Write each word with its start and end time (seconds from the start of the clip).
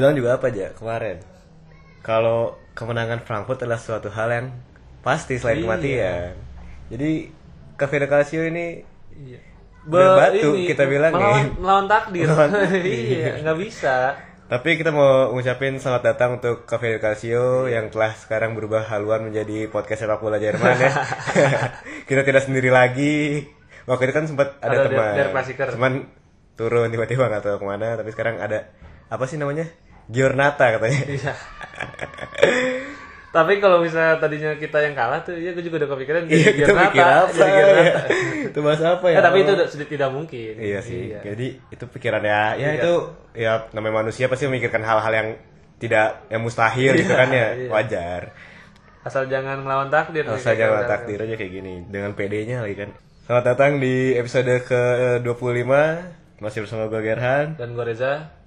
bilang 0.00 0.14
juga 0.14 0.34
apa 0.34 0.48
aja 0.48 0.72
kemarin 0.72 1.20
kalau 2.00 2.40
kemenangan 2.72 3.20
Frankfurt 3.20 3.60
adalah 3.60 3.76
suatu 3.76 4.08
hal 4.08 4.28
yang 4.30 4.46
pasti 5.00 5.36
selain 5.36 5.58
Iya. 5.58 5.64
kematian 5.66 6.32
jadi 6.88 7.10
Cafe 7.76 7.96
de 7.96 8.06
Calcio 8.06 8.42
ini 8.42 8.80
Iya. 9.12 9.40
Berbatu, 9.82 10.52
ini, 10.54 10.64
kita 10.66 10.84
bilang 10.84 11.08
melawan, 11.10 11.40
nih. 11.40 11.56
melawan 11.56 11.86
takdir. 11.92 12.28
Iya, 12.78 13.40
nggak 13.40 13.58
bisa. 13.58 14.12
Tapi 14.46 14.76
kita 14.76 14.90
mau 14.90 15.30
ngucapin 15.30 15.76
selamat 15.76 16.02
datang 16.04 16.30
untuk 16.36 16.64
Cafe 16.64 16.92
de 16.92 16.98
Calcio 16.98 17.64
yang 17.64 17.88
telah 17.88 18.12
sekarang 18.12 18.52
berubah 18.52 18.84
haluan 18.84 19.24
menjadi 19.24 19.68
podcast 19.68 20.04
sepak 20.04 20.20
bola 20.20 20.36
Jerman 20.36 20.76
ya. 20.76 20.92
kita 22.08 22.22
tidak 22.22 22.44
sendiri 22.44 22.68
lagi. 22.68 23.48
Waktu 23.82 24.02
itu 24.04 24.14
kan 24.14 24.24
sempat 24.26 24.48
ada, 24.58 24.68
Ada 24.70 24.84
teman. 24.84 25.00
Der- 25.06 25.16
Der 25.16 25.28
Klassiker. 25.32 25.66
Cuman 25.72 25.92
turun 26.54 26.86
tiba-tiba 26.86 27.24
nggak 27.26 27.40
tahu 27.42 27.56
ke 27.56 27.66
mana. 27.66 27.88
Tapi 27.94 28.10
sekarang 28.10 28.36
ada 28.36 28.68
apa 29.06 29.24
sih 29.24 29.36
namanya? 29.36 29.64
Giornata 30.10 30.64
katanya. 30.74 31.02
Iya. 31.06 31.32
Tapi 33.30 33.62
kalau 33.62 33.78
misalnya 33.78 34.18
tadinya 34.18 34.58
kita 34.58 34.82
yang 34.82 34.98
kalah 34.98 35.22
tuh, 35.22 35.38
ya 35.38 35.54
gue 35.54 35.62
juga 35.62 35.86
udah 35.86 35.90
kepikiran 35.94 36.26
Iya, 36.26 36.50
kita 36.50 36.66
Giornata, 36.66 36.90
pikir 36.90 37.06
apa? 37.06 37.30
jadi 37.30 37.46
Giornata. 37.46 37.78
ya? 37.78 37.94
Itu 38.50 38.58
bahasa 38.60 38.84
apa 38.90 39.06
ya? 39.06 39.16
Eh, 39.16 39.22
tapi 39.22 39.38
itu 39.38 39.50
udah 39.54 39.66
sudah 39.70 39.86
tidak 39.86 40.10
mungkin. 40.10 40.52
Iya 40.58 40.78
sih. 40.82 41.00
Jadi 41.14 41.46
itu 41.64 41.84
pikirannya 41.86 42.28
ya 42.28 42.42
Iya. 42.58 42.70
itu 42.76 42.92
ya 43.32 43.52
namanya 43.70 44.02
manusia 44.02 44.26
pasti 44.26 44.44
memikirkan 44.44 44.82
hal-hal 44.82 45.12
yang 45.14 45.28
tidak 45.78 46.26
yang 46.26 46.42
mustahil 46.42 46.90
gitu 46.92 47.14
kan 47.14 47.30
ya. 47.30 47.46
iya. 47.54 47.70
Wajar. 47.70 48.22
Asal 49.00 49.30
jangan 49.30 49.62
melawan 49.62 49.88
takdir. 49.88 50.26
Asal 50.26 50.58
jangan 50.58 50.82
kita- 50.82 50.90
takdir 50.90 51.18
aja 51.22 51.34
kayak 51.34 51.52
gini 51.54 51.74
dengan 51.86 52.10
PD-nya 52.12 52.66
lagi 52.66 52.74
kan. 52.76 52.90
Selamat 53.24 53.44
datang 53.46 53.78
di 53.78 54.10
episode 54.12 54.50
ke-25 54.66 55.70
masih 56.36 56.66
bersama 56.66 56.90
gue 56.90 56.98
Gerhan. 56.98 57.54
Dan 57.54 57.78
gue 57.78 57.84
Reza. 57.86 58.39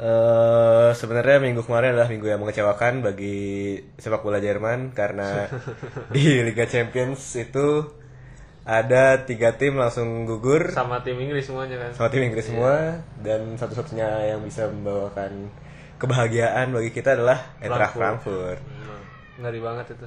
Eh 0.00 0.90
sebenarnya 0.96 1.44
minggu 1.44 1.60
kemarin 1.60 1.92
adalah 1.92 2.08
minggu 2.08 2.24
yang 2.24 2.40
mengecewakan 2.40 3.04
bagi 3.04 3.76
sepak 4.00 4.24
bola 4.24 4.40
Jerman 4.40 4.96
karena 4.96 5.44
di 6.16 6.40
Liga 6.40 6.64
Champions 6.64 7.20
itu 7.36 7.84
ada 8.64 9.28
tiga 9.28 9.60
tim 9.60 9.76
langsung 9.76 10.24
gugur 10.24 10.72
sama 10.72 11.04
tim 11.04 11.20
Inggris 11.20 11.48
semuanya 11.48 11.76
kan. 11.84 11.90
sama 11.92 12.08
tim 12.08 12.24
Inggris 12.24 12.48
semua 12.48 13.04
dan 13.20 13.60
satu-satunya 13.60 14.32
yang 14.36 14.40
bisa 14.40 14.72
membawakan 14.72 15.52
kebahagiaan 16.00 16.72
bagi 16.72 16.96
kita 16.96 17.20
adalah 17.20 17.56
Eintracht 17.60 17.92
Frankfurt. 17.92 18.56
Frankfurt. 18.56 18.60
Hmm, 18.64 19.44
Ngeri 19.44 19.60
banget 19.60 19.86
itu. 20.00 20.06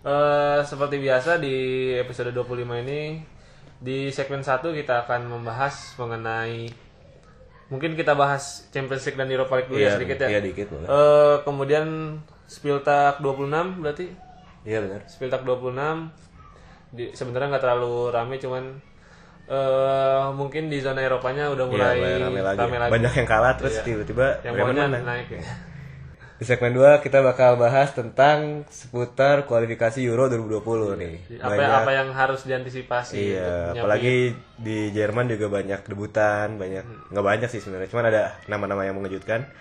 Eh 0.00 0.60
seperti 0.64 0.96
biasa 0.96 1.36
di 1.36 1.56
episode 2.00 2.32
25 2.32 2.84
ini 2.88 3.20
di 3.80 4.08
segmen 4.08 4.40
1 4.40 4.64
kita 4.64 5.04
akan 5.04 5.28
membahas 5.28 5.92
mengenai 6.00 6.72
mungkin 7.70 7.94
kita 7.94 8.12
bahas 8.12 8.66
Champions 8.68 9.00
League 9.00 9.14
dan 9.14 9.26
Europa 9.26 9.54
League 9.54 9.66
dulu 9.66 9.78
ya 9.78 9.84
Iya, 9.84 9.94
sedikit 9.94 10.18
ya. 10.18 10.28
iya, 10.28 10.40
dikit 10.40 10.66
boleh. 10.68 10.86
Eh, 10.86 11.36
kemudian 11.40 11.86
Spieltag 12.44 13.18
26 13.18 13.46
berarti 13.78 14.06
Iya 14.60 14.78
benar. 14.80 15.00
Spieltag 15.06 15.40
26 15.40 16.10
di, 16.90 17.04
sebenarnya 17.10 17.48
nggak 17.48 17.62
terlalu 17.62 17.94
rame 18.10 18.36
cuman 18.36 18.64
eh 19.46 20.24
mungkin 20.32 20.66
di 20.66 20.78
zona 20.78 21.00
Eropanya 21.00 21.48
udah 21.48 21.64
mulai 21.64 21.96
mulai 21.96 22.14
rame 22.20 22.40
lagi. 22.40 22.58
rame 22.60 22.76
lagi. 22.76 22.92
Banyak 22.92 23.12
yang 23.16 23.28
kalah 23.28 23.52
terus 23.54 23.74
Iya. 23.76 23.82
tiba-tiba 23.84 24.26
yang 24.40 24.52
Bremen 24.52 24.62
pokoknya 24.68 24.84
menang. 24.88 25.04
naik 25.04 25.28
ya. 25.28 25.40
Di 26.40 26.48
segmen 26.48 26.72
2 26.72 27.04
kita 27.04 27.20
bakal 27.20 27.60
bahas 27.60 27.92
tentang 27.92 28.64
seputar 28.72 29.44
kualifikasi 29.44 30.00
Euro 30.00 30.24
2020 30.24 30.96
nih. 30.96 31.14
apa 31.36 31.52
Banyak 31.52 31.72
apa 31.84 31.90
yang 31.92 32.08
harus 32.16 32.48
diantisipasi 32.48 33.36
Iya, 33.36 33.76
apalagi 33.76 34.32
di 34.56 34.88
Jerman 34.88 35.28
juga 35.28 35.52
banyak 35.52 35.84
debutan, 35.84 36.56
banyak 36.56 37.12
nggak 37.12 37.26
banyak 37.28 37.48
sih 37.52 37.60
sebenarnya, 37.60 37.92
cuman 37.92 38.06
ada 38.08 38.22
nama-nama 38.48 38.88
yang 38.88 38.96
mengejutkan. 38.96 39.52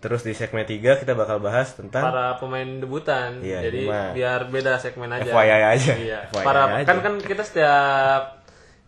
Terus 0.00 0.24
di 0.24 0.32
segmen 0.32 0.64
3 0.64 0.96
kita 0.96 1.12
bakal 1.12 1.44
bahas 1.44 1.76
tentang 1.76 2.00
para 2.00 2.40
pemain 2.40 2.72
debutan. 2.80 3.44
Iya, 3.44 3.60
jadi 3.68 3.80
mah 3.84 4.08
biar 4.16 4.40
beda 4.48 4.80
segmen 4.80 5.12
aja. 5.12 5.28
FYI 5.28 5.60
aja. 5.76 5.92
iya. 6.00 6.20
FYI 6.32 6.40
para 6.40 6.62
aja. 6.72 6.88
kan 6.88 7.04
kan 7.04 7.14
kita 7.20 7.44
setiap 7.44 8.22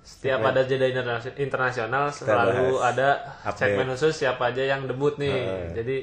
setiap 0.00 0.40
ada 0.40 0.64
jeda 0.64 0.88
interna- 0.88 1.36
internasional 1.36 2.08
selalu 2.08 2.80
ada 2.80 3.36
segmen 3.52 3.92
khusus 3.92 4.24
siapa 4.24 4.56
aja 4.56 4.64
yang 4.64 4.88
debut 4.88 5.20
nih. 5.20 5.36
Jadi 5.76 5.96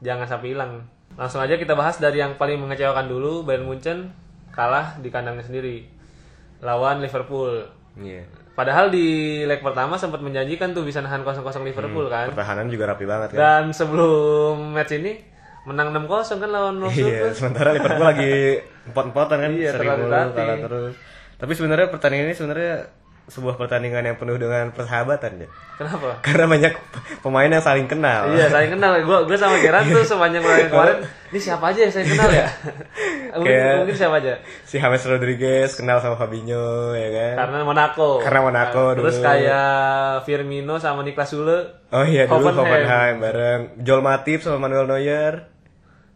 jangan 0.00 0.26
sampai 0.26 0.48
hilang 0.50 0.84
langsung 1.12 1.38
aja 1.38 1.54
kita 1.54 1.72
bahas 1.72 1.96
dari 1.96 2.18
yang 2.18 2.34
paling 2.34 2.56
mengecewakan 2.56 3.06
dulu 3.06 3.42
Bayern 3.42 3.64
Munchen 3.64 4.12
kalah 4.50 4.96
di 4.96 5.08
kandangnya 5.08 5.42
sendiri 5.42 5.84
lawan 6.60 6.98
Liverpool 6.98 7.64
Iya. 7.92 8.22
padahal 8.52 8.88
di 8.88 9.06
leg 9.42 9.60
pertama 9.60 9.94
sempat 9.94 10.18
menjanjikan 10.18 10.70
tuh 10.70 10.82
bisa 10.82 10.98
nahan 10.98 11.20
0-0 11.20 11.40
Liverpool 11.62 12.04
Hmm. 12.04 12.12
kan 12.12 12.26
pertahanan 12.30 12.66
juga 12.66 12.84
rapi 12.86 13.04
banget 13.04 13.28
kan. 13.30 13.38
dan 13.38 13.64
sebelum 13.70 14.70
match 14.70 14.94
ini 14.94 15.20
menang 15.62 15.90
6-0 15.90 16.08
kan 16.38 16.48
lawan 16.48 16.76
Wolfsburg. 16.78 17.04
Iya, 17.06 17.26
sementara 17.30 17.68
Liverpool 17.70 18.06
lagi 18.06 18.32
empot-empotan 18.88 19.38
kan 19.38 19.50
Iya, 19.50 19.70
terlatih-latih. 19.74 20.34
kalah 20.34 20.56
terus. 20.58 20.94
Tapi 21.36 21.52
sebenarnya 21.52 21.86
pertandingan 21.88 22.26
ini 22.26 22.34
sebenarnya 22.34 22.74
sebuah 23.30 23.54
pertandingan 23.54 24.02
yang 24.02 24.18
penuh 24.18 24.34
dengan 24.34 24.68
persahabatan 24.68 25.40
ya. 25.40 25.48
Kenapa? 25.78 26.18
Karena 26.26 26.44
banyak 26.44 26.72
pemain 27.18 27.46
yang 27.46 27.62
saling 27.62 27.86
kenal. 27.86 28.26
Iya, 28.28 28.50
saya 28.50 28.66
kenal. 28.66 28.98
Gue 29.00 29.18
gue 29.24 29.38
sama 29.38 29.56
Geran 29.56 29.86
tuh 29.86 30.02
sepanjang 30.02 30.42
kemarin 30.42 30.66
kemarin. 30.74 30.96
Ini 31.30 31.38
siapa 31.38 31.70
aja 31.70 31.80
yang 31.80 31.94
saya 31.94 32.04
kenal 32.04 32.26
ya? 32.28 32.46
mungkin, 33.38 33.54
Kayak- 33.54 33.76
mungkin 33.78 33.96
siapa 33.96 34.14
aja? 34.18 34.32
Si 34.66 34.76
James 34.76 35.04
Rodriguez 35.04 35.70
kenal 35.72 35.98
sama 35.98 36.18
Fabinho 36.18 36.66
ya 36.92 37.08
kan. 37.08 37.34
Karena 37.40 37.58
Monaco. 37.62 38.10
Karena 38.18 38.40
Monaco 38.42 38.84
Nah, 38.84 38.96
Terus 38.98 39.16
dulu. 39.16 39.26
kayak 39.30 39.70
Firmino 40.22 40.74
sama 40.76 41.00
Niklas 41.00 41.30
Sule. 41.30 41.58
Oh 41.90 42.02
iya 42.02 42.26
dulu 42.26 42.42
Hoffenheim. 42.44 42.66
Hoffenheim 42.66 43.14
bareng 43.18 43.60
Joel 43.80 44.02
Matip 44.02 44.42
sama 44.42 44.58
Manuel 44.60 44.86
Neuer. 44.86 45.49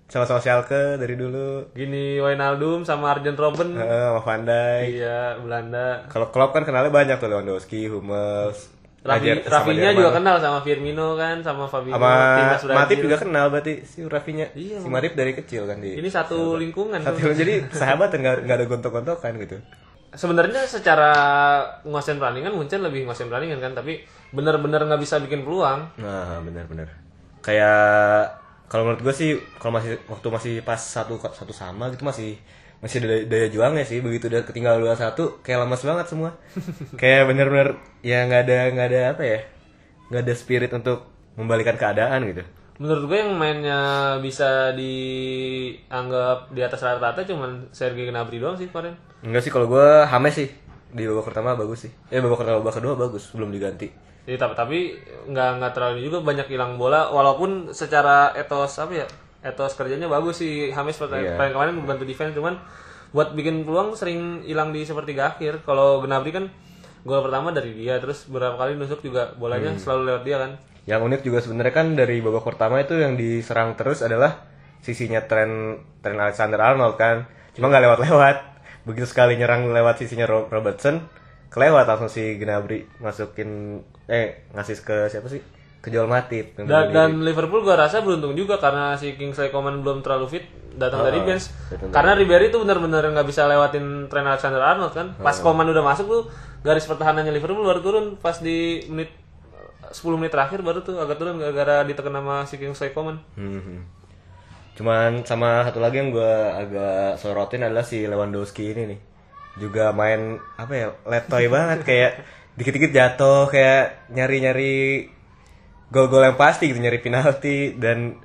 Sama-sama 0.05 0.39
Schalke 0.39 0.95
dari 0.97 1.15
dulu. 1.15 1.73
Gini 1.73 2.17
Wijnaldum 2.17 2.85
sama 2.85 3.11
Arjen 3.11 3.35
Robben. 3.35 3.73
Heeh, 3.73 4.05
sama 4.07 4.21
Van 4.21 4.43
Dijk. 4.43 4.85
Iya, 4.93 5.21
Belanda. 5.39 5.87
Kalau 6.07 6.29
Klopp 6.29 6.53
kan 6.53 6.63
kenalnya 6.63 6.89
banyak 6.89 7.17
tuh 7.17 7.27
Lewandowski, 7.27 7.89
Hummels, 7.89 8.69
sama 9.01 9.17
Rafinya 9.51 9.91
Jerman. 9.91 9.99
juga 9.99 10.11
kenal 10.13 10.37
sama 10.39 10.59
Firmino 10.61 11.09
kan, 11.15 11.37
sama 11.41 11.65
Fabinho. 11.67 11.97
sama. 11.97 12.73
Matip 12.75 13.01
juga 13.01 13.17
kenal 13.17 13.49
berarti 13.49 13.83
si 13.83 14.01
Rafinya 14.01 14.47
Iya, 14.55 14.81
si 14.81 14.89
Matip 14.89 15.13
dari 15.13 15.33
kecil 15.33 15.65
kan 15.65 15.77
di 15.77 15.93
Ini 15.95 16.09
satu 16.09 16.55
lingkungan. 16.55 17.01
satu 17.01 17.33
jadi 17.35 17.69
sahabat 17.71 18.13
dan 18.13 18.21
nggak 18.23 18.37
nggak 18.45 18.57
ada 18.57 18.67
gontok-gontokan 18.67 19.35
gitu 19.39 19.57
sebenarnya 20.15 20.63
secara 20.65 21.11
nguasain 21.83 22.17
pertandingan 22.17 22.55
Munchen 22.55 22.81
lebih 22.81 23.03
nguasain 23.03 23.27
pertandingan 23.27 23.59
kan 23.59 23.75
tapi 23.75 23.99
benar-benar 24.31 24.87
nggak 24.87 25.03
bisa 25.03 25.19
bikin 25.19 25.43
peluang 25.43 25.91
nah 25.99 26.39
benar-benar 26.39 26.87
kayak 27.43 28.31
kalau 28.75 28.91
menurut 28.91 29.07
gue 29.07 29.15
sih 29.15 29.31
kalau 29.63 29.79
masih 29.79 29.95
waktu 30.11 30.27
masih 30.35 30.55
pas 30.67 30.83
satu 30.83 31.15
satu 31.15 31.55
sama 31.55 31.95
gitu 31.95 32.03
masih 32.03 32.35
masih 32.83 33.07
ada 33.07 33.23
daya, 33.31 33.47
juangnya 33.47 33.87
sih. 33.87 34.03
Begitu 34.03 34.27
udah 34.27 34.43
ketinggalan 34.43 34.83
dua 34.83 34.99
satu 34.99 35.39
kayak 35.47 35.63
lemas 35.63 35.87
banget 35.87 36.11
semua. 36.11 36.35
Kayak 37.01 37.31
bener-bener 37.31 37.79
ya 38.03 38.27
nggak 38.27 38.43
ada 38.51 38.59
nggak 38.75 38.87
ada 38.91 39.01
apa 39.15 39.23
ya 39.23 39.41
nggak 40.11 40.23
ada 40.27 40.35
spirit 40.35 40.75
untuk 40.75 41.07
membalikan 41.39 41.79
keadaan 41.79 42.27
gitu. 42.27 42.43
Menurut 42.83 43.07
gue 43.07 43.19
yang 43.23 43.39
mainnya 43.39 43.81
bisa 44.19 44.75
dianggap 44.75 46.51
di 46.51 46.59
atas 46.67 46.83
rata-rata 46.83 47.23
cuman 47.31 47.71
Sergei 47.71 48.11
Gnabry 48.11 48.43
doang 48.43 48.59
sih 48.59 48.67
kemarin. 48.67 48.99
Enggak 49.23 49.47
sih 49.47 49.55
kalau 49.55 49.71
gue 49.71 49.87
Hames 50.03 50.35
sih. 50.35 50.51
Di 50.91 51.07
babak 51.07 51.31
pertama 51.31 51.55
bagus 51.55 51.87
sih. 51.87 51.95
Eh 52.11 52.19
babak 52.19 52.43
pertama 52.43 52.59
babak 52.59 52.75
kedua 52.75 52.99
bagus 52.99 53.31
belum 53.39 53.55
diganti 53.55 54.14
Jadi, 54.25 54.37
tapi 54.41 54.55
tapi 54.55 54.79
nggak 55.29 55.51
nggak 55.61 55.73
terlalu 55.77 55.99
juga 56.03 56.25
banyak 56.25 56.49
hilang 56.49 56.81
bola 56.81 57.13
walaupun 57.13 57.71
secara 57.71 58.33
etos 58.33 58.81
apa 58.81 59.05
ya 59.05 59.07
etos 59.45 59.77
kerjanya 59.77 60.09
bagus 60.09 60.41
sih 60.41 60.73
Hamis 60.73 60.97
Iya. 60.97 61.05
pertandingan 61.05 61.53
kemarin 61.53 61.75
membantu 61.77 62.05
defense 62.09 62.33
cuman 62.33 62.57
buat 63.13 63.37
bikin 63.37 63.63
peluang 63.63 63.93
sering 63.93 64.41
hilang 64.43 64.73
di 64.73 64.83
sepertiga 64.83 65.29
akhir 65.31 65.61
kalau 65.63 66.01
Gnabry 66.01 66.33
kan 66.33 66.49
gol 67.05 67.21
pertama 67.21 67.53
dari 67.53 67.77
dia 67.77 68.01
terus 68.01 68.25
beberapa 68.25 68.57
kali 68.57 68.81
nusuk 68.81 69.05
juga 69.05 69.37
bolanya 69.37 69.77
selalu 69.77 70.03
lewat 70.09 70.23
dia 70.25 70.37
kan 70.41 70.53
Yang 70.85 71.01
unik 71.05 71.21
juga 71.23 71.39
sebenarnya 71.41 71.75
kan 71.77 71.87
dari 71.93 72.17
babak 72.21 72.45
pertama 72.45 72.81
itu 72.81 72.97
yang 72.97 73.17
diserang 73.17 73.73
terus 73.73 74.01
adalah 74.01 74.49
sisinya 74.81 75.21
tren 75.25 75.81
tren 76.01 76.17
Alexander 76.17 76.61
Arnold 76.61 76.97
kan. 76.97 77.25
Cuma 77.57 77.73
nggak 77.73 77.85
lewat-lewat. 77.89 78.37
Begitu 78.85 79.09
sekali 79.09 79.41
nyerang 79.41 79.73
lewat 79.73 79.97
sisinya 79.97 80.29
Ro- 80.29 80.45
Robertson, 80.53 81.09
kelewat 81.49 81.89
langsung 81.89 82.13
si 82.13 82.37
Gnabry 82.37 82.85
masukin 83.01 83.81
eh 84.11 84.49
ngasih 84.53 84.77
ke 84.85 84.97
siapa 85.09 85.27
sih? 85.29 85.41
Ke 85.85 85.93
Joel 85.93 86.09
Matip. 86.09 86.57
Dan, 86.57 86.93
dan. 86.93 87.11
Liverpool 87.21 87.61
gua 87.61 87.77
rasa 87.77 88.01
beruntung 88.01 88.33
juga 88.33 88.57
karena 88.57 88.97
si 88.97 89.17
Kingsley 89.21 89.53
Coman 89.53 89.85
belum 89.85 90.01
terlalu 90.01 90.27
fit 90.39 90.45
datang 90.75 91.07
dari 91.07 91.21
bench. 91.23 91.53
datang 91.71 91.93
Karena 91.93 92.13
Ribery 92.19 92.51
tuh 92.51 92.67
benar-benar 92.67 93.05
nggak 93.05 93.27
bisa 93.29 93.47
lewatin 93.47 94.11
tren 94.11 94.27
Alexander 94.27 94.65
Arnold 94.65 94.93
kan. 94.97 95.13
Pas 95.21 95.37
Coman 95.39 95.69
udah 95.71 95.85
masuk 95.85 96.07
tuh 96.09 96.23
garis 96.65 96.89
pertahanannya 96.89 97.33
Liverpool 97.33 97.63
baru 97.63 97.81
turun 97.85 98.07
pas 98.17 98.41
di 98.41 98.89
menit 98.89 99.13
10 99.95 100.19
menit 100.19 100.33
terakhir 100.33 100.65
baru 100.65 100.83
tuh 100.83 100.99
agak 100.99 101.21
turun 101.21 101.39
gara-gara 101.39 101.85
ditekan 101.87 102.17
sama 102.17 102.49
si 102.49 102.57
Kingsley 102.57 102.91
Coman. 102.91 103.21
Hmm. 103.37 103.85
Cuman 104.75 105.23
sama 105.23 105.63
satu 105.63 105.79
lagi 105.79 106.03
yang 106.03 106.11
gue 106.11 106.33
agak 106.51 107.23
sorotin 107.23 107.63
adalah 107.63 107.87
si 107.87 108.03
Lewandowski 108.09 108.75
ini 108.75 108.83
nih. 108.97 109.01
Juga 109.55 109.95
main 109.95 110.43
apa 110.59 110.73
ya 110.75 110.89
letoy 111.07 111.47
banget 111.47 111.87
kayak 111.87 112.13
dikit-dikit 112.55 112.91
jatuh 112.91 113.51
kayak 113.51 114.11
nyari-nyari 114.11 115.11
gol-gol 115.91 116.23
yang 116.23 116.39
pasti 116.39 116.71
gitu 116.71 116.79
nyari 116.79 116.99
penalti 116.99 117.75
dan 117.77 118.19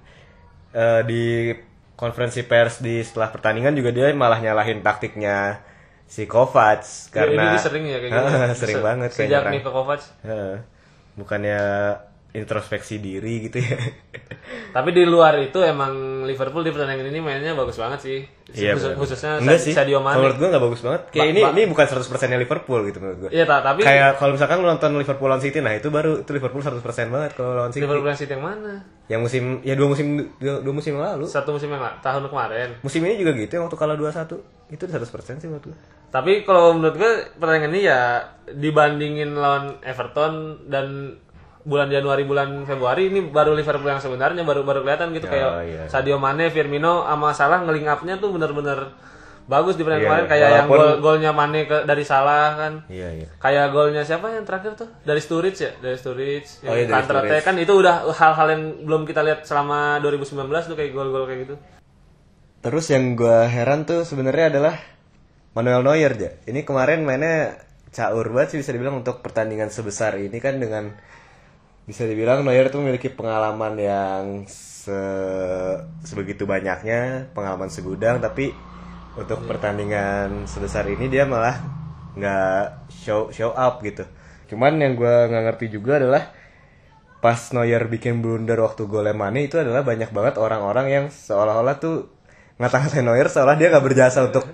eh, 0.74 1.02
di 1.06 1.54
konferensi 1.94 2.42
pers 2.46 2.80
di 2.80 3.04
setelah 3.04 3.30
pertandingan 3.30 3.76
juga 3.76 3.92
dia 3.92 4.08
malah 4.16 4.40
nyalahin 4.40 4.80
taktiknya 4.80 5.60
si 6.10 6.26
Kovac 6.26 6.82
Ya, 6.82 7.12
karena 7.14 7.44
ini 7.44 7.48
dia 7.54 7.62
sering 7.62 7.84
ya 7.86 7.98
kayak 8.00 8.12
gitu. 8.16 8.58
sering 8.58 8.78
Se- 8.80 8.86
banget 8.86 9.10
Sejak 9.14 9.30
nyerang. 9.46 9.54
Niko 9.60 9.70
Kovac. 9.70 10.02
Heeh. 10.26 10.56
bukannya 11.20 11.60
introspeksi 12.32 12.98
diri 12.98 13.44
gitu 13.44 13.58
ya 13.58 13.78
Tapi 14.70 14.90
di 14.92 15.02
luar 15.02 15.34
itu 15.40 15.58
emang 15.60 15.94
Liverpool 16.22 16.62
di 16.62 16.70
pertandingan 16.70 17.10
ini 17.10 17.20
mainnya 17.20 17.54
bagus 17.54 17.74
banget 17.76 18.00
sih. 18.02 18.20
Iya, 18.48 18.74
Khusus- 18.74 18.86
bener. 18.88 18.98
khususnya 18.98 19.32
enggak 19.36 19.60
sih 19.60 19.74
Sadio 19.74 19.98
Mane. 19.98 20.18
menurut 20.20 20.38
gue 20.38 20.48
nggak 20.48 20.64
bagus 20.64 20.82
banget 20.84 21.02
kayak 21.08 21.22
Ba- 21.24 21.32
ini 21.32 21.42
ba- 21.42 21.52
ini 21.52 21.62
bukan 21.66 21.86
100% 21.88 22.06
nya 22.28 22.38
Liverpool 22.38 22.80
gitu 22.84 22.98
menurut 23.00 23.18
gue 23.20 23.30
Iya, 23.32 23.46
ta- 23.46 23.62
tapi 23.64 23.82
kayak 23.82 24.18
kalau 24.18 24.32
misalkan 24.32 24.58
lu 24.58 24.68
nonton 24.68 24.92
Liverpool 24.96 25.26
lawan 25.28 25.38
City 25.40 25.58
nah 25.60 25.70
itu 25.72 25.88
baru 25.88 26.12
itu 26.20 26.30
Liverpool 26.32 26.62
100% 26.62 26.82
banget 27.08 27.32
kalau 27.34 27.52
lawan 27.56 27.70
City 27.70 27.82
Liverpool 27.84 28.14
City 28.16 28.30
yang 28.32 28.42
mana? 28.44 28.74
yang 29.06 29.20
musim 29.20 29.44
ya 29.60 29.74
dua 29.74 29.88
musim 29.88 30.08
dua, 30.36 30.56
dua 30.60 30.74
musim 30.76 30.92
yang 30.92 31.06
lalu 31.08 31.26
Satu 31.26 31.50
musim 31.52 31.66
yang 31.68 31.78
la- 31.80 31.98
tahun 32.00 32.24
kemarin. 32.26 32.70
musim 32.80 33.02
ini 33.04 33.16
juga 33.16 33.32
gitu 33.36 33.52
yang 33.52 33.66
waktu 33.66 33.78
kalah 33.80 33.94
2-1 33.96 34.38
itu 34.72 34.84
100% 34.84 35.06
sih 35.36 35.48
menurut 35.48 35.66
gue 35.68 35.78
Tapi 36.08 36.42
kalau 36.42 36.74
menurut 36.74 36.94
gue 36.96 37.12
pertandingan 37.36 37.70
ini 37.72 37.82
ya 37.84 38.02
dibandingin 38.50 39.30
lawan 39.32 39.78
Everton 39.80 40.34
dan 40.66 41.18
bulan 41.70 41.88
Januari 41.88 42.26
bulan 42.26 42.66
Februari 42.66 43.08
ini 43.08 43.22
baru 43.24 43.54
Liverpool 43.54 43.86
yang 43.88 44.02
sebenarnya 44.02 44.42
baru 44.42 44.66
baru 44.66 44.82
kelihatan 44.82 45.14
gitu 45.14 45.24
Ya, 45.24 45.32
kayak 45.32 45.52
iya. 45.64 45.82
Sadio 45.86 46.18
Mane, 46.18 46.50
Firmino 46.50 47.06
sama 47.06 47.30
Salah 47.32 47.62
ngeling 47.62 47.86
up-nya 47.86 48.18
tuh 48.18 48.34
bener-bener 48.34 48.90
bagus 49.46 49.74
di 49.74 49.82
pertandingan 49.82 50.02
Iya, 50.04 50.10
kemarin 50.20 50.26
kayak 50.28 50.50
yang 50.52 50.68
Walaupun- 50.68 50.98
gol 51.00 51.18
golnya 51.18 51.32
Mane 51.32 51.62
ke 51.64 51.78
dari 51.84 52.02
Salah 52.02 52.54
kan. 52.56 52.74
iya 52.86 53.10
iya 53.12 53.28
Kayak 53.36 53.66
golnya 53.70 54.02
siapa 54.02 54.30
yang 54.30 54.44
terakhir 54.44 54.74
tuh? 54.76 54.90
Dari 55.02 55.18
Sturridge 55.18 55.60
ya? 55.60 55.72
Dari 55.76 55.96
Sturridge. 55.96 56.50
Oh, 56.62 56.70
Yang 56.70 56.76
iya, 56.76 56.84
dari 56.84 56.94
counter 56.96 57.16
attack 57.16 57.26
Sturridge. 57.40 57.46
kan 57.46 57.56
itu 57.60 57.74
udah 57.76 57.96
hal-hal 58.12 58.48
yang 58.48 58.64
belum 58.84 59.02
kita 59.04 59.22
lihat 59.22 59.40
selama 59.44 59.78
2019 60.00 60.34
tuh 60.66 60.76
kayak 60.76 60.92
gol-gol 60.92 61.26
kayak 61.26 61.40
gitu. 61.44 61.56
Terus 62.60 62.86
yang 62.88 63.16
gue 63.16 63.38
heran 63.48 63.84
tuh 63.84 64.04
sebenarnya 64.04 64.52
adalah 64.52 64.76
Manuel 65.52 65.82
Neuer 65.82 66.14
ya. 66.14 66.32
Ini 66.44 66.62
kemarin 66.62 67.02
mainnya 67.02 67.58
caur 67.90 68.30
banget 68.30 68.54
sih 68.54 68.60
bisa 68.60 68.70
dibilang 68.70 69.00
untuk 69.00 69.20
pertandingan 69.20 69.68
sebesar 69.68 70.14
ini 70.16 70.38
kan 70.38 70.62
dengan 70.62 70.94
bisa 71.90 72.06
dibilang 72.06 72.46
Neuer 72.46 72.70
tuh 72.70 72.86
memiliki 72.86 73.10
pengalaman 73.10 73.74
yang 73.82 74.24
se 74.46 74.94
sebegitu 76.06 76.46
banyaknya 76.46 77.34
pengalaman 77.34 77.74
segudang 77.74 78.22
tapi 78.22 78.54
untuk 79.18 79.42
pertandingan 79.50 80.46
sebesar 80.46 80.86
ini 80.86 81.10
dia 81.10 81.26
malah 81.26 81.58
nggak 82.14 82.94
show 82.94 83.34
show 83.34 83.50
up 83.58 83.82
gitu. 83.82 84.06
Cuman 84.54 84.78
yang 84.78 84.94
gue 84.94 85.16
nggak 85.34 85.44
ngerti 85.50 85.66
juga 85.74 85.98
adalah 85.98 86.30
pas 87.26 87.42
Neuer 87.58 87.84
bikin 87.90 88.22
blunder 88.22 88.62
waktu 88.62 88.86
golnya 88.86 89.18
Mane 89.18 89.50
itu 89.50 89.58
adalah 89.58 89.82
banyak 89.82 90.14
banget 90.14 90.38
orang-orang 90.38 90.88
yang 90.94 91.06
seolah-olah 91.10 91.82
tuh 91.82 92.14
ngata-ngatain 92.62 93.02
Neuer 93.02 93.28
seolah 93.34 93.58
dia 93.58 93.74
nggak 93.74 93.86
berjasa 93.90 94.30
untuk 94.30 94.46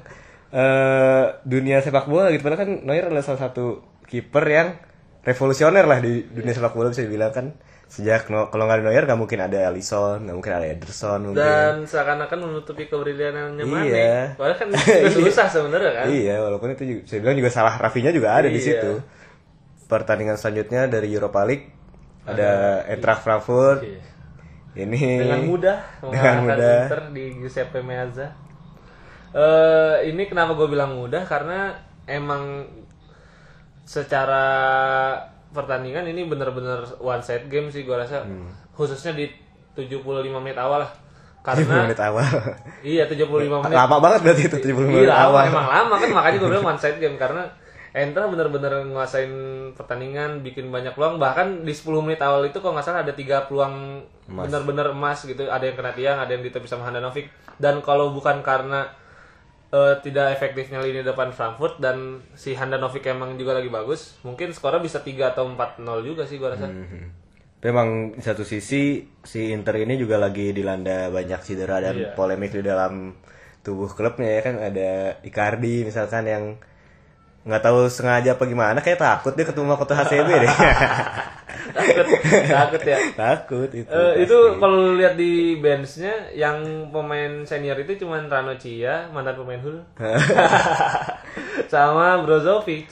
eh, 0.55 1.25
dunia 1.43 1.83
sepak 1.83 2.07
bola 2.07 2.31
gitu 2.31 2.47
padahal 2.47 2.63
kan 2.63 2.71
Neuer 2.87 3.11
adalah 3.11 3.27
salah 3.27 3.51
satu 3.51 3.83
kiper 4.07 4.45
yang 4.47 4.67
revolusioner 5.25 5.83
lah 5.83 5.99
di 5.99 6.21
dunia 6.23 6.53
sepak 6.53 6.71
bola 6.71 6.93
bisa 6.93 7.01
dibilang 7.01 7.33
kan 7.33 7.47
sejak 7.85 8.29
no- 8.29 8.49
kalau 8.49 8.65
nggak 8.65 8.81
ada 8.81 8.85
Neuer 8.85 9.03
nggak 9.05 9.19
mungkin 9.19 9.39
ada 9.41 9.69
Alisson 9.69 10.25
nggak 10.25 10.35
mungkin 10.37 10.53
ada 10.53 10.67
Ederson 10.69 11.19
mungkin 11.21 11.41
Dan 11.41 11.75
seakan-akan 11.85 12.37
menutupi 12.39 12.85
kebrilianannya 12.85 13.61
Mane. 13.61 13.89
Iya. 13.89 14.17
Padahal 14.37 14.57
kan 14.57 14.67
juga 14.73 15.09
susah 15.29 15.47
sebenarnya 15.49 15.91
kan. 15.93 16.05
Iya, 16.09 16.35
walaupun 16.41 16.69
itu 16.71 16.83
juga, 16.85 17.01
saya 17.05 17.19
bilang 17.21 17.37
juga 17.37 17.49
salah 17.49 17.73
Rafinya 17.77 18.09
juga 18.09 18.29
ada 18.33 18.49
di 18.49 18.57
Iya. 18.57 18.65
situ. 18.65 18.91
Pertandingan 19.85 20.33
selanjutnya 20.35 20.89
dari 20.89 21.13
Europa 21.13 21.45
League 21.45 21.65
ada 22.25 22.49
Eintracht 22.89 23.21
Frankfurt. 23.21 23.85
Iya. 23.85 24.01
Ini 24.75 25.01
dengan 25.21 25.41
mudah 25.45 25.77
dengan 26.11 26.35
mudah. 26.43 26.89
Inter 26.89 27.01
di 27.13 27.25
Giuseppe 27.37 27.79
Meazza. 27.79 28.33
Eh 29.29 30.09
ini 30.09 30.25
kenapa 30.25 30.55
gue 30.55 30.67
bilang 30.67 30.95
mudah 30.95 31.21
karena 31.23 31.75
emang 32.07 32.65
secara 33.85 34.45
pertandingan 35.49 36.03
ini 36.05 36.25
bener-bener 36.25 36.83
one 36.97 37.21
side 37.21 37.47
game 37.47 37.69
sih 37.69 37.81
gue 37.81 37.93
rasa 37.93 38.25
Hmm. 38.25 38.49
khususnya 38.73 39.13
di 39.13 39.29
75 39.71 40.03
menit 40.35 40.57
awal 40.57 40.83
lah 40.83 40.91
75 41.41 41.45
karena 41.45 41.85
menit 41.85 42.01
awal. 42.01 42.25
iya 42.83 43.03
75 43.05 43.29
menit 43.61 43.77
Lama 43.77 43.97
banget 44.01 44.19
berarti 44.21 44.41
itu 44.43 44.57
75 44.59 44.83
menit 44.83 45.07
Iya, 45.07 45.15
awal. 45.23 45.43
emang 45.47 45.67
lama 45.69 45.95
kan 45.95 46.09
makanya 46.11 46.37
gue 46.37 46.49
bilang 46.49 46.65
one 46.73 46.81
side 46.81 46.99
game 46.99 47.15
karena 47.15 47.45
Entra 47.95 48.27
bener-bener 48.27 48.91
nguasain 48.91 49.31
pertandingan, 49.71 50.43
bikin 50.43 50.67
banyak 50.67 50.91
peluang. 50.91 51.15
Bahkan 51.15 51.63
di 51.63 51.71
10 51.71 52.03
menit 52.03 52.19
awal 52.19 52.43
itu 52.43 52.59
kalau 52.59 52.75
nggak 52.75 52.83
salah 52.83 53.07
ada 53.07 53.15
tiga 53.15 53.47
peluang 53.47 54.03
bener-bener 54.27 54.91
emas 54.91 55.23
gitu. 55.23 55.47
Ada 55.47 55.71
yang 55.71 55.79
kena 55.79 55.95
tiang, 55.95 56.17
ada 56.19 56.27
yang 56.27 56.43
ditepis 56.43 56.75
sama 56.75 56.83
Handanovic. 56.83 57.31
Dan 57.55 57.79
kalau 57.79 58.11
bukan 58.11 58.43
karena 58.43 58.83
eh, 59.75 59.93
tidak 59.99 60.31
efektifnya 60.31 60.79
lini 60.79 61.03
depan 61.03 61.29
Frankfurt 61.29 61.83
dan 61.83 62.23
si 62.33 62.55
Handanovic 62.55 63.03
emang 63.05 63.35
juga 63.35 63.59
lagi 63.59 63.67
bagus, 63.67 64.15
mungkin 64.23 64.55
skornya 64.55 64.79
bisa 64.79 65.03
3 65.03 65.35
atau 65.35 65.43
4-0 65.45 65.83
juga 66.01 66.23
sih 66.23 66.39
gue 66.39 66.47
rasa. 66.47 66.71
Mhm. 66.71 67.03
Tapi 67.59 67.67
emang 67.67 67.89
di 68.13 68.23
satu 68.23 68.45
sisi 68.45 69.03
si 69.21 69.49
Inter 69.49 69.75
ini 69.81 69.97
juga 69.97 70.15
lagi 70.15 70.53
dilanda 70.53 71.09
banyak 71.09 71.41
cedera 71.41 71.81
dan 71.81 71.95
Iya. 71.97 72.09
polemik 72.13 72.53
di 72.53 72.61
dalam 72.61 73.17
tubuh 73.59 73.89
klubnya 73.89 74.37
ya 74.37 74.41
kan 74.45 74.55
ada 74.61 75.17
Icardi 75.25 75.81
misalkan 75.81 76.29
yang 76.29 76.43
nggak 77.45 77.61
tahu 77.61 77.85
sengaja 77.85 78.33
apa 78.33 78.43
gimana 78.43 78.81
kayak 78.81 78.97
takut 78.97 79.31
dia 79.31 79.45
ketemu 79.45 79.69
Makoto 79.69 79.93
HCB 79.93 80.29
deh. 80.35 80.49
takut, 81.77 82.07
takut 82.47 82.81
ya. 82.81 82.97
takut 83.13 83.69
itu. 83.69 83.85
Eh, 83.85 84.25
itu 84.25 84.37
kalau 84.57 84.93
lihat 84.93 85.13
di 85.13 85.31
benchnya 85.55 86.33
yang 86.33 86.57
pemain 86.89 87.45
senior 87.45 87.77
itu 87.77 88.01
cuman 88.01 88.25
Rano 88.25 88.57
Cia 88.57 89.09
mantan 89.09 89.37
pemain 89.37 89.61
Hul 89.61 89.77
sama 91.67 92.21
Brozovic 92.21 92.89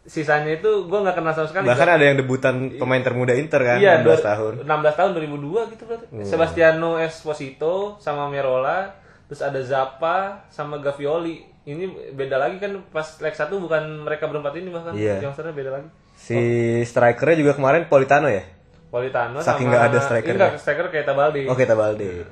sisanya 0.00 0.54
itu 0.54 0.86
gue 0.86 0.98
nggak 0.98 1.12
kenal 1.12 1.34
sama 1.34 1.46
sekali 1.46 1.66
Bahkan 1.66 1.88
ada 1.90 2.04
yang 2.04 2.16
debutan 2.16 2.54
pemain 2.72 2.98
termuda 2.98 3.34
Inter 3.34 3.60
kan, 3.60 3.78
iya 3.78 4.00
16 4.00 4.06
dua- 4.06 4.22
tahun. 4.24 4.52
16 4.64 4.98
tahun 4.98 5.10
2002 5.18 5.72
gitu 5.76 5.82
berarti 5.84 6.04
Sebastiano 6.24 6.90
Esposito 6.96 7.74
sama 7.98 8.26
Merola 8.26 8.94
terus 9.26 9.42
ada 9.42 9.60
Zappa 9.62 10.46
sama 10.46 10.78
Gavioli 10.78 11.46
ini 11.68 11.84
beda 12.16 12.36
lagi 12.40 12.56
kan 12.56 12.80
pas 12.88 13.04
leg 13.20 13.36
satu 13.36 13.60
bukan 13.60 14.08
mereka 14.08 14.24
berempat 14.26 14.56
ini 14.56 14.72
bahkan 14.72 14.96
Iya. 14.96 15.20
yang 15.20 15.34
beda 15.36 15.70
lagi 15.70 15.88
Si 16.20 16.36
strikernya 16.84 17.36
juga 17.40 17.52
kemarin 17.56 17.88
Politano 17.88 18.28
ya? 18.28 18.44
Politano 18.92 19.40
Saking 19.40 19.68
nggak 19.72 19.84
ada 19.92 19.98
striker 20.04 20.34
Enggak, 20.36 20.52
striker 20.60 20.86
kayak 20.92 21.06
Tabaldi 21.08 21.48
Oke, 21.48 21.64
Tabalde. 21.64 22.26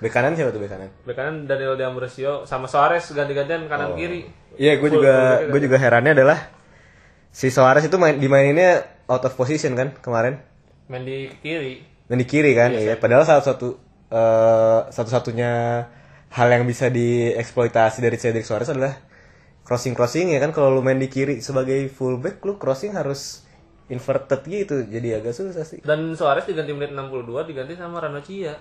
Bek 0.00 0.12
kanan 0.16 0.32
siapa 0.32 0.48
tuh 0.48 0.60
bek 0.64 0.70
kanan? 0.72 0.88
Bek 1.04 1.12
kanan 1.12 1.44
Daniel 1.44 1.76
D'Ambrosio 1.76 2.48
sama 2.48 2.64
Suarez 2.64 3.04
ganti-gantian 3.12 3.68
kanan 3.68 3.92
kiri. 3.96 4.24
Iya, 4.56 4.80
gue 4.80 4.88
juga 4.88 5.44
gue 5.44 5.60
juga 5.60 5.76
herannya 5.76 6.16
adalah 6.16 6.38
si 7.28 7.52
Suarez 7.52 7.84
itu 7.84 7.96
main 8.00 8.16
dimaininnya 8.16 9.04
out 9.06 9.28
of 9.28 9.36
position 9.36 9.76
kan 9.76 9.92
kemarin. 10.00 10.40
Main 10.88 11.04
di 11.04 11.28
kiri. 11.44 11.84
Dan 12.08 12.16
di 12.16 12.26
kiri 12.26 12.56
kan, 12.56 12.72
iya. 12.72 12.96
Padahal 12.96 13.28
salah 13.28 13.44
satu 13.44 13.76
eh, 14.08 14.80
satu-satunya 14.88 15.52
hal 16.30 16.48
yang 16.50 16.64
bisa 16.64 16.86
dieksploitasi 16.88 17.98
dari 18.00 18.14
Cedric 18.14 18.46
Suarez 18.46 18.70
adalah 18.70 18.94
crossing 19.66 19.94
crossing 19.94 20.30
ya 20.34 20.38
kan 20.42 20.50
kalau 20.50 20.70
lu 20.74 20.82
main 20.82 20.98
di 20.98 21.10
kiri 21.10 21.42
sebagai 21.42 21.90
fullback 21.90 22.42
lu 22.46 22.58
crossing 22.58 22.94
harus 22.94 23.46
inverted 23.90 24.46
gitu 24.46 24.86
jadi 24.86 25.18
agak 25.18 25.34
susah 25.34 25.66
sih. 25.66 25.82
Dan 25.82 26.14
Suarez 26.14 26.46
diganti 26.46 26.70
menit 26.70 26.94
62 26.94 27.50
diganti 27.50 27.74
sama 27.74 27.98
Rano 27.98 28.22
Cia. 28.22 28.54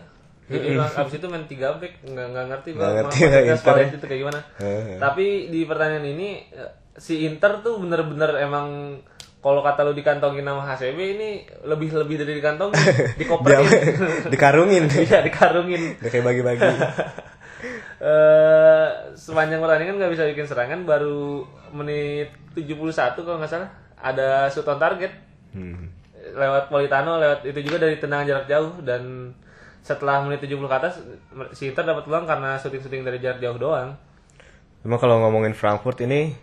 Jadi 0.50 0.74
abis 0.82 1.14
itu 1.22 1.28
main 1.30 1.46
3 1.46 1.78
back 1.78 1.94
nggak 2.10 2.28
nggak 2.34 2.46
ngerti 2.50 2.70
Nggak 2.74 2.94
ngerti 3.06 3.20
Suarez 3.62 3.90
ya. 3.94 3.98
itu 4.02 4.06
kayak 4.10 4.22
gimana. 4.26 4.40
Tapi 4.98 5.26
di 5.54 5.62
pertandingan 5.70 6.06
ini 6.10 6.30
eh, 6.50 6.72
si 6.98 7.30
Inter 7.30 7.62
tuh 7.62 7.78
bener-bener 7.78 8.34
emang 8.42 8.98
kalau 9.40 9.64
kata 9.64 9.88
lu 9.88 9.96
dikantongin 9.96 10.44
sama 10.44 10.68
HCB 10.68 11.00
ini 11.00 11.30
lebih 11.64 11.96
lebih 11.96 12.20
dari 12.20 12.44
dikantongin, 12.44 12.76
dikoperin. 13.22 13.64
dikarungin. 14.34 14.84
Iya, 14.92 15.24
dikarungin. 15.24 15.96
Kayak 16.04 16.26
bagi-bagi. 16.28 16.68
eh 18.00 18.88
sepanjang 19.16 19.60
pertandingan 19.60 19.96
nggak 20.00 20.12
bisa 20.16 20.24
bikin 20.32 20.48
serangan 20.48 20.88
baru 20.88 21.44
menit 21.76 22.32
71 22.56 23.26
kalau 23.26 23.38
nggak 23.40 23.52
salah 23.52 23.70
ada 24.00 24.48
shoot 24.52 24.68
on 24.68 24.80
target 24.80 25.12
Hmm. 25.54 25.90
lewat 26.36 26.70
Politano 26.70 27.18
lewat 27.18 27.40
itu 27.48 27.60
juga 27.66 27.78
dari 27.88 27.96
tendangan 27.98 28.28
jarak 28.30 28.46
jauh 28.52 28.72
dan 28.86 29.34
setelah 29.82 30.22
menit 30.22 30.44
70 30.44 30.68
ke 30.70 30.76
atas 30.78 30.94
si 31.56 31.72
Inter 31.72 31.88
dapat 31.88 32.04
peluang 32.06 32.28
karena 32.30 32.60
syuting-syuting 32.60 33.02
dari 33.08 33.18
jarak 33.24 33.40
jauh 33.42 33.58
doang 33.58 33.96
Cuma 34.84 34.96
kalau 35.02 35.20
ngomongin 35.24 35.56
Frankfurt 35.56 36.00
ini 36.08 36.36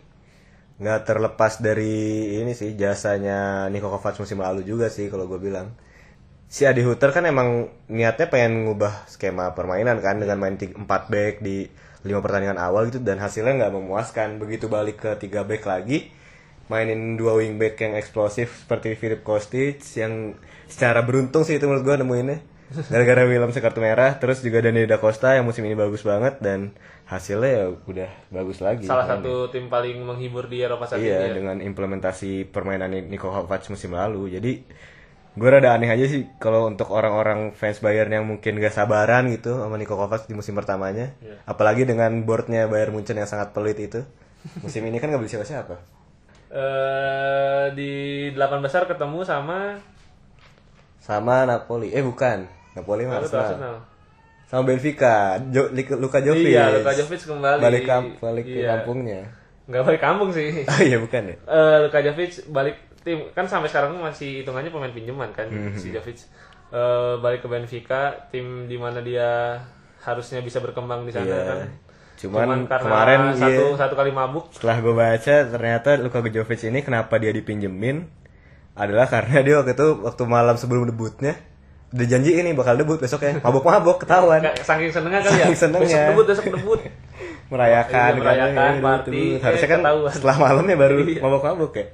nggak 0.77 1.01
terlepas 1.09 1.53
dari 1.65 1.95
ini 2.41 2.53
sih 2.53 2.77
jasanya 2.77 3.69
Niko 3.73 3.89
Kovac 3.89 4.17
musim 4.21 4.39
lalu 4.45 4.61
juga 4.71 4.87
sih 4.93 5.09
kalau 5.13 5.25
gue 5.31 5.41
bilang. 5.41 5.73
Si 6.47 6.62
Adi 6.62 6.87
Hutter 6.87 7.11
kan 7.11 7.26
emang 7.26 7.75
niatnya 7.91 8.31
pengen 8.31 8.71
ngubah 8.71 9.11
skema 9.11 9.53
permainan 9.59 9.99
kan 9.99 10.23
dengan 10.23 10.38
main 10.38 10.55
4 10.57 10.87
back 10.87 11.43
di 11.43 11.67
lima 12.07 12.23
pertandingan 12.23 12.55
awal 12.57 12.87
gitu 12.87 13.03
dan 13.03 13.19
hasilnya 13.19 13.67
nggak 13.67 13.75
memuaskan. 13.75 14.38
Begitu 14.38 14.71
balik 14.71 15.03
ke 15.03 15.11
3 15.19 15.43
back 15.43 15.67
lagi 15.67 16.15
mainin 16.67 17.15
dua 17.15 17.38
wingback 17.38 17.79
yang 17.79 17.95
eksplosif 17.95 18.67
seperti 18.67 18.99
Philip 18.99 19.23
Kostic 19.23 19.79
yang 19.95 20.35
secara 20.67 21.03
beruntung 21.07 21.47
sih 21.47 21.62
itu 21.62 21.67
menurut 21.71 21.87
gue 21.87 21.97
nemuinnya 22.03 22.38
gara-gara 22.91 23.23
William 23.23 23.55
kartu 23.55 23.79
merah 23.79 24.19
terus 24.19 24.43
juga 24.43 24.59
Dani 24.59 24.83
Da 24.91 24.99
Costa 24.99 25.38
yang 25.38 25.47
musim 25.47 25.62
ini 25.62 25.79
bagus 25.79 26.03
banget 26.03 26.43
dan 26.43 26.75
hasilnya 27.07 27.50
ya 27.55 27.67
udah 27.71 28.11
bagus 28.35 28.59
lagi 28.59 28.91
Salah 28.91 29.07
satu 29.07 29.47
tim 29.55 29.71
paling 29.71 30.03
menghibur 30.03 30.50
di 30.50 30.67
Eropa 30.67 30.91
saat 30.91 30.99
iya 30.99 31.23
ini. 31.23 31.31
ya. 31.31 31.35
dengan 31.38 31.57
implementasi 31.62 32.50
permainan 32.50 32.91
Niko 32.91 33.31
Kovac 33.31 33.62
musim 33.71 33.95
lalu 33.95 34.35
jadi 34.35 34.53
gue 35.37 35.45
rada 35.47 35.71
aneh 35.71 35.87
aja 35.87 36.07
sih 36.07 36.25
kalau 36.37 36.64
untuk 36.64 36.88
orang-orang 36.88 37.52
fans 37.52 37.78
Bayern 37.78 38.09
yang 38.11 38.25
mungkin 38.25 38.57
gak 38.57 38.73
sabaran 38.73 39.28
gitu 39.28 39.52
sama 39.55 39.76
Niko 39.76 39.93
Kovac 39.95 40.25
di 40.25 40.33
musim 40.33 40.52
pertamanya 40.52 41.12
Iya. 41.19 41.37
apalagi 41.45 41.85
dengan 41.85 42.09
boardnya 42.23 42.64
Bayern 42.64 42.90
Munchen 42.90 43.14
yang 43.14 43.26
sangat 43.26 43.52
pelit 43.52 43.76
itu 43.78 44.00
musim 44.59 44.81
ini 44.83 44.97
kan 44.97 45.09
gak 45.09 45.19
beli 45.19 45.28
siapa-siapa 45.28 45.76
Eh, 46.49 47.64
di 47.73 47.93
delapan 48.31 48.61
besar 48.61 48.87
ketemu 48.87 49.21
sama 49.23 49.76
sama 50.99 51.45
Napoli 51.45 51.90
eh 51.90 52.00
bukan 52.00 52.47
Napoli 52.73 53.05
mah 53.05 53.19
Arsenal. 53.19 53.45
Arsenal. 53.45 53.76
sama 54.47 54.62
Benfica 54.64 55.37
jo, 55.45 55.66
Luka 55.93 56.19
Jovic 56.19 56.49
Iya, 56.49 56.71
Luka 56.73 56.93
Jovic 56.93 57.19
kembali. 57.21 57.61
balik 57.61 57.83
kamp 57.85 58.07
balik 58.21 58.47
ke 58.47 58.57
Iya. 58.57 58.69
kampungnya 58.73 59.21
Nggak 59.66 59.83
balik 59.85 60.00
kampung 60.00 60.31
sih. 60.31 60.62
oh 60.71 60.81
iya 60.81 60.97
bukan 60.97 61.23
ya 61.26 61.37
Eh, 61.37 61.76
Luka 61.83 61.99
Jovic 62.00 62.33
balik 62.49 62.76
tim 63.07 63.31
kan 63.31 63.47
sampai 63.47 63.71
sekarang 63.71 63.95
masih 63.97 64.43
hitungannya 64.43 64.69
pemain 64.69 64.91
pinjaman 64.91 65.31
kan 65.31 65.47
Mhm. 65.47 65.79
si 65.79 65.89
Jovic 65.89 66.27
Eh, 66.67 67.15
balik 67.17 67.41
ke 67.41 67.49
Benfica 67.49 68.27
tim 68.27 68.67
di 68.67 68.75
mana 68.75 68.99
dia 68.99 69.55
harusnya 70.01 70.43
bisa 70.43 70.59
berkembang 70.59 71.07
di 71.07 71.15
sana 71.15 71.23
Iya. 71.25 71.43
kan 71.47 71.59
Cuman, 72.17 72.67
karena 72.67 72.83
kemarin 72.83 73.21
satu 73.33 73.65
iya, 73.65 73.79
satu 73.79 73.95
kali 73.95 74.11
mabuk 74.11 74.51
setelah 74.51 74.81
gue 74.81 74.91
baca 74.91 75.35
ternyata 75.47 75.95
Luka 75.95 76.19
Jovic 76.21 76.59
ini 76.65 76.81
kenapa 76.81 77.17
dia 77.17 77.31
dipinjemin 77.31 78.11
adalah 78.75 79.07
karena 79.07 79.41
dia 79.41 79.55
waktu 79.57 79.73
itu 79.73 79.87
waktu 80.01 80.23
malam 80.27 80.57
sebelum 80.57 80.85
debutnya 80.85 81.39
udah 81.89 82.03
janji 82.05 82.35
ini 82.35 82.51
bakal 82.51 82.75
debut 82.75 82.99
besoknya 82.99 83.39
mabok-mabok 83.39 84.03
ketahuan 84.03 84.43
Kayak 84.43 84.59
saking 84.61 84.91
senengnya 84.91 85.21
kali 85.23 85.33
ya 85.33 85.47
Saking 85.47 85.59
senengnya. 85.61 85.87
besok 85.87 86.11
debut 86.11 86.27
besok 86.27 86.45
debut 86.51 86.81
merayakan 87.53 88.11
Iya, 88.11 88.19
merayakan, 88.19 88.53
kan, 88.53 88.73
iya, 88.73 88.83
party, 88.83 89.07
debut. 89.09 89.23
eh, 89.23 89.39
harusnya 89.39 89.69
kan 89.71 89.81
ketahuan. 89.81 90.11
setelah 90.11 90.37
malamnya 90.41 90.77
baru 90.77 90.97
Iya. 91.01 91.21
mabok-mabok 91.23 91.73
ya 91.75 91.87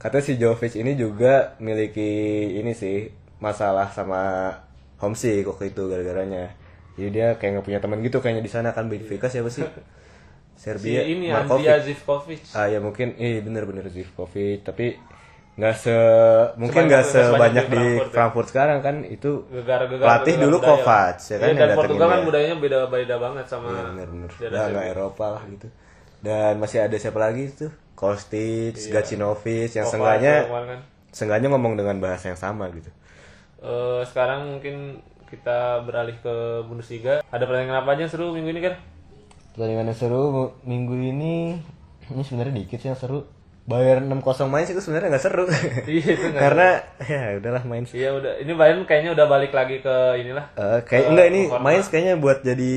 katanya 0.00 0.24
si 0.24 0.34
Jovic 0.34 0.72
ini 0.74 0.96
juga 0.96 1.54
miliki 1.60 2.10
ini 2.56 2.72
sih 2.72 3.12
masalah 3.38 3.92
sama 3.92 4.48
homesick 4.96 5.44
waktu 5.44 5.70
itu 5.70 5.82
gara-garanya 5.86 6.56
jadi 6.96 7.08
dia 7.12 7.28
kayak 7.36 7.60
nggak 7.60 7.66
punya 7.68 7.80
teman 7.80 8.00
gitu 8.00 8.18
kayaknya 8.18 8.40
di 8.40 8.52
sana 8.52 8.72
kan 8.72 8.88
Benfica 8.88 9.28
siapa 9.28 9.52
sih 9.52 9.64
si 10.60 10.64
Serbia 10.68 11.00
ini 11.04 11.32
Markovic. 11.32 11.68
Zivkovic 11.84 12.40
Ah 12.52 12.68
ya 12.68 12.80
mungkin, 12.80 13.16
eh 13.16 13.40
bener-bener 13.40 13.88
Zivkovic, 13.88 14.60
tapi 14.60 14.92
nggak 15.56 15.74
se 15.76 15.96
mungkin 16.56 16.84
nggak 16.88 17.04
sebanyak 17.04 17.32
sebanyak 17.32 17.64
di 17.68 17.76
di 17.76 17.80
Frankfurt, 17.80 18.12
Frankfurt, 18.12 18.46
ya. 18.46 18.50
sekarang 18.52 18.78
kan 18.80 18.96
itu 19.04 19.30
pelatih 19.48 20.34
gegar 20.36 20.44
dulu 20.44 20.56
budaya. 20.56 20.68
Kovac 20.80 21.16
ya 21.20 21.36
kan 21.36 21.40
Iya, 21.40 21.52
yang 21.52 21.58
dan 21.60 21.76
Portugal 21.76 22.08
kan 22.08 22.20
budayanya 22.24 22.56
beda 22.60 22.78
beda 22.88 23.16
banget 23.20 23.44
sama 23.48 23.68
Iya, 23.68 23.76
daerah 23.76 24.08
udah 24.08 24.64
nggak 24.68 24.84
Serbia. 24.84 24.92
Eropa 24.92 25.26
lah 25.32 25.42
gitu 25.48 25.68
dan 26.20 26.52
masih 26.60 26.78
ada 26.84 26.96
siapa 26.96 27.18
lagi 27.20 27.42
tuh 27.52 27.72
Kostic, 28.00 28.80
Gacinovic 28.88 29.76
yang 29.76 29.84
kemarin 29.84 30.24
kan. 30.48 30.80
seenggaknya 31.12 31.52
ngomong 31.52 31.76
dengan 31.76 32.00
bahasa 32.00 32.32
yang 32.32 32.40
sama 32.40 32.72
gitu 32.72 32.88
Eh, 33.60 34.00
sekarang 34.08 34.56
mungkin 34.56 35.04
kita 35.28 35.84
beralih 35.84 36.16
ke 36.18 36.34
Bundesliga. 36.64 37.20
Ada 37.28 37.44
pertandingan 37.44 37.84
apa 37.84 37.92
aja 37.92 38.08
yang 38.08 38.12
seru 38.12 38.32
minggu 38.32 38.50
ini 38.50 38.62
kan? 38.64 38.74
pertandingan 39.50 39.92
yang 39.92 39.98
seru 39.98 40.24
minggu 40.62 40.94
ini 40.96 41.60
ini 42.08 42.22
sebenarnya 42.24 42.54
dikit 42.56 42.78
sih 42.78 42.88
yang 42.88 42.96
seru 42.96 43.26
Bayern 43.66 44.08
6-0 44.08 44.48
main 44.48 44.64
sih 44.64 44.72
itu 44.72 44.80
sebenarnya 44.80 45.12
nggak 45.12 45.20
seru 45.20 45.44
Iya, 45.90 46.06
itu 46.08 46.24
nggak 46.24 46.40
karena 46.40 46.68
ya 47.04 47.20
udahlah 47.36 47.62
main 47.68 47.84
sih 47.84 48.00
Iya 48.00 48.10
udah. 48.16 48.32
Ini 48.40 48.52
Bayern 48.56 48.82
kayaknya 48.82 49.10
udah 49.12 49.26
balik 49.28 49.52
lagi 49.52 49.76
ke 49.78 49.94
inilah. 50.16 50.46
Eh, 50.56 50.78
kayak 50.88 51.04
enggak 51.12 51.26
ini 51.28 51.40
main 51.52 51.80
kayaknya 51.84 52.14
buat 52.16 52.40
jadi 52.40 52.72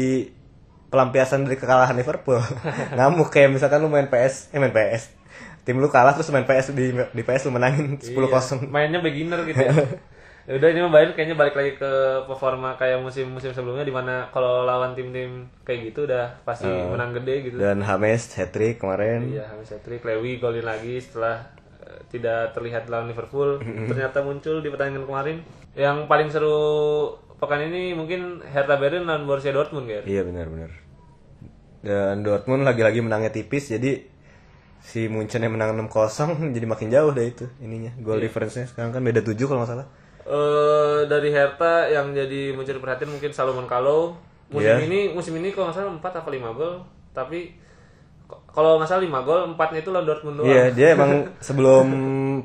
pelampiasan 0.94 1.50
dari 1.50 1.58
kekalahan 1.58 1.98
Liverpool. 1.98 2.38
Ngamuk 2.98 3.34
kayak 3.34 3.50
misalkan 3.50 3.82
lu 3.82 3.90
main 3.90 4.06
PS, 4.06 4.54
eh 4.54 4.62
main 4.62 4.70
PS. 4.70 5.10
Tim 5.66 5.82
lu 5.82 5.90
kalah 5.90 6.14
terus 6.14 6.30
main 6.30 6.46
PS 6.46 6.78
di 6.78 6.94
di 6.94 7.22
PS 7.26 7.50
lu 7.50 7.58
menangin 7.58 7.98
10-0. 7.98 8.14
Iya, 8.14 8.70
mainnya 8.70 9.02
beginner 9.02 9.42
gitu 9.50 9.58
ya. 9.58 9.74
Ya 10.44 10.60
udah 10.60 10.76
ini 10.76 10.84
mah 10.84 10.92
Bayern 10.92 11.16
kayaknya 11.16 11.40
balik 11.40 11.56
lagi 11.56 11.80
ke 11.80 11.92
performa 12.28 12.76
kayak 12.76 13.00
musim-musim 13.00 13.56
sebelumnya 13.56 13.88
di 13.88 13.96
mana 13.96 14.28
kalau 14.28 14.68
lawan 14.68 14.92
tim-tim 14.92 15.48
kayak 15.64 15.88
gitu 15.88 16.04
udah 16.04 16.44
pasti 16.44 16.68
menang 16.68 17.16
gede 17.16 17.48
gitu. 17.48 17.56
Dan 17.64 17.80
James 17.80 18.28
hat-trick 18.36 18.76
kemarin. 18.76 19.24
Iya, 19.32 19.48
Hamis 19.48 19.72
Hattrick, 19.72 20.04
Lewi 20.04 20.44
golin 20.44 20.68
lagi 20.68 21.00
setelah 21.00 21.48
eh, 21.88 22.04
tidak 22.12 22.52
terlihat 22.52 22.92
lawan 22.92 23.08
Liverpool. 23.08 23.64
Ternyata 23.64 24.20
muncul 24.20 24.60
di 24.60 24.68
pertandingan 24.68 25.08
kemarin. 25.08 25.38
Yang 25.80 26.12
paling 26.12 26.28
seru 26.28 26.60
pekan 27.40 27.64
ini 27.64 27.96
mungkin 27.96 28.44
Hertha 28.44 28.76
Berlin 28.76 29.08
lawan 29.08 29.24
Borussia 29.24 29.56
Dortmund 29.56 29.88
kan. 29.88 30.04
Iya 30.04 30.28
benar-benar. 30.28 30.83
Dan 31.84 32.24
Dortmund 32.24 32.63
lagi-lagi 32.63 33.04
menangnya 33.04 33.28
tipis 33.30 33.68
jadi 33.68 34.08
si 34.80 35.08
Munchen 35.12 35.44
yang 35.44 35.56
menang 35.56 35.75
6-0 35.88 36.52
jadi 36.56 36.66
makin 36.68 36.88
jauh 36.88 37.12
deh 37.12 37.28
itu 37.28 37.46
ininya. 37.60 37.92
Goal 38.00 38.24
difference-nya 38.24 38.72
sekarang 38.72 38.96
kan 38.96 39.04
beda 39.04 39.20
7 39.20 39.36
kalau 39.44 39.63
nggak 39.63 39.72
salah. 39.75 39.88
Eh 40.24 41.00
dari 41.12 41.30
Hertha 41.36 41.92
yang 41.92 42.16
jadi 42.16 42.56
mencuri 42.56 42.80
perhatian 42.80 43.12
mungkin 43.12 43.36
Salomon 43.36 43.68
Kalou. 43.68 44.16
Musim 44.48 44.80
Iya. 44.80 44.86
ini 44.86 45.00
musim 45.12 45.34
ini 45.36 45.52
kalau 45.52 45.68
nggak 45.72 45.78
salah 45.82 45.92
4 45.92 46.20
apa 46.24 46.30
5 46.30 46.54
gol, 46.56 46.74
tapi 47.12 47.58
kalau 48.54 48.78
nggak 48.78 48.88
salah 48.88 49.04
5 49.04 49.28
gol, 49.28 49.42
4-nya 49.58 49.82
itu 49.82 49.90
lawan 49.92 50.06
Dortmund 50.08 50.36
doang. 50.40 50.48
Iya, 50.48 50.63
dia 50.72 50.88
emang 50.96 51.12
sebelum 51.42 51.88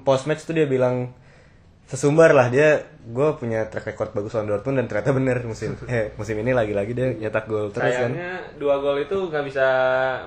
post 0.03 0.25
match 0.27 0.43
tuh 0.49 0.57
dia 0.57 0.65
bilang 0.67 1.13
sesumbar 1.89 2.37
lah 2.37 2.53
dia 2.53 2.85
gue 3.01 3.29
punya 3.41 3.65
track 3.73 3.97
record 3.97 4.13
bagus 4.13 4.37
lawan 4.37 4.53
Dortmund 4.53 4.77
dan 4.85 4.87
ternyata 4.93 5.17
bener 5.17 5.41
musim 5.49 5.73
eh 5.89 6.13
musim 6.21 6.37
ini 6.37 6.53
lagi-lagi 6.53 6.93
dia 6.93 7.17
nyetak 7.17 7.49
gol 7.49 7.73
terus 7.73 7.89
kan. 7.89 8.13
Sayangnya 8.13 8.61
dua 8.61 8.77
gol 8.85 9.01
itu 9.01 9.17
nggak 9.17 9.45
bisa 9.49 9.67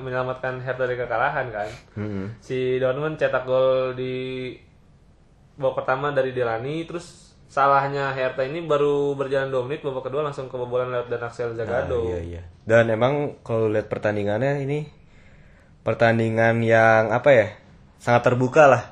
menyelamatkan 0.01 0.57
Hertha 0.65 0.89
dari 0.89 0.97
kekalahan 0.97 1.53
kan. 1.53 1.69
Mm-mm. 2.01 2.25
Si 2.41 2.81
Dortmund 2.81 3.21
cetak 3.21 3.45
gol 3.45 3.93
di 3.93 4.49
babak 5.61 5.85
pertama 5.85 6.09
dari 6.09 6.33
Delani, 6.33 6.81
terus 6.89 7.37
salahnya 7.45 8.09
Hertha 8.17 8.41
ini 8.41 8.65
baru 8.65 9.13
berjalan 9.13 9.53
2 9.53 9.67
menit, 9.69 9.85
babak 9.85 10.09
kedua 10.09 10.25
langsung 10.25 10.49
kebobolan 10.49 10.89
lewat 10.89 11.07
dan 11.13 11.21
Axel 11.21 11.53
Zagado. 11.53 12.09
Iya 12.09 12.19
iya. 12.23 12.41
Dan 12.65 12.89
emang 12.89 13.37
kalau 13.45 13.69
lihat 13.69 13.85
pertandingannya 13.85 14.65
ini 14.65 14.89
pertandingan 15.85 16.65
yang 16.65 17.13
apa 17.13 17.29
ya 17.29 17.47
sangat 18.01 18.33
terbuka 18.33 18.65
lah. 18.65 18.83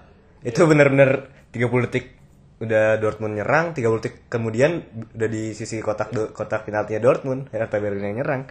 Itu 0.45 0.69
bener-bener 0.69 1.31
30 1.55 1.89
detik 1.89 2.18
udah 2.63 2.83
Dortmund 3.01 3.33
nyerang, 3.39 3.65
30 3.75 3.99
detik 4.03 4.15
kemudian 4.33 4.71
udah 5.15 5.29
di 5.35 5.55
sisi 5.59 5.79
kotak 5.87 6.09
do- 6.15 6.31
kotak 6.37 6.67
penaltinya 6.67 7.01
Dortmund, 7.05 7.41
Hertha 7.53 7.77
Berlin 7.83 8.05
yang 8.11 8.17
nyerang. 8.23 8.41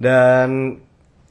Dan 0.00 0.50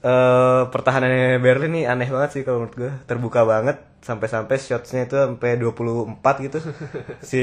eh 0.06 0.62
pertahanannya 0.74 1.42
Berlin 1.46 1.72
nih 1.82 1.86
aneh 1.92 2.10
banget 2.14 2.30
sih 2.36 2.42
kalau 2.46 2.58
menurut 2.66 2.76
gue, 2.78 2.92
terbuka 3.10 3.42
banget 3.54 3.78
sampai-sampai 4.06 4.56
shotsnya 4.62 5.02
itu 5.10 5.16
sampai 5.18 5.50
24 5.62 6.36
gitu. 6.46 6.60
si 7.32 7.42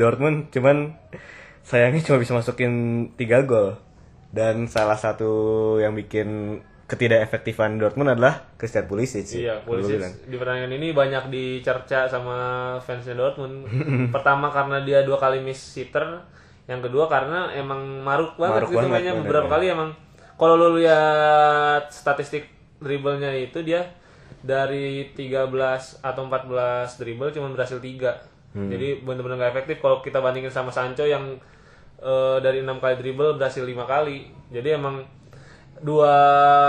Dortmund 0.00 0.52
cuman 0.54 0.76
sayangnya 1.62 2.02
cuma 2.06 2.18
bisa 2.22 2.34
masukin 2.36 2.72
3 3.18 3.38
gol. 3.48 3.78
Dan 4.32 4.66
salah 4.68 4.96
satu 4.96 5.32
yang 5.84 5.92
bikin 5.92 6.60
ketidakefektifan 6.92 7.80
Dortmund 7.80 8.12
adalah 8.12 8.52
Christian 8.60 8.84
Pulisic 8.84 9.24
sih. 9.24 9.48
Iya, 9.48 9.64
bilang. 9.64 10.12
di 10.28 10.36
pertandingan 10.36 10.72
ini 10.76 10.92
banyak 10.92 11.32
dicerca 11.32 12.04
sama 12.04 12.36
fansnya 12.84 13.16
Dortmund. 13.16 13.64
Pertama 14.14 14.52
karena 14.52 14.84
dia 14.84 15.00
dua 15.00 15.16
kali 15.16 15.40
miss 15.40 15.56
sitter, 15.56 16.20
yang 16.68 16.84
kedua 16.84 17.08
karena 17.08 17.48
emang 17.56 17.80
maruk 18.04 18.36
banget 18.36 18.68
Maruk 18.68 18.70
gitu 18.76 18.78
banget, 18.84 18.92
mainnya 18.92 19.12
bener, 19.16 19.24
beberapa 19.24 19.48
bener. 19.48 19.56
kali 19.56 19.66
emang 19.72 19.90
kalau 20.36 20.54
lu 20.60 20.68
lihat 20.84 21.88
statistik 21.88 22.52
dribblenya 22.84 23.32
itu 23.40 23.64
dia 23.64 23.88
dari 24.44 25.08
13 25.16 25.48
atau 26.04 26.22
14 26.28 27.00
dribble 27.00 27.32
cuma 27.32 27.48
berhasil 27.56 27.80
3. 27.80 28.52
Hmm. 28.52 28.68
Jadi 28.68 29.00
bener-bener 29.00 29.40
gak 29.40 29.56
efektif 29.56 29.80
kalau 29.80 30.04
kita 30.04 30.20
bandingin 30.20 30.52
sama 30.52 30.68
Sancho 30.68 31.08
yang 31.08 31.40
eh, 32.04 32.36
dari 32.44 32.60
enam 32.60 32.76
kali 32.84 33.00
dribble 33.00 33.40
berhasil 33.40 33.64
lima 33.64 33.88
kali. 33.88 34.28
Jadi 34.52 34.76
emang 34.76 35.21
dua 35.82 36.14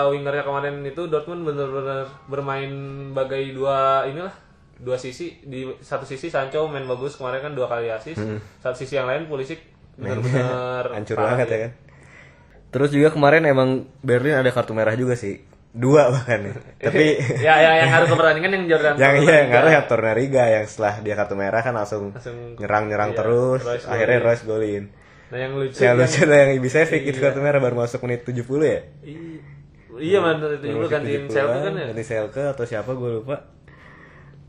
wingernya 0.10 0.42
kemarin 0.42 0.82
itu 0.82 1.06
Dortmund 1.06 1.46
bener-bener 1.46 2.04
bermain 2.26 2.72
bagai 3.12 3.54
dua 3.54 4.04
inilah 4.04 4.34
dua 4.76 4.98
sisi 4.98 5.38
di 5.40 5.64
satu 5.80 6.04
sisi 6.04 6.28
Sancho 6.28 6.66
main 6.66 6.84
bagus 6.84 7.16
kemarin 7.16 7.40
kan 7.40 7.54
dua 7.54 7.66
kali 7.68 7.88
assist 7.88 8.20
satu 8.60 8.76
sisi 8.76 8.94
yang 8.94 9.06
lain 9.06 9.26
Pulisic 9.26 9.62
bener-bener 9.94 10.84
Hmm. 10.84 10.94
hancur 10.98 11.16
banget 11.16 11.48
ya 11.48 11.60
kan. 11.60 11.72
Terus 12.68 12.90
juga 12.90 13.10
kemarin 13.10 13.46
emang 13.46 13.70
Berlin 14.02 14.34
ada 14.36 14.50
kartu 14.50 14.74
merah 14.74 14.94
juga 14.94 15.14
sih. 15.14 15.38
Dua 15.72 16.10
bahkan 16.10 16.42
ya. 16.42 16.54
Tapi 16.86 17.06
ya 17.40 17.54
ya 17.56 17.72
yang 17.80 17.92
harus 17.92 18.10
pertandingan 18.10 18.52
yang 18.52 18.66
Jordan 18.68 18.94
yang 19.04 19.14
iya 19.20 19.34
yang 19.40 19.50
ngaruh 19.52 19.72
yang 19.72 19.86
Tornariga 19.86 20.44
yang 20.48 20.66
setelah 20.66 20.98
dia 21.00 21.14
kartu 21.14 21.34
merah 21.34 21.62
kan 21.62 21.72
langsung 21.72 22.10
Langsung- 22.10 22.58
nyerang-nyerang 22.58 23.14
iya, 23.14 23.18
terus 23.18 23.62
Royce 23.62 23.86
akhirnya. 23.86 24.20
Royce 24.20 24.44
golin. 24.44 24.84
Nah 25.34 25.40
yang 25.42 25.58
lucu 25.58 25.82
Yang 25.82 25.96
lucu 25.98 26.22
lah 26.30 26.38
yang 26.46 26.52
Ibisevic 26.62 27.02
itu 27.10 27.18
kartu 27.18 27.42
merah 27.42 27.58
baru 27.58 27.82
masuk 27.82 28.06
menit 28.06 28.22
70 28.22 28.46
ya. 28.62 28.86
I- 29.02 29.42
iya 29.98 30.22
man 30.22 30.38
itu 30.38 30.62
juga 30.62 31.02
gantiin 31.02 31.26
Selke 31.26 31.58
kan 31.66 31.74
ya 31.74 31.86
Ganti 31.90 32.06
Selke 32.06 32.44
atau 32.54 32.64
siapa 32.70 32.94
gue 32.94 33.10
lupa. 33.18 33.50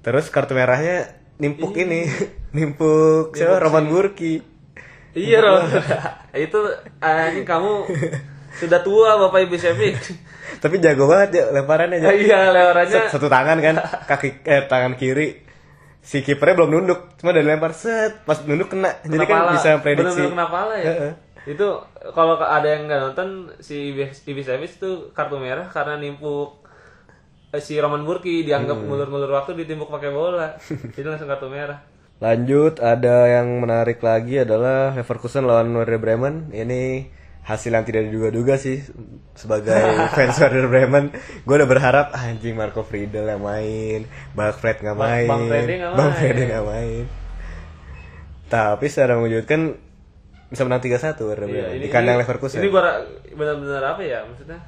Terus 0.04 0.28
kartu 0.28 0.52
merahnya 0.52 1.24
nimpuk 1.40 1.72
ini, 1.80 2.04
nimpuk 2.56 3.32
siapa? 3.32 3.64
Roman 3.64 3.88
Burki. 3.88 4.44
Iya 5.16 5.40
Ron. 5.40 5.64
itu 6.44 6.60
ini 7.00 7.40
kamu 7.48 7.72
sudah 8.60 8.80
tua 8.84 9.16
Bapak 9.16 9.46
Ibu 9.48 9.56
Shefik. 9.56 9.96
Tapi 10.60 10.78
jago 10.84 11.08
banget 11.08 11.30
ya 11.40 11.44
lemparannya. 11.54 12.02
Iya 12.02 12.52
lewarannya. 12.52 13.08
Set, 13.08 13.16
satu 13.16 13.32
tangan 13.32 13.58
kan, 13.62 13.80
kaki 14.04 14.44
eh 14.44 14.68
tangan 14.68 15.00
kiri. 15.00 15.43
Si 16.04 16.20
kipernya 16.20 16.52
belum 16.54 16.70
nunduk, 16.70 17.16
cuma 17.16 17.32
udah 17.32 17.40
lempar 17.40 17.72
set, 17.72 18.20
pas 18.22 18.36
nunduk 18.44 18.68
kena. 18.68 18.92
Jadi 19.00 19.24
kan 19.24 19.56
bisa 19.56 19.80
prediksi. 19.80 20.20
Bener-bener 20.20 20.32
kena 20.36 20.46
pala 20.46 20.74
ya. 20.76 20.92
Itu 21.44 21.80
kalau 22.12 22.36
ada 22.36 22.68
yang 22.68 22.84
nggak 22.84 23.00
nonton 23.02 23.28
si 23.58 23.96
Ibis 23.96 24.44
Davis 24.44 24.76
itu 24.76 25.08
kartu 25.12 25.36
merah 25.36 25.64
karena 25.68 25.96
nimpuk 25.96 26.60
eh, 27.50 27.60
si 27.60 27.76
Roman 27.76 28.04
Burki 28.04 28.44
dianggap 28.44 28.76
Hmm. 28.76 28.86
ngulur-ngulur 28.88 29.32
waktu 29.32 29.56
ditimpuk 29.56 29.88
pakai 29.88 30.12
bola. 30.12 30.60
Jadi 30.94 31.04
langsung 31.04 31.28
kartu 31.28 31.48
merah. 31.48 31.80
Lanjut 32.20 32.78
ada 32.78 33.26
yang 33.26 33.60
menarik 33.60 33.98
lagi 33.98 34.40
adalah 34.40 34.92
Leverkusen 34.92 35.44
lawan 35.44 35.72
Werder 35.72 35.98
Bremen. 35.98 36.52
Ini 36.52 37.08
hasil 37.44 37.70
yang 37.70 37.84
tidak 37.84 38.08
diduga-duga 38.08 38.56
sih 38.56 38.80
sebagai 39.32 39.76
fans 40.10 40.40
Werder 40.40 40.64
Bremen. 40.64 41.12
Gue 41.44 41.54
udah 41.56 41.68
berharap 41.68 42.06
"Ah, 42.10 42.26
anjing 42.26 42.56
Marco 42.56 42.80
Friedel 42.80 43.28
yang 43.28 43.40
main, 43.40 44.08
Bang 44.32 44.52
Fred 44.52 44.80
nggak 44.80 44.96
main, 44.96 45.28
Bang 45.28 45.44
Bang 45.44 46.08
main. 46.08 46.12
Freddy 46.14 46.42
nggak 46.48 46.64
main. 46.64 47.04
Tapi 48.46 48.86
secara 48.86 49.16
mengejutkan 49.16 49.76
bisa 50.46 50.62
menang 50.62 50.80
3-1 50.80 51.18
Werder 51.20 51.46
Bremen 51.46 51.76
di 51.76 51.88
kandang 51.88 52.16
Leverkusen. 52.16 52.60
Ini 52.60 52.70
ra- 52.70 53.02
benar-benar 53.28 53.82
apa 53.90 54.02
ya 54.02 54.22
maksudnya? 54.22 54.58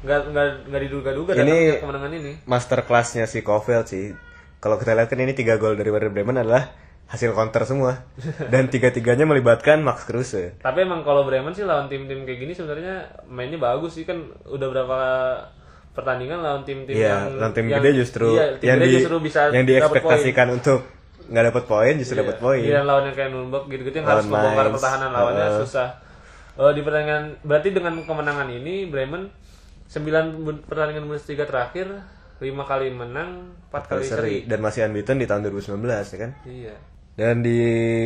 Nggak 0.00 0.20
nggak 0.30 0.46
nggak 0.70 0.80
diduga-duga 0.86 1.30
Ini- 1.34 1.80
kemenangan 1.80 2.12
ini. 2.12 2.32
master 2.44 2.80
kelasnya 2.80 3.26
si 3.26 3.42
Kovel 3.42 3.82
sih. 3.84 4.14
Kalau 4.56 4.78
kita 4.78 4.94
lihat 4.94 5.06
kan 5.06 5.18
ini 5.18 5.34
tiga 5.34 5.58
gol 5.58 5.74
dari 5.74 5.90
Werder 5.90 6.08
Bremen 6.08 6.38
adalah 6.38 6.70
hasil 7.06 7.30
counter 7.32 7.62
semua 7.62 8.02
dan 8.46 8.66
tiga-tiganya 8.66 9.22
melibatkan 9.24 9.78
Max 9.78 10.02
Kruse. 10.02 10.58
Tapi 10.58 10.78
emang 10.80 11.00
kalau 11.00 11.22
Bremen 11.22 11.50
sih 11.50 11.62
lawan 11.62 11.86
tim-tim 11.86 12.22
kayak 12.22 12.38
gini 12.40 12.52
sebenarnya 12.52 12.94
mainnya 13.24 13.56
bagus 13.56 13.94
sih 13.94 14.02
kan 14.02 14.18
udah 14.44 14.66
berapa 14.66 14.98
pertandingan 15.92 16.38
lawan 16.38 16.62
tim-tim 16.62 16.92
Iya, 16.92 17.08
yang 17.08 17.22
lawan 17.36 17.52
tim 17.52 17.64
yang- 17.64 17.78
gede 17.78 17.90
justru 17.96 18.28
iya, 18.30 18.44
tim 18.54 18.66
yang 18.66 18.78
gede 18.78 18.86
di 18.86 18.94
justru 18.98 19.16
bisa 19.18 19.40
yang 19.48 19.64
diekspektasikan 19.64 20.48
untuk 20.52 20.80
nggak 21.26 21.44
dapat 21.48 21.64
poin 21.64 21.94
justru 21.96 22.14
dapat 22.16 22.36
poin. 22.36 22.60
Iya, 22.60 22.82
lawan 22.82 23.04
yang 23.04 23.16
kayak 23.16 23.30
Nuremberg 23.30 23.64
gitu-gitu 23.66 23.96
yang 23.96 24.04
Lawan 24.04 24.16
harus 24.16 24.26
membongkar 24.28 24.66
pertahanan 24.70 25.10
lawannya 25.10 25.42
Heeh. 25.44 25.60
susah. 25.62 25.88
Eh, 26.56 26.72
di 26.72 26.80
pertandingan 26.80 27.22
berarti 27.40 27.68
dengan 27.70 27.94
kemenangan 28.00 28.48
ini 28.48 28.74
Bremen 28.84 29.22
9 29.86 30.02
bu- 30.36 30.64
pertandingan 30.64 31.04
Bundesliga 31.04 31.44
terakhir 31.44 31.86
5 32.36 32.62
kali 32.62 32.90
menang, 32.90 33.54
4 33.66 33.82
kali, 33.86 34.02
Kali 34.02 34.04
seri. 34.04 34.20
seri 34.34 34.36
dan 34.44 34.58
masih 34.60 34.84
unbeaten 34.84 35.16
di 35.16 35.24
tahun 35.24 35.40
2019 35.44 35.78
ya 36.06 36.18
kan. 36.18 36.30
Iya. 36.44 36.74
Dan 37.16 37.40
di 37.40 37.56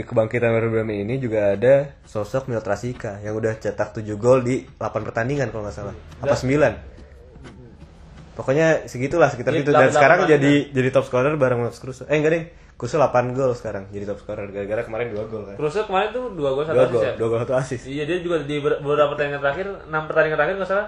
kebangkitan 0.07 0.55
Werder 0.55 0.71
Bremen 0.71 1.02
ini 1.02 1.19
juga 1.19 1.59
ada 1.59 1.99
sosok 2.07 2.47
Milot 2.47 2.62
Rasika 2.62 3.19
yang 3.26 3.35
udah 3.35 3.59
cetak 3.59 3.99
7 3.99 4.07
gol 4.14 4.47
di 4.47 4.62
8 4.79 5.02
pertandingan 5.02 5.50
kalau 5.50 5.67
nggak 5.67 5.75
salah. 5.75 5.95
Apa 6.23 6.38
9? 6.38 8.38
Pokoknya 8.38 8.87
segitulah 8.87 9.26
sekitar 9.26 9.50
itu 9.59 9.75
dan 9.75 9.90
sekarang 9.90 10.31
jadi 10.31 10.71
jadi 10.71 10.88
top 10.95 11.11
scorer 11.11 11.35
bareng 11.35 11.59
Max 11.59 11.83
Kruse. 11.83 12.07
Eh 12.07 12.23
enggak 12.23 12.33
deh. 12.38 12.45
Kruse 12.79 12.97
8 12.97 13.35
gol 13.35 13.52
sekarang 13.52 13.90
jadi 13.90 14.09
top 14.09 14.23
scorer 14.23 14.47
gara-gara 14.49 14.87
kemarin 14.87 15.11
2 15.11 15.26
gol 15.26 15.43
kan. 15.43 15.55
Kruse 15.59 15.83
kemarin 15.85 16.14
tuh 16.14 16.31
2 16.31 16.38
gol 16.38 16.64
1 16.64 16.71
2 16.71 16.79
assist 16.79 16.95
gol, 16.95 17.02
ya. 17.02 17.14
2 17.19 17.26
gol 17.26 17.40
1 17.43 17.61
assist. 17.61 17.85
Iya, 17.90 18.03
dia 18.07 18.18
juga 18.23 18.37
di 18.40 18.57
ber- 18.62 18.79
beberapa 18.79 19.11
pertandingan 19.12 19.42
terakhir, 19.42 19.66
6 19.90 20.07
pertandingan 20.07 20.38
terakhir 20.38 20.55
nggak 20.57 20.70
salah 20.70 20.87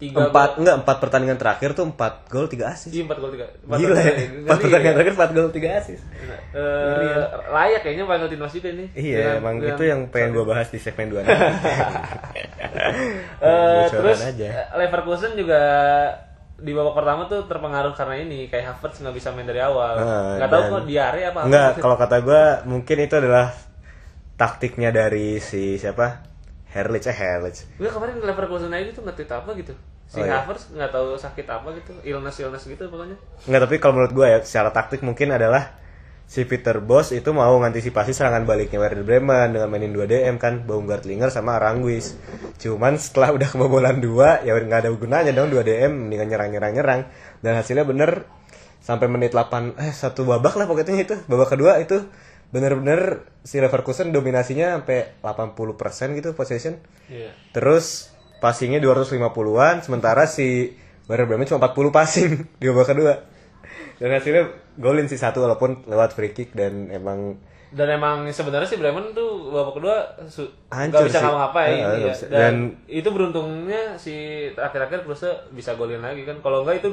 3 0.00 0.16
Empat 0.16 0.56
enggak 0.56 0.76
empat 0.80 0.96
pertandingan 0.96 1.36
terakhir 1.36 1.76
tuh 1.76 1.84
4 1.84 2.32
gol 2.32 2.48
3 2.48 2.72
assist. 2.72 2.88
Iya, 2.88 3.04
4 3.04 3.20
gol 3.20 3.30
3. 3.36 3.44
Gila 3.68 4.00
ya. 4.00 4.12
4 4.42 4.56
pertandingan 4.56 4.94
terakhir 4.96 5.14
4 5.14 5.36
gol 5.36 5.48
3 5.52 5.76
assist. 5.76 6.02
Eh, 6.50 7.20
layak 7.46 7.80
kayaknya 7.84 8.04
Timnas 8.26 8.52
juga 8.52 8.68
ini. 8.70 8.84
Iya, 8.90 9.18
Dengan- 9.18 9.36
emang 9.38 9.54
dengan- 9.60 9.76
itu 9.76 9.82
yang 9.84 10.00
pengen 10.08 10.30
gue 10.32 10.44
bahas 10.44 10.66
di 10.66 10.80
segmen 10.80 11.12
2 11.12 11.20
Eh, 13.40 13.84
Bocoran 13.84 13.88
terus 13.90 14.20
aja. 14.22 14.46
eh, 14.46 14.66
Leverkusen 14.76 15.32
juga 15.34 15.60
di 16.56 16.72
babak 16.72 16.92
pertama 16.92 17.24
tuh 17.24 17.44
terpengaruh 17.44 17.92
karena 17.92 18.20
ini 18.20 18.44
kayak 18.46 18.76
Havertz 18.76 19.00
nggak 19.00 19.16
bisa 19.16 19.32
main 19.32 19.44
dari 19.44 19.60
awal. 19.60 19.96
Ah, 19.96 20.36
Nggak 20.36 20.50
tahu 20.50 20.62
kok 20.70 20.82
diare 20.86 21.20
apa. 21.26 21.40
Enggak, 21.44 21.68
apa. 21.70 21.80
kalau 21.80 21.96
kata 21.96 22.16
gue 22.20 22.42
mungkin 22.66 22.96
itu 23.00 23.14
adalah 23.16 23.52
taktiknya 24.36 24.88
dari 24.90 25.40
si 25.40 25.76
siapa? 25.76 26.29
Herlich 26.70 27.06
eh 27.10 27.16
Herlich. 27.16 27.66
Enggak 27.78 27.92
kemarin 27.98 28.14
Leverkusen 28.22 28.70
aja 28.70 28.90
tuh 28.94 29.02
nge-tweet 29.06 29.30
apa 29.30 29.50
gitu. 29.58 29.74
Si 30.10 30.18
Oh, 30.18 30.26
iya. 30.26 30.42
Havertz 30.42 30.74
nggak 30.74 30.90
tahu 30.90 31.14
sakit 31.14 31.46
apa 31.46 31.70
gitu, 31.78 31.94
illness 32.02 32.42
illness 32.42 32.66
gitu 32.66 32.90
pokoknya. 32.90 33.14
Enggak, 33.46 33.60
tapi 33.66 33.74
kalau 33.78 33.94
menurut 33.94 34.12
gue 34.14 34.26
ya 34.26 34.38
secara 34.42 34.74
taktik 34.74 35.06
mungkin 35.06 35.30
adalah 35.30 35.78
si 36.26 36.46
Peter 36.46 36.78
Bos 36.82 37.10
itu 37.14 37.30
mau 37.30 37.50
mengantisipasi 37.58 38.10
serangan 38.14 38.42
baliknya 38.42 38.78
Werder 38.82 39.06
Bremen 39.06 39.54
dengan 39.54 39.70
mainin 39.70 39.94
2 39.94 40.10
DM 40.10 40.38
kan, 40.38 40.66
Baumgartlinger 40.66 41.30
sama 41.30 41.58
Aranguis. 41.58 42.14
Cuman 42.58 42.98
setelah 42.98 43.34
udah 43.34 43.48
kebobolan 43.50 44.02
2 44.02 44.46
ya 44.46 44.54
nggak 44.54 44.80
ada 44.86 44.90
gunanya 44.94 45.30
dong 45.30 45.50
2 45.50 45.62
DM 45.62 45.90
mendingan 46.06 46.26
nyerang-nyerang-nyerang 46.30 47.00
dan 47.42 47.52
hasilnya 47.58 47.86
bener 47.86 48.26
sampai 48.82 49.06
menit 49.06 49.30
8 49.30 49.78
eh 49.78 49.94
satu 49.94 50.26
babak 50.26 50.58
lah 50.58 50.66
pokoknya 50.66 51.02
itu. 51.06 51.14
Babak 51.30 51.54
kedua 51.54 51.78
itu 51.78 52.02
bener-bener 52.50 53.30
si 53.42 53.62
Leverkusen 53.62 54.10
dominasinya 54.10 54.78
sampai 54.78 55.22
80% 55.22 56.18
gitu 56.18 56.34
possession. 56.34 56.82
Iya. 57.06 57.30
Terus 57.54 58.10
passingnya 58.42 58.82
250-an, 58.82 59.86
sementara 59.86 60.26
si 60.26 60.74
Werder 61.06 61.26
Bremen 61.26 61.46
cuma 61.46 61.62
40 61.62 61.90
passing 61.94 62.30
di 62.60 62.66
babak 62.66 62.90
kedua. 62.90 63.14
Dan 64.00 64.16
hasilnya 64.16 64.44
golin 64.80 65.06
sih 65.06 65.20
satu 65.20 65.44
walaupun 65.44 65.84
lewat 65.86 66.16
free 66.16 66.32
kick 66.32 66.56
dan 66.56 66.88
emang 66.88 67.36
Dan 67.70 67.86
emang 67.86 68.26
sebenarnya 68.26 68.66
si 68.66 68.82
Bremen 68.82 69.14
tuh 69.14 69.54
babak 69.54 69.78
kedua 69.78 69.96
su- 70.26 70.50
Hancur 70.74 71.06
nggak 71.06 71.06
bisa 71.06 71.18
ngapa-ngapain 71.22 71.78
iya. 71.78 72.10
bisa. 72.10 72.24
Dan, 72.26 72.34
Dan- 72.34 72.66
itu 72.90 73.08
beruntungnya 73.14 73.94
si 73.94 74.14
akhir-akhir 74.50 75.06
Klose 75.06 75.30
bisa 75.54 75.78
golin 75.78 76.02
lagi 76.02 76.26
kan. 76.26 76.42
Kalau 76.42 76.66
enggak 76.66 76.82
itu 76.82 76.90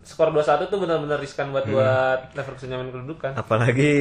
skor 0.00 0.30
2-1 0.30 0.40
tuh 0.66 0.78
benar-benar 0.78 1.18
riskan 1.18 1.46
Hmm. 1.46 1.54
buat 1.54 1.66
buat 1.66 2.20
Leverkusen 2.32 2.68
nyaman 2.68 2.88
kedudukan. 2.88 3.32
apalagi 3.34 3.92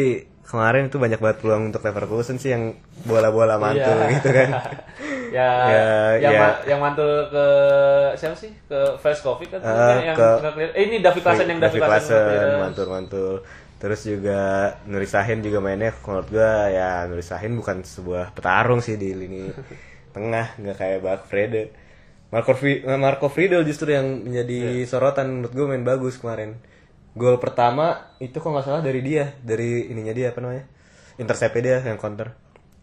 kemarin 0.44 0.86
itu 0.86 0.98
banyak 0.98 1.18
banget 1.18 1.38
peluang 1.40 1.64
untuk 1.68 1.82
Leverkusen 1.82 2.38
sih 2.38 2.50
yang 2.50 2.74
bola-bola 3.04 3.58
mantul 3.58 3.94
Iya. 3.96 4.10
gitu 4.14 4.30
kan. 4.30 4.50
ya, 5.38 5.50
Ya, 5.66 5.86
yang, 6.20 6.34
ya. 6.34 6.40
ma- 6.40 6.62
yang 6.66 6.80
mantul 6.80 7.10
ke 7.28 7.46
siapa 8.16 8.36
sih? 8.36 8.50
Ke 8.64 8.98
Velskovic 8.98 9.50
kan? 9.50 9.60
Eh, 9.60 9.98
yang 10.06 10.18
ke- 10.18 10.38
clear. 10.52 10.70
Eh, 10.72 10.84
ini 10.84 10.98
David 11.00 11.22
Klasen 11.22 11.48
yang 11.48 11.60
David 11.60 11.80
Klasen. 11.80 12.14
nggak 12.14 12.26
clear. 12.28 12.60
mantul-mantul. 12.60 13.34
Terus 13.80 14.02
juga 14.04 14.42
Nuri 14.84 15.08
Sahin 15.08 15.40
juga 15.40 15.58
mainnya 15.58 15.96
menurut 16.04 16.28
gua 16.28 16.68
ya 16.68 17.06
Nuri 17.06 17.24
Sahin 17.24 17.56
bukan 17.56 17.80
sebuah 17.80 18.30
petarung 18.30 18.80
sih 18.80 18.94
di 18.94 19.16
lini 19.16 19.48
tengah 20.16 20.54
nggak 20.56 20.76
kayak 20.76 21.00
Bak 21.00 21.22
Frede. 21.26 21.72
Marco, 22.30 22.54
Fri- 22.54 22.86
Marco 22.86 23.28
Friedel 23.28 23.66
justru 23.66 23.90
yang 23.90 24.22
menjadi 24.22 24.86
sorotan 24.86 25.42
menurut 25.42 25.52
gue 25.52 25.66
main 25.66 25.82
bagus 25.82 26.16
kemarin. 26.16 26.62
Gol 27.14 27.42
pertama 27.42 28.14
itu 28.18 28.38
kok 28.38 28.46
nggak 28.46 28.64
salah 28.64 28.82
dari 28.82 29.02
dia, 29.02 29.34
dari 29.40 29.90
ininya 29.90 30.14
dia 30.14 30.30
apa 30.30 30.40
namanya? 30.40 30.70
Interceptnya 31.18 31.62
dia 31.62 31.78
yang 31.84 31.98
counter. 31.98 32.38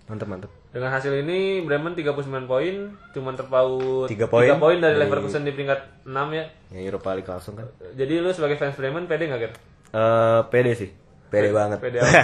Mantep 0.06 0.26
mantep. 0.26 0.50
Dengan 0.70 0.90
hasil 0.92 1.14
ini 1.16 1.62
Bremen 1.62 1.94
39 1.94 2.14
poin, 2.46 2.74
cuman 3.10 3.34
terpaut 3.34 4.06
Tiga 4.06 4.26
poin. 4.26 4.46
tiga 4.46 4.54
poin 4.54 4.78
dari 4.78 4.94
Dari- 4.94 5.02
Leverkusen 5.02 5.42
di 5.42 5.50
peringkat 5.50 6.04
6 6.04 6.14
ya. 6.30 6.44
Yang 6.70 6.82
Europa 6.84 7.08
League 7.12 7.26
langsung 7.26 7.54
kan. 7.54 7.66
Jadi 7.92 8.14
lu 8.16 8.30
sebagai 8.30 8.54
fans 8.54 8.74
Bremen 8.74 9.06
pede 9.06 9.26
nggak 9.26 9.40
Ger? 9.40 9.52
Eh 9.88 10.40
pede 10.46 10.72
sih. 10.74 10.90
Pede 11.26 11.50
banget. 11.50 11.78
Pede 11.80 11.98
banget. 11.98 12.22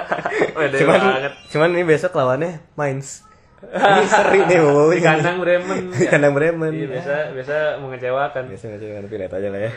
pede 0.56 0.76
cuman, 0.78 1.00
banget. 1.00 1.32
cuman 1.48 1.68
ini 1.70 1.84
besok 1.84 2.12
lawannya 2.12 2.64
Mainz. 2.74 3.27
Ini 3.58 4.06
seri 4.06 4.46
nih 4.46 4.58
mau 4.62 4.86
Di 4.94 5.02
kandang 5.02 5.42
Bremen. 5.42 5.90
Di 5.90 6.06
kandang 6.06 6.30
Bremen. 6.30 6.70
Iya, 6.70 6.86
biasa 6.94 7.14
biasa 7.34 7.56
mengecewakan. 7.82 8.42
Biasa 8.46 8.78
sih, 8.78 8.86
tapi 8.86 9.16
lihat 9.18 9.34
aja 9.34 9.48
lah 9.50 9.60
ya. 9.66 9.72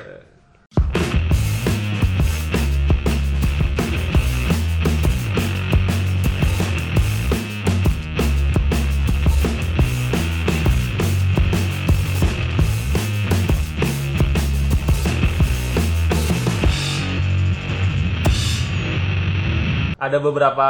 Ada 20.01 20.17
beberapa 20.17 20.69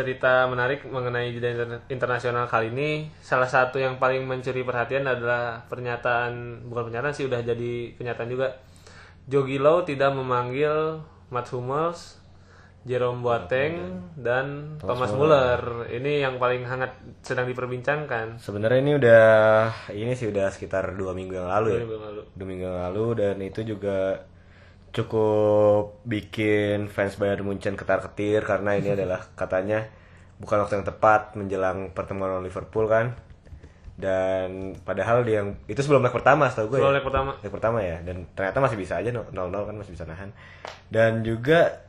cerita 0.00 0.48
menarik 0.48 0.88
mengenai 0.88 1.30
jeda 1.36 1.52
inter- 1.52 1.84
internasional 1.92 2.48
kali 2.48 2.72
ini. 2.72 3.12
Salah 3.20 3.46
satu 3.46 3.76
yang 3.76 4.00
paling 4.00 4.24
mencuri 4.24 4.64
perhatian 4.64 5.04
adalah 5.04 5.62
pernyataan, 5.68 6.64
bukan 6.64 6.88
pernyataan 6.88 7.12
sih, 7.12 7.28
udah 7.28 7.44
jadi 7.44 7.94
kenyataan 8.00 8.32
juga. 8.32 8.56
Jogi 9.28 9.60
Low 9.60 9.84
tidak 9.84 10.16
memanggil 10.16 11.04
Mats 11.30 11.54
Hummels, 11.54 12.18
Jerome 12.82 13.20
Boateng, 13.20 14.00
dan 14.16 14.80
Thomas 14.80 15.12
Muller. 15.12 15.86
Ini 15.92 16.24
yang 16.24 16.40
paling 16.40 16.64
hangat 16.64 16.96
sedang 17.20 17.44
diperbincangkan. 17.46 18.40
Sebenarnya 18.40 18.80
ini 18.80 18.92
udah 18.96 19.28
ini 19.92 20.16
sih 20.16 20.32
udah 20.32 20.48
sekitar 20.48 20.96
dua 20.96 21.12
minggu 21.12 21.36
yang 21.36 21.46
lalu 21.46 21.68
ya. 21.76 21.78
Dua 21.78 21.84
minggu 21.84 21.94
yang 21.94 22.06
lalu. 22.08 22.22
Dua 22.32 22.46
minggu 22.48 22.64
yang 22.64 22.80
lalu 22.88 23.06
dan 23.20 23.36
itu 23.44 23.60
juga 23.62 24.24
cukup 24.90 26.02
bikin 26.02 26.90
fans 26.90 27.14
Bayern 27.14 27.46
Munchen 27.46 27.78
ketar-ketir 27.78 28.42
karena 28.42 28.74
ini 28.78 28.92
adalah 28.96 29.26
katanya 29.38 29.86
bukan 30.40 30.64
waktu 30.64 30.80
yang 30.80 30.86
tepat 30.88 31.36
menjelang 31.36 31.94
pertemuan 31.94 32.36
lawan 32.36 32.46
Liverpool 32.46 32.86
kan. 32.90 33.14
Dan 34.00 34.80
padahal 34.80 35.28
dia 35.28 35.44
yang 35.44 35.60
itu 35.68 35.76
sebelum 35.84 36.00
leg 36.00 36.14
pertama 36.14 36.48
setahu 36.48 36.72
gue. 36.72 36.78
Sebelum 36.80 36.92
ya? 36.92 36.96
leg 36.96 37.04
pertama. 37.04 37.30
Leg 37.44 37.52
pertama 37.52 37.78
ya 37.84 37.96
dan 38.00 38.24
ternyata 38.32 38.58
masih 38.64 38.78
bisa 38.80 38.96
aja 38.96 39.12
0-0 39.12 39.28
kan 39.36 39.76
masih 39.76 39.92
bisa 39.92 40.04
nahan. 40.08 40.32
Dan 40.88 41.20
juga 41.20 41.84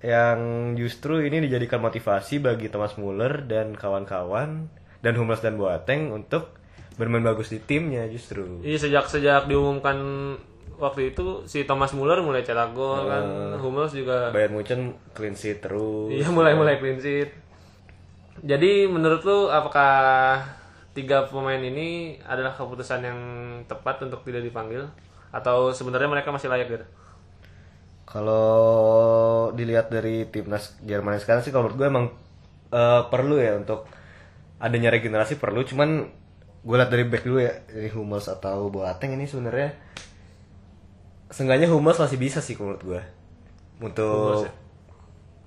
yang 0.00 0.72
justru 0.80 1.20
ini 1.20 1.44
dijadikan 1.44 1.84
motivasi 1.84 2.40
bagi 2.40 2.72
Thomas 2.72 2.96
Muller 2.96 3.44
dan 3.44 3.76
kawan-kawan 3.76 4.72
dan 5.04 5.12
Hummels 5.16 5.44
dan 5.44 5.60
Boateng 5.60 6.08
untuk 6.08 6.56
bermain 6.96 7.24
bagus 7.24 7.52
di 7.52 7.60
timnya 7.60 8.08
justru. 8.08 8.64
Iya 8.64 8.80
sejak 8.80 9.12
sejak 9.12 9.48
diumumkan 9.48 9.96
waktu 10.80 11.12
itu 11.12 11.44
si 11.44 11.68
Thomas 11.68 11.92
Muller 11.92 12.24
mulai 12.24 12.40
cetak 12.40 12.72
gol 12.72 13.04
kan, 13.04 13.22
Hummels 13.60 13.92
juga 13.92 14.32
Bayern 14.32 14.56
Munchen 14.56 14.96
clean 15.12 15.36
sheet 15.36 15.60
terus. 15.60 16.08
iya 16.08 16.26
mulai 16.32 16.56
mulai 16.56 16.80
clean 16.80 16.96
sheet. 16.96 17.30
Jadi 18.40 18.88
menurut 18.88 19.20
lu 19.28 19.52
apakah 19.52 20.40
tiga 20.96 21.28
pemain 21.28 21.60
ini 21.60 22.16
adalah 22.24 22.56
keputusan 22.56 23.04
yang 23.04 23.20
tepat 23.68 24.00
untuk 24.08 24.24
tidak 24.24 24.40
dipanggil 24.40 24.88
atau 25.30 25.70
sebenarnya 25.70 26.08
mereka 26.08 26.32
masih 26.32 26.48
layak 26.48 26.72
gitu? 26.72 26.86
Kalau 28.08 29.52
dilihat 29.54 29.92
dari 29.92 30.26
timnas 30.26 30.74
Jerman 30.82 31.20
sekarang 31.20 31.44
sih 31.44 31.52
kalau 31.54 31.68
menurut 31.68 31.78
gue 31.78 31.86
emang 31.86 32.06
eh, 32.72 33.02
perlu 33.06 33.36
ya 33.38 33.60
untuk 33.60 33.86
adanya 34.58 34.90
regenerasi 34.90 35.38
perlu 35.38 35.62
cuman 35.62 36.08
gue 36.60 36.76
lihat 36.76 36.92
dari 36.92 37.04
back 37.08 37.24
dulu 37.24 37.40
ya 37.40 37.54
dari 37.68 37.88
Hummels 37.88 38.28
atau 38.28 38.68
Boateng 38.68 39.16
ini 39.16 39.24
sebenarnya 39.24 39.72
seenggaknya 41.30 41.70
Hummels 41.70 42.02
masih 42.02 42.18
bisa 42.18 42.42
sih 42.42 42.58
menurut 42.58 42.82
gue 42.82 43.02
untuk 43.80 44.44
Hummels 44.44 44.60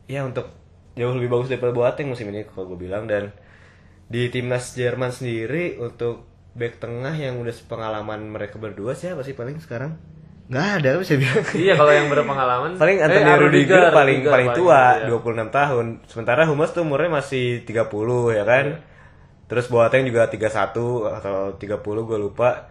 ya? 0.07 0.23
Untuk 0.25 0.49
jauh 0.93 1.13
lebih 1.15 1.29
bagus 1.31 1.47
daripada 1.49 1.73
Boateng 1.73 2.09
musim 2.11 2.29
ini 2.29 2.45
kalau 2.47 2.73
gue 2.73 2.79
bilang. 2.79 3.05
Dan 3.05 3.31
di 4.07 4.27
timnas 4.29 4.75
Jerman 4.75 5.11
sendiri 5.13 5.79
untuk 5.79 6.27
back 6.53 6.77
tengah 6.77 7.13
yang 7.17 7.41
udah 7.41 7.53
sepengalaman 7.53 8.29
mereka 8.29 8.61
berdua 8.61 8.93
siapa 8.93 9.25
sih 9.25 9.33
paling 9.33 9.57
sekarang? 9.57 9.97
Nggak 10.51 10.67
ada 10.83 10.89
bisa 10.99 11.15
bilang 11.15 11.39
iya 11.63 11.73
kalau 11.79 11.93
yang 11.95 12.11
berpengalaman 12.11 12.75
paling 12.75 12.99
eh, 12.99 13.05
Anthony 13.07 13.31
ah, 13.31 13.37
Rudiger, 13.39 13.83
paling 13.95 14.19
Rudiger 14.21 14.33
paling 14.35 14.49
tua 14.53 14.81
iya. 15.01 15.07
26 15.09 15.49
tahun. 15.49 15.85
Sementara 16.05 16.41
Hummels 16.45 16.75
tuh 16.75 16.83
umurnya 16.83 17.09
masih 17.09 17.63
30 17.63 18.37
ya 18.37 18.43
kan? 18.43 18.65
Terus 19.49 19.65
Boateng 19.71 20.03
juga 20.05 20.27
31 20.29 20.51
atau 21.21 21.37
30 21.57 22.09
gue 22.09 22.19
lupa. 22.19 22.69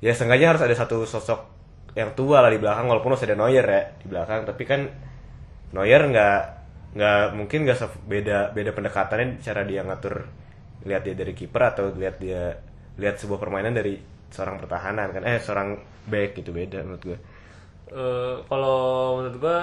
Ya 0.00 0.16
seenggaknya 0.16 0.56
harus 0.56 0.64
ada 0.64 0.72
satu 0.72 1.04
sosok 1.04 1.59
yang 1.98 2.14
tua 2.14 2.38
lah 2.44 2.50
di 2.50 2.58
belakang 2.62 2.86
walaupun 2.86 3.14
masih 3.18 3.26
ada 3.30 3.38
Neuer 3.38 3.66
ya 3.66 3.82
di 3.98 4.06
belakang. 4.10 4.40
Tapi 4.46 4.62
kan 4.66 4.80
Neuer 5.74 6.02
nggak 6.10 6.40
nggak 6.90 7.22
mungkin 7.38 7.58
nggak 7.66 7.78
beda 8.10 8.38
beda 8.50 8.70
pendekatannya 8.74 9.38
cara 9.38 9.62
dia 9.62 9.86
ngatur 9.86 10.26
lihat 10.86 11.02
dia 11.06 11.14
dari 11.14 11.32
kiper 11.36 11.62
atau 11.62 11.94
lihat 11.94 12.16
dia 12.18 12.58
lihat 12.98 13.16
sebuah 13.20 13.38
permainan 13.38 13.74
dari 13.76 13.98
seorang 14.30 14.58
pertahanan 14.58 15.08
kan. 15.14 15.22
Eh 15.26 15.38
seorang 15.42 15.78
back 16.10 16.38
gitu 16.38 16.50
beda 16.54 16.82
menurut 16.82 17.04
gue 17.04 17.18
Eh, 17.90 18.34
kalau 18.46 19.18
menurut 19.18 19.36
gua 19.42 19.58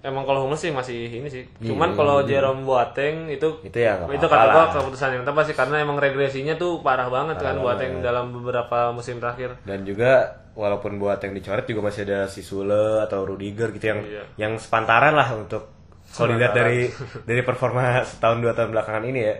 emang 0.00 0.22
kalau 0.22 0.42
Hummels 0.42 0.58
sih 0.58 0.70
masih 0.70 1.10
ini 1.12 1.26
sih. 1.26 1.42
Iya, 1.58 1.68
Cuman 1.68 1.92
kalau 1.92 2.22
Jerome 2.22 2.62
Boateng 2.62 3.26
itu 3.26 3.48
Itu 3.60 3.74
ya 3.76 3.98
itu 4.04 4.22
kata 4.22 4.44
gua 4.48 4.64
keputusan 4.70 5.10
yang 5.12 5.24
tepat 5.24 5.44
sih 5.44 5.56
karena 5.56 5.78
emang 5.78 5.96
regresinya 5.96 6.54
tuh 6.54 6.80
parah 6.80 7.06
banget 7.06 7.36
kan 7.36 7.58
Boateng 7.58 7.98
dalam 7.98 8.30
beberapa 8.30 8.90
musim 8.90 9.18
terakhir. 9.18 9.58
dan 9.62 9.82
juga 9.82 10.26
walaupun 10.52 10.96
buat 10.96 11.18
yang 11.18 11.32
dicoret 11.32 11.64
juga 11.64 11.82
masih 11.84 12.02
ada 12.04 12.26
si 12.26 12.40
Sule 12.40 13.02
atau 13.02 13.22
Rudiger 13.22 13.70
gitu 13.70 13.86
yang 13.88 14.00
Iya. 14.02 14.22
yang 14.36 14.52
sepantaran 14.54 15.14
lah 15.14 15.30
untuk 15.32 15.70
kalau 16.08 16.32
dilihat 16.32 16.50
dari 16.52 16.86
dari 17.28 17.42
performa 17.42 18.02
setahun 18.02 18.38
dua 18.38 18.54
tahun 18.54 18.70
belakangan 18.70 19.04
ini 19.04 19.20
ya 19.20 19.34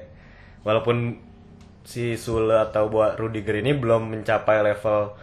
walaupun 0.62 1.18
si 1.82 2.14
Sule 2.14 2.54
atau 2.54 2.86
buat 2.86 3.16
Rudiger 3.16 3.58
ini 3.58 3.72
belum 3.72 4.12
mencapai 4.12 4.60
level 4.60 5.14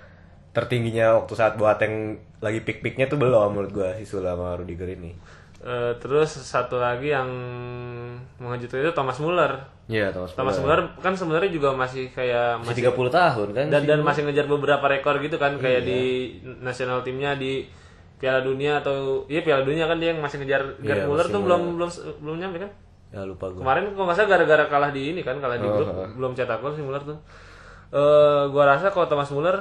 tertingginya 0.55 1.19
waktu 1.19 1.33
saat 1.35 1.59
Boateng 1.59 2.15
lagi 2.39 2.63
pik-piknya 2.63 3.05
tuh 3.05 3.19
belum 3.19 3.51
menurut 3.51 3.71
gua 3.75 3.89
si 3.99 4.07
Sule 4.07 4.25
sama 4.25 4.55
Rudiger 4.55 4.87
ini. 4.87 5.11
Eh, 5.59 5.93
terus 5.97 6.29
satu 6.31 6.77
lagi 6.77 7.09
yang 7.09 7.25
mengejutkan 8.37 8.79
itu 8.79 8.93
Thomas 8.93 9.17
Muller. 9.17 9.51
Iya, 9.85 10.09
Thomas, 10.09 10.33
Thomas 10.33 10.57
Muller 10.57 10.93
kan 10.97 11.13
sebenarnya 11.13 11.49
juga 11.49 11.73
masih 11.73 12.09
kayak 12.09 12.61
masih 12.61 12.85
30 12.89 13.09
tahun 13.11 13.47
kan? 13.53 13.65
dan 13.69 13.81
dan 13.85 13.99
masih 14.01 14.25
ngejar 14.25 14.45
beberapa 14.45 14.85
rekor 14.85 15.21
gitu 15.21 15.37
kan 15.37 15.57
kayak 15.57 15.85
di 15.85 16.01
nasional 16.61 17.01
timnya 17.01 17.37
di 17.37 17.65
Piala 18.17 18.41
Dunia 18.41 18.81
atau 18.81 19.27
iya 19.27 19.45
Piala 19.45 19.61
Dunia 19.61 19.85
kan 19.85 20.01
dia 20.01 20.09
yang 20.09 20.21
masih 20.21 20.41
ngejar 20.41 20.81
Gerd 20.81 21.03
Iya, 21.03 21.05
Muller 21.05 21.25
masih 21.25 21.35
tuh 21.37 21.41
belum 21.45 21.61
belum 21.77 21.89
belum 22.23 22.35
nyampe 22.39 22.57
kan 22.65 22.71
ya 23.13 23.21
lupa 23.21 23.45
gua. 23.47 23.61
kemarin 23.61 23.83
kok 23.93 24.01
nggak 24.01 24.17
salah 24.17 24.29
gara-gara 24.29 24.65
kalah 24.65 24.89
di 24.89 25.01
ini 25.13 25.21
kan 25.21 25.37
kalah 25.37 25.55
di 25.55 25.67
grup 25.69 25.87
belum 26.17 26.31
cetak 26.33 26.57
gol 26.59 26.73
si 26.73 26.81
Muller 26.81 27.03
tuh 27.05 27.17
eh 27.93 28.43
gua 28.49 28.63
rasa 28.65 28.89
kalau 28.89 29.05
Thomas 29.05 29.29
Muller 29.29 29.55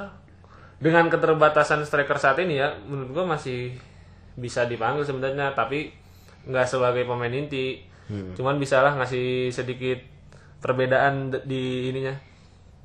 dengan 0.79 1.07
keterbatasan 1.07 1.87
striker 1.87 2.19
saat 2.19 2.39
ini 2.43 2.59
ya 2.59 2.75
menurut 2.87 3.09
gua 3.15 3.25
masih 3.37 3.75
bisa 4.35 4.67
dipanggil 4.67 5.07
sebenarnya 5.07 5.55
tapi 5.55 5.95
nggak 6.45 6.67
sebagai 6.67 7.07
pemain 7.07 7.31
inti. 7.31 7.81
Cuman 8.37 8.61
bisalah 8.61 8.93
ngasih 9.01 9.49
sedikit 9.49 9.97
perbedaan 10.61 11.33
di 11.45 11.89
ininya. 11.89 12.13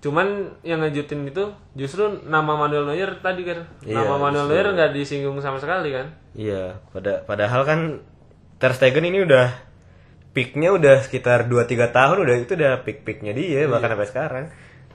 Cuman 0.00 0.57
yang 0.64 0.81
ngejutin 0.81 1.29
itu 1.29 1.44
justru 1.76 2.09
nama 2.24 2.57
Manuel 2.57 2.88
Neuer 2.88 3.20
tadi 3.20 3.44
kan 3.44 3.68
Iya, 3.85 4.00
nama 4.00 4.16
Manuel 4.16 4.48
Neuer 4.48 4.72
nggak 4.72 4.96
disinggung 4.96 5.37
sama 5.44 5.61
sekali 5.61 5.92
kan? 5.92 6.09
Iya, 6.33 6.81
pada 6.88 7.20
padahal 7.29 7.68
kan 7.68 7.81
Ter 8.57 8.72
Stegen 8.72 9.05
ini 9.05 9.29
udah 9.29 9.53
peaknya 10.33 10.72
udah 10.72 11.05
sekitar 11.05 11.53
2-3 11.53 11.92
tahun 11.92 12.16
udah 12.22 12.37
itu 12.40 12.53
udah 12.57 12.81
peak-peaknya 12.87 13.33
dia 13.37 13.66
bahkan 13.66 13.92
sampai 13.92 14.09
sekarang 14.09 14.44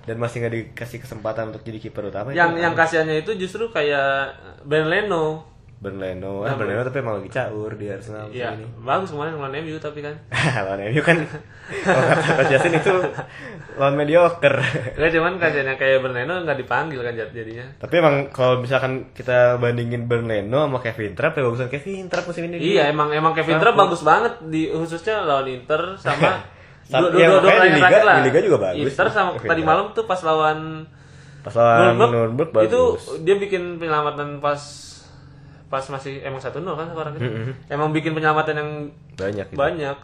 dan 0.06 0.16
masih 0.16 0.38
nggak 0.40 0.54
dikasih 0.54 1.00
kesempatan 1.00 1.50
untuk 1.50 1.62
jadi 1.62 1.78
kiper 1.80 2.06
utama 2.06 2.30
yang 2.30 2.54
yang 2.54 2.72
kasihannya 2.72 3.22
itu 3.22 3.34
justru 3.36 3.68
kayak 3.68 4.34
Ben 4.64 4.86
Leno. 4.86 5.54
Bernardo 5.76 6.42
ah 6.42 6.56
Bernardo 6.56 6.88
tapi 6.88 7.04
emang 7.04 7.20
lagi 7.20 7.30
caur 7.30 7.76
di 7.76 7.86
Arsenal 7.86 8.32
Iya, 8.32 8.56
ini. 8.56 8.64
bagus 8.80 9.12
kemarin 9.12 9.36
lawan 9.36 9.54
MU 9.60 9.76
tapi 9.78 10.00
kan. 10.00 10.16
lawan 10.66 10.80
MU 10.88 11.02
kan. 11.04 11.18
Kalau 11.86 12.04
kata 12.48 12.68
itu 12.72 12.96
lawan 13.76 13.94
mediocre. 13.94 14.56
Enggak 14.96 15.12
cuman 15.12 15.34
kasihannya 15.36 15.76
kayak 15.76 16.00
Bernardo 16.00 16.42
nggak 16.42 16.58
dipanggil 16.58 17.04
kan 17.04 17.14
jad- 17.14 17.36
jadinya. 17.36 17.66
tapi 17.76 17.94
emang 18.00 18.32
kalau 18.32 18.64
misalkan 18.64 19.12
kita 19.12 19.60
bandingin 19.60 20.08
Bernardo 20.08 20.64
sama 20.64 20.80
Kevin 20.80 21.14
Trapp 21.14 21.36
ya 21.36 21.44
bagusan 21.44 21.68
Kevin 21.68 22.08
Trapp 22.08 22.26
musim 22.26 22.48
ini. 22.48 22.56
Iya, 22.58 22.90
emang 22.90 23.12
emang 23.12 23.36
Kevin 23.36 23.60
Trapp 23.60 23.76
bagus 23.78 24.02
banget 24.02 24.42
di 24.48 24.72
khususnya 24.72 25.22
lawan 25.22 25.46
Inter 25.46 26.00
sama 26.00 26.40
Sama- 26.86 27.10
dua 27.10 27.18
iya, 27.18 27.28
dua 27.28 27.40
dua 27.42 27.66
di 27.66 27.72
Liga- 27.74 28.04
lah. 28.04 28.16
di 28.18 28.24
Liga 28.26 28.40
juga 28.42 28.58
bagus. 28.64 28.86
Inter 28.88 29.08
sama 29.10 29.30
Kevin 29.36 29.50
tadi 29.50 29.62
malam 29.62 29.86
tuh 29.92 30.06
pas 30.06 30.20
lawan 30.22 30.60
pas 31.42 31.54
lawan 31.54 31.94
Nuremberg, 32.08 32.50
bagus 32.52 32.68
itu 32.68 32.82
dia 33.22 33.36
bikin 33.36 33.78
penyelamatan 33.78 34.38
pas 34.38 34.62
pas 35.66 35.82
masih 35.84 36.22
emang 36.22 36.38
1-0 36.38 36.54
kan 36.56 36.88
sekarang 36.88 37.14
itu. 37.16 37.30
Emang 37.68 37.90
bikin 37.90 38.14
penyelamatan 38.14 38.56
yang 38.56 38.70
banyak 39.16 39.48
gitu. 39.48 39.58
banyak 39.58 39.98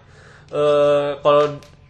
eh 0.51 1.11
kalau 1.17 1.43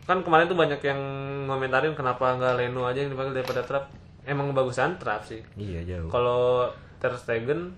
kan 0.04 0.22
kemarin 0.22 0.46
tuh 0.46 0.56
banyak 0.56 0.82
yang 0.82 1.00
ngomentarin 1.48 1.94
kenapa 1.94 2.36
nggak 2.36 2.58
Leno 2.58 2.84
aja 2.84 3.00
yang 3.00 3.10
dipanggil 3.10 3.34
daripada 3.34 3.64
Trapp 3.64 3.90
emang 4.24 4.52
bagusan 4.52 4.98
Trapp 4.98 5.24
sih 5.24 5.40
iya 5.56 5.82
jauh 5.82 6.10
kalau 6.10 6.68
Ter 7.00 7.16
Stegen 7.16 7.74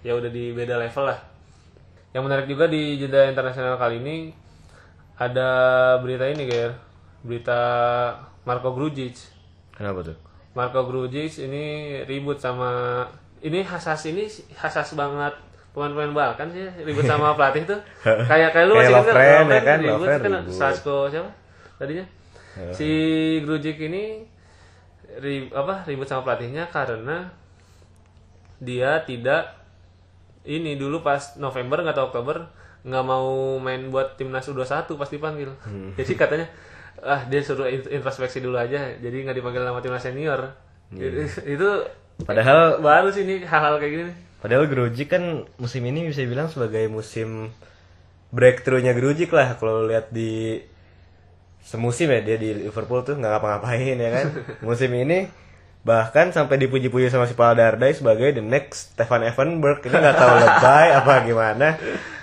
ya 0.00 0.12
udah 0.12 0.28
di 0.28 0.52
beda 0.52 0.76
level 0.76 1.04
lah 1.04 1.18
yang 2.10 2.22
menarik 2.22 2.46
juga 2.46 2.66
di 2.66 2.94
jeda 2.96 3.26
internasional 3.26 3.74
kali 3.74 3.98
ini 3.98 4.16
ada 5.20 5.50
berita 6.00 6.24
ini 6.24 6.48
Ger. 6.48 6.72
Berita 7.20 7.60
Marco 8.42 8.72
Grujic. 8.72 9.20
Kenapa 9.70 10.00
tuh? 10.02 10.16
Marco 10.50 10.80
Grujic 10.82 11.44
ini 11.44 11.64
ribut 12.02 12.36
sama 12.36 13.04
ini 13.38 13.60
hasas 13.60 14.00
ini 14.04 14.24
hasas 14.54 14.92
banget 14.92 15.36
pemain-pemain 15.70 16.10
Balkan 16.10 16.48
sih? 16.48 16.64
Ribut 16.80 17.04
sama 17.04 17.32
pelatih 17.38 17.68
tuh. 17.68 17.80
Kayak 18.02 18.50
kayak 18.50 18.66
lu 18.66 18.74
masih 18.74 18.90
ingat 18.90 19.04
Lovren, 19.06 19.46
ya 19.46 19.60
kan? 19.60 19.78
ribut 19.78 19.92
Lovren 20.00 20.18
kan. 20.18 20.42
Sasko 20.48 20.96
siapa 21.06 21.30
tadinya? 21.76 22.04
Si 22.72 22.90
Grujic 23.40 23.76
ini 23.78 24.24
ri- 25.16 25.52
apa 25.52 25.84
ribut 25.84 26.04
sama 26.04 26.24
pelatihnya 26.24 26.66
karena 26.66 27.28
dia 28.58 29.00
tidak 29.00 29.56
ini 30.42 30.74
dulu 30.74 31.00
pas 31.00 31.36
November 31.36 31.80
nggak 31.80 31.94
tahu 31.94 32.06
Oktober 32.10 32.36
nggak 32.82 33.04
mau 33.04 33.28
main 33.56 33.88
buat 33.88 34.14
timnas 34.14 34.44
U21 34.44 34.66
pas 34.90 35.06
dipanggil 35.06 35.50
Hmm. 35.60 35.92
jadi 35.98 36.12
katanya 36.14 36.46
ah 36.98 37.24
dia 37.24 37.40
suruh 37.40 37.64
in- 37.64 37.88
introspeksi 37.90 38.38
dulu 38.38 38.54
aja 38.54 38.92
jadi 38.94 39.16
nggak 39.20 39.34
dipanggil 39.34 39.62
sama 39.62 39.80
timnas 39.80 40.00
senior 40.00 40.52
Iya. 40.90 41.22
itu 41.54 41.68
padahal 42.20 42.78
baru 42.78 43.08
sih 43.08 43.22
ini 43.22 43.42
hal-hal 43.42 43.76
kayak 43.76 43.92
gini 43.94 44.12
Padahal 44.40 44.66
Grujic 44.66 45.08
kan 45.10 45.24
musim 45.54 45.84
ini 45.84 46.06
bisa 46.06 46.24
bilang 46.24 46.48
sebagai 46.48 46.88
musim 46.88 47.52
breakthrough-nya 48.30 48.92
Grujic 48.92 49.28
lah 49.28 49.52
kalau 49.54 49.84
lihat 49.84 50.08
di 50.08 50.64
semusim 51.60 52.08
ya 52.08 52.20
dia 52.20 52.36
di 52.36 52.56
Liverpool 52.58 53.02
tuh 53.02 53.14
nggak 53.14 53.30
ngapa-ngapain 53.30 53.96
ya 53.96 54.10
kan. 54.10 54.26
musim 54.66 54.90
ini 54.90 55.28
bahkan 55.80 56.28
sampai 56.28 56.56
dipuji-puji 56.58 57.08
sama 57.08 57.24
si 57.24 57.32
Paul 57.32 57.54
Dardai 57.54 57.92
sebagai 57.92 58.32
the 58.32 58.40
next 58.40 58.92
Stefan 58.92 59.22
Evenberg 59.22 59.80
ini 59.82 59.92
nggak 59.94 60.12
tahu 60.14 60.34
lebay 60.34 60.88
apa 60.90 61.12
gimana 61.22 61.68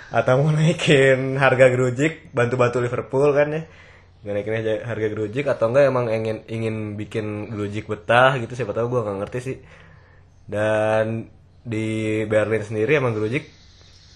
atau 0.08 0.40
mau 0.40 0.50
naikin 0.52 1.36
harga 1.36 1.68
gerujik 1.68 2.32
bantu-bantu 2.32 2.80
Liverpool 2.80 3.30
kan 3.36 3.48
ya 3.52 3.62
nggak 4.18 4.34
naikin 4.34 4.58
aja 4.58 4.72
harga 4.88 5.06
gerujik 5.14 5.46
atau 5.46 5.70
enggak 5.70 5.84
emang 5.88 6.10
ingin 6.10 6.38
ingin 6.50 6.76
bikin 6.98 7.54
gerujik 7.54 7.86
betah 7.86 8.34
gitu 8.40 8.56
siapa 8.56 8.74
tahu 8.74 8.98
gue 8.98 9.00
nggak 9.04 9.18
ngerti 9.24 9.38
sih 9.40 9.56
dan 10.48 11.28
di 11.62 12.24
Berlin 12.24 12.64
sendiri 12.64 12.98
emang 12.98 13.14
gerujik 13.14 13.46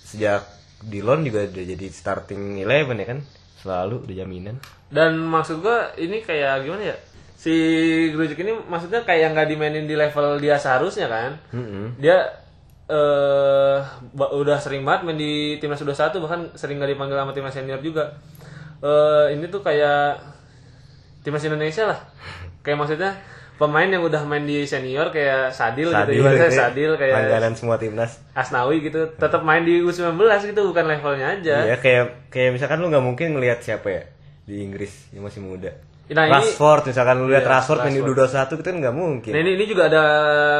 sejak 0.09 0.43
di 0.83 0.99
loan 0.99 1.23
juga 1.23 1.47
udah 1.47 1.65
jadi 1.65 1.87
starting 1.93 2.59
eleven 2.59 2.99
ya 2.99 3.07
kan 3.07 3.19
selalu 3.63 4.03
udah 4.03 4.17
jaminan 4.27 4.57
Dan 4.93 5.25
maksud 5.25 5.65
gua 5.65 5.97
ini 5.97 6.21
kayak 6.21 6.69
gimana 6.69 6.93
ya? 6.93 6.97
Si 7.33 7.55
Grujuk 8.13 8.39
ini 8.45 8.53
maksudnya 8.55 9.03
kayak 9.09 9.33
nggak 9.33 9.49
dimainin 9.49 9.89
di 9.89 9.97
level 9.97 10.37
dia 10.37 10.61
seharusnya 10.61 11.09
kan? 11.09 11.41
Mm-mm. 11.57 11.97
Dia 11.97 12.42
eh 12.93 13.79
ba- 14.13 14.33
udah 14.37 14.61
sering 14.61 14.85
banget 14.85 15.09
main 15.09 15.17
di 15.17 15.57
timnas 15.57 15.81
udah 15.81 15.97
satu 15.97 16.21
bahkan 16.21 16.53
sering 16.53 16.77
nggak 16.77 16.93
dipanggil 16.93 17.17
sama 17.17 17.33
timnas 17.33 17.57
senior 17.57 17.81
juga. 17.81 18.13
Eh 18.85 19.33
ini 19.33 19.49
tuh 19.49 19.65
kayak 19.65 20.21
timnas 21.25 21.45
Indonesia 21.49 21.89
lah. 21.89 21.99
Kayak 22.61 22.85
maksudnya 22.85 23.11
pemain 23.57 23.87
yang 23.87 24.03
udah 24.03 24.27
main 24.27 24.43
di 24.43 24.67
senior 24.67 25.09
kayak 25.15 25.55
Sadil, 25.55 25.89
gitu, 25.89 26.21
ibaratnya 26.21 26.51
gitu 26.51 26.57
ya. 26.57 26.61
Sadil 26.67 26.91
kayak 26.99 27.15
langganan 27.15 27.53
semua 27.55 27.77
timnas 27.79 28.19
Asnawi 28.35 28.83
gitu, 28.83 29.01
tetap 29.15 29.41
main 29.47 29.63
di 29.63 29.79
U19 29.81 30.19
gitu 30.51 30.61
bukan 30.69 30.85
levelnya 30.85 31.39
aja. 31.39 31.57
Iya 31.73 31.77
kayak 31.79 32.29
kayak 32.29 32.51
misalkan 32.59 32.83
lu 32.83 32.91
nggak 32.91 33.05
mungkin 33.05 33.39
ngelihat 33.39 33.63
siapa 33.63 33.89
ya 33.89 34.03
di 34.45 34.67
Inggris 34.67 35.09
yang 35.15 35.25
masih 35.25 35.41
muda. 35.41 35.73
Nah, 36.13 36.25
ini- 36.25 36.35
Rashford 36.35 36.83
misalkan 36.87 37.17
lu 37.17 37.27
lihat 37.27 37.43
Iya, 37.43 37.53
Rashford 37.53 37.81
main 37.81 37.95
Rashford. 37.95 38.17
U21 38.31 38.49
itu 38.51 38.63
kan 38.63 38.77
nggak 38.79 38.95
mungkin. 38.95 39.31
Nah 39.31 39.41
ini, 39.41 39.51
ini 39.55 39.65
juga 39.65 39.83
ada 39.87 40.05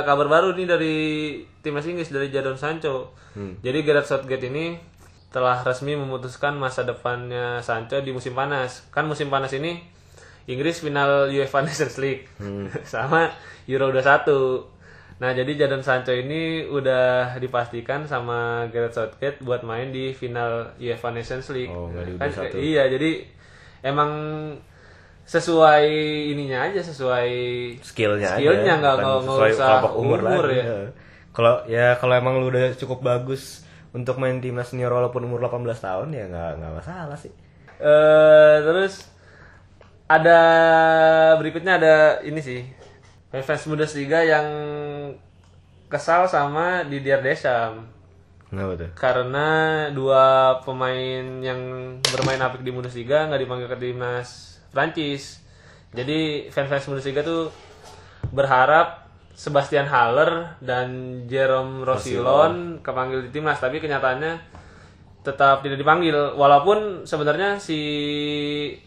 kabar 0.03 0.27
baru 0.27 0.53
nih 0.53 0.67
dari 0.67 0.97
timnas 1.59 1.85
Inggris 1.85 2.09
dari 2.09 2.29
Jadon 2.29 2.57
Sancho. 2.57 3.13
Jadi 3.35 3.79
Gareth 3.81 4.07
Southgate 4.07 4.45
ini 4.45 4.77
telah 5.29 5.57
resmi 5.59 5.95
memutuskan 5.95 6.55
masa 6.55 6.83
depannya 6.83 7.59
Sancho 7.59 7.99
di 7.99 8.11
musim 8.11 8.33
panas. 8.33 8.85
Kan 8.89 9.05
musim 9.05 9.27
panas 9.27 9.51
ini 9.51 9.81
Inggris 10.45 10.79
final 10.79 11.29
UEFA 11.29 11.63
Nations 11.67 11.97
League 11.97 12.29
sama 12.85 13.33
Euro 13.65 13.89
21. 13.91 14.69
Nah 15.15 15.31
jadi 15.31 15.55
Jadon 15.57 15.81
Sancho 15.81 16.11
ini 16.11 16.63
udah 16.63 17.37
dipastikan 17.37 18.05
sama 18.05 18.67
Gareth 18.69 18.95
Southgate 18.95 19.39
buat 19.39 19.63
main 19.63 19.89
di 19.89 20.11
final 20.11 20.75
UEFA 20.77 21.11
Nations 21.11 21.47
League. 21.49 21.71
Oh, 21.71 21.89
Kan, 21.89 22.19
U21. 22.19 22.59
iya 22.59 22.85
jadi 22.87 23.23
emang 23.83 24.11
sesuai 25.33 25.89
ininya 26.29 26.69
aja 26.69 26.85
sesuai 26.85 27.29
skillnya 27.81 28.37
Skillnya, 28.37 28.77
aja, 28.77 28.81
nggak- 28.85 28.97
nggak- 29.01 29.49
usah 29.49 29.67
kelompok 29.81 29.93
umur, 29.97 30.19
umur 30.21 30.45
lagi. 30.45 30.61
ya. 30.61 30.63
Iya. 30.63 30.79
Kalau 31.33 31.55
ya 31.65 31.87
kalau 31.97 32.13
emang 32.13 32.37
lu 32.37 32.53
udah 32.53 32.77
cukup 32.77 33.01
bagus 33.01 33.65
untuk 33.91 34.21
main 34.21 34.37
timnas 34.39 34.69
senior 34.69 34.93
walaupun 34.93 35.25
umur 35.25 35.41
18 35.41 35.81
tahun 35.81 36.13
ya 36.13 36.29
nggak 36.29 36.51
nggak 36.61 36.73
masalah 36.77 37.17
sih. 37.17 37.33
Eh 37.79 38.57
terus 38.61 39.09
ada 40.07 40.41
berikutnya 41.37 41.81
ada 41.81 41.95
ini 42.21 42.37
sih 42.39 42.61
fans 43.33 43.65
Bundesliga 43.65 44.21
yang 44.21 44.45
kesal 45.89 46.29
sama 46.29 46.85
Didier 46.85 47.21
Deschamps 47.21 47.89
Kenapa 48.45 48.77
tuh? 48.77 48.91
karena 48.93 49.49
dua 49.89 50.25
pemain 50.61 51.25
yang 51.41 51.61
bermain 52.05 52.37
apik 52.39 52.61
di 52.61 52.69
Bundesliga 52.69 53.25
nggak 53.25 53.41
dipanggil 53.41 53.65
ke 53.67 53.79
timnas 53.79 54.52
Prancis. 54.73 55.45
Jadi 55.93 56.49
fans-fans 56.49 56.89
Bundesliga 56.89 57.21
tuh 57.21 57.53
berharap 58.33 59.05
Sebastian 59.33 59.89
Haller 59.89 60.57
dan 60.61 60.89
Jerome 61.29 61.85
Rosilon 61.85 62.81
kepanggil 62.81 63.29
di 63.29 63.31
timnas, 63.33 63.61
tapi 63.61 63.81
kenyataannya 63.81 64.41
tetap 65.23 65.61
tidak 65.61 65.79
dipanggil. 65.81 66.17
Walaupun 66.37 67.05
sebenarnya 67.05 67.57
si 67.57 67.79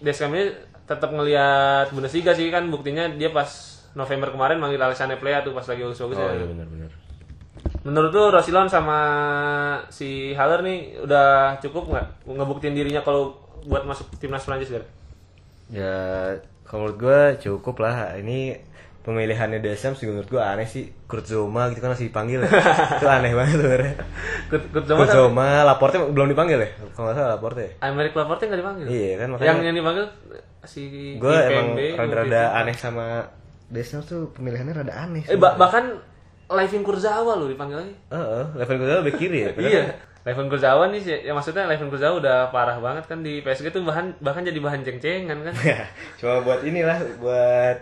Deschamps 0.02 0.34
ini 0.34 0.44
tetap 0.86 1.10
ngelihat 1.10 1.90
Bundesliga 1.94 2.34
sih 2.34 2.50
kan 2.54 2.70
buktinya 2.70 3.10
dia 3.10 3.34
pas 3.34 3.48
November 3.98 4.30
kemarin 4.30 4.62
manggil 4.62 4.78
Alexander 4.78 5.18
Plea 5.18 5.42
tuh 5.42 5.56
pas 5.56 5.66
lagi 5.66 5.82
bagus-bagus 5.82 6.18
Oh 6.20 6.26
ya. 6.30 6.34
iya 6.36 6.46
benar-benar. 6.46 6.92
Menurut 7.86 8.12
lu 8.14 8.24
Rosilon 8.30 8.70
sama 8.70 9.00
si 9.90 10.34
Haller 10.38 10.62
nih 10.62 11.02
udah 11.02 11.58
cukup 11.62 11.90
nggak 11.90 12.06
ngebuktiin 12.30 12.74
dirinya 12.78 13.02
kalau 13.02 13.34
buat 13.66 13.82
masuk 13.86 14.10
timnas 14.22 14.46
Prancis 14.46 14.70
kan? 14.70 14.84
Ya 15.70 15.96
kalau 16.64 16.90
menurut 16.90 16.98
gue 17.00 17.20
cukup 17.42 17.76
lah. 17.80 18.14
Ini 18.16 18.60
pemilihannya 19.02 19.62
Deschamps 19.62 20.02
juga 20.02 20.18
menurut 20.18 20.30
gue 20.30 20.42
aneh 20.42 20.66
sih. 20.66 20.90
Kurt 21.06 21.26
Zouma 21.26 21.70
gitu 21.70 21.80
kan 21.80 21.94
masih 21.94 22.10
dipanggil 22.10 22.42
ya. 22.42 22.50
itu 22.98 23.06
aneh 23.06 23.32
banget 23.32 23.58
sebenarnya. 23.58 23.94
Kurt, 24.50 24.64
Kurt 24.70 24.86
Zouma 24.86 25.00
Kurt 25.00 25.10
tapi 25.10 25.18
Zouma, 25.18 25.48
Laporte 25.64 25.96
belum 26.02 26.28
dipanggil 26.28 26.60
ya? 26.60 26.70
Kalau 26.92 27.06
nggak 27.08 27.16
salah 27.16 27.32
Laporte 27.38 27.62
ya? 27.62 27.72
Amerik 27.84 28.14
Laporte 28.14 28.44
nggak 28.46 28.60
dipanggil. 28.60 28.86
Iya 28.86 29.14
kan 29.18 29.28
makanya. 29.30 29.48
Yang 29.48 29.60
yang 29.64 29.76
dipanggil 29.76 30.06
si 30.66 30.82
gue 31.16 31.30
emang 31.30 31.68
rada-rada 31.94 32.42
aneh 32.58 32.74
sama 32.74 33.30
Deschamps 33.66 34.10
tuh 34.10 34.34
pemilihannya 34.34 34.74
rada 34.76 34.94
aneh. 34.96 35.22
Eh 35.26 35.38
ba- 35.38 35.54
bahkan 35.56 36.02
Levin 36.50 36.84
Kurzawa 36.86 37.42
dipanggil 37.50 37.78
lagi. 37.82 37.94
Heeh, 38.14 38.44
level 38.58 38.76
gue 38.78 38.98
lebih 39.02 39.16
kiri 39.18 39.40
ya. 39.46 39.52
iya. 39.58 39.84
Levin 40.26 40.50
Kurzawa 40.50 40.90
nih 40.90 41.02
sih, 41.06 41.18
ya 41.22 41.38
maksudnya 41.38 41.70
Levin 41.70 41.94
Kurzawa 41.94 42.18
udah 42.18 42.38
parah 42.50 42.82
banget 42.82 43.06
kan 43.06 43.22
di 43.22 43.46
PSG 43.46 43.70
tuh 43.70 43.86
bahan 43.86 44.18
bahkan 44.26 44.42
jadi 44.42 44.58
bahan 44.58 44.82
ceng-cengan 44.82 45.38
kan. 45.46 45.54
Cuma 46.20 46.42
buat 46.42 46.66
inilah 46.66 46.98
buat 47.22 47.78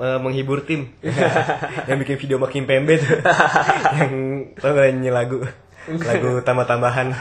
eh, 0.00 0.18
menghibur 0.24 0.64
tim. 0.64 0.88
yang 1.88 2.00
bikin 2.00 2.16
video 2.16 2.40
makin 2.40 2.64
pembe 2.64 2.96
tuh. 2.96 3.20
yang 4.00 4.12
tau 4.56 4.72
gak 4.72 4.88
nyanyi 4.88 5.12
lagu 5.12 5.44
lagu 5.84 6.40
tambah-tambahan. 6.40 7.12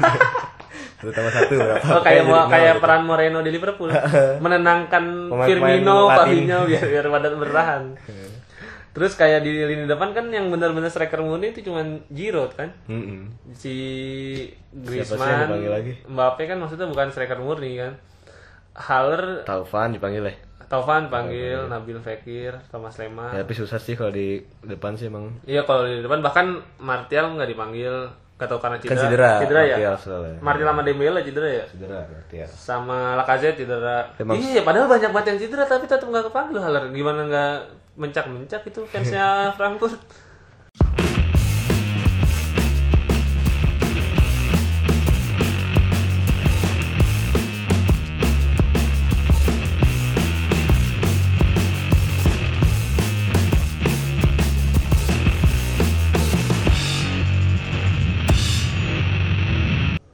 Satu 1.03 1.11
tambah 1.11 1.33
satu 1.35 1.53
berapa? 1.59 1.85
Oh 1.91 2.01
kayak 2.05 2.23
mau 2.23 2.47
kayak 2.47 2.79
gitu. 2.79 2.83
peran 2.87 3.01
Moreno 3.03 3.39
di 3.43 3.51
Liverpool 3.51 3.91
menenangkan 4.39 5.03
Firmino. 5.51 6.07
Fabinho 6.15 6.63
biar 6.71 6.85
biar 6.87 7.05
pada 7.11 7.27
bertahan. 7.35 7.83
Terus 8.91 9.15
kayak 9.15 9.39
di 9.39 9.63
lini 9.63 9.87
depan 9.87 10.11
kan 10.11 10.27
yang 10.27 10.51
benar-benar 10.51 10.87
striker 10.87 11.19
murni 11.19 11.49
itu 11.49 11.63
cuman 11.63 12.03
Giroud 12.07 12.51
kan. 12.53 12.75
Mm-mm. 12.85 13.31
Si 13.53 13.73
yang 14.69 14.83
Griezmann, 14.83 15.47
lagi? 15.47 15.93
Mbappe 16.03 16.43
kan 16.43 16.59
maksudnya 16.59 16.85
bukan 16.85 17.07
striker 17.07 17.39
murni 17.39 17.77
kan. 17.77 17.95
Haller, 18.71 19.43
Taufan 19.43 19.91
dipanggil 19.91 20.23
ya. 20.23 20.35
Taufan 20.65 21.07
panggil, 21.07 21.67
Nabil 21.67 21.99
Fekir, 21.99 22.55
Thomas 22.67 22.95
Lemar. 22.95 23.31
Ya, 23.31 23.43
tapi 23.43 23.51
susah 23.53 23.75
sih 23.75 23.91
kalau 23.93 24.07
di 24.09 24.39
depan 24.61 24.95
sih 24.95 25.07
emang. 25.07 25.27
Iya 25.43 25.63
kalau 25.63 25.83
di 25.83 25.99
depan 25.99 26.23
bahkan 26.23 26.59
Martial 26.77 27.35
nggak 27.35 27.47
dipanggil, 27.47 27.91
gak 28.35 28.47
tau 28.47 28.55
karena 28.57 28.79
Kan 28.79 28.95
cedera. 28.95 29.39
cedera. 29.39 29.61
ya. 29.61 29.75
Martial. 29.91 30.39
Martial 30.39 30.67
sama 30.67 30.81
Dembele 30.81 31.19
cedera 31.21 31.49
ya. 31.49 31.65
Cedera 31.67 31.99
ya. 32.31 32.47
sama 32.47 33.19
Lacazette 33.19 33.59
cedera. 33.59 34.15
Emang- 34.15 34.39
Iya, 34.39 34.63
padahal 34.63 34.87
banyak 34.87 35.11
banget 35.11 35.27
yang 35.29 35.39
cedera 35.43 35.63
tapi 35.63 35.83
tetap 35.85 36.07
nggak 36.07 36.31
kepanggil 36.31 36.59
Haller. 36.59 36.87
Gimana 36.89 37.21
nggak 37.27 37.55
mencak-mencak 37.95 38.61
itu 38.67 38.81
fansnya 38.87 39.27
Frankfurt. 39.57 39.99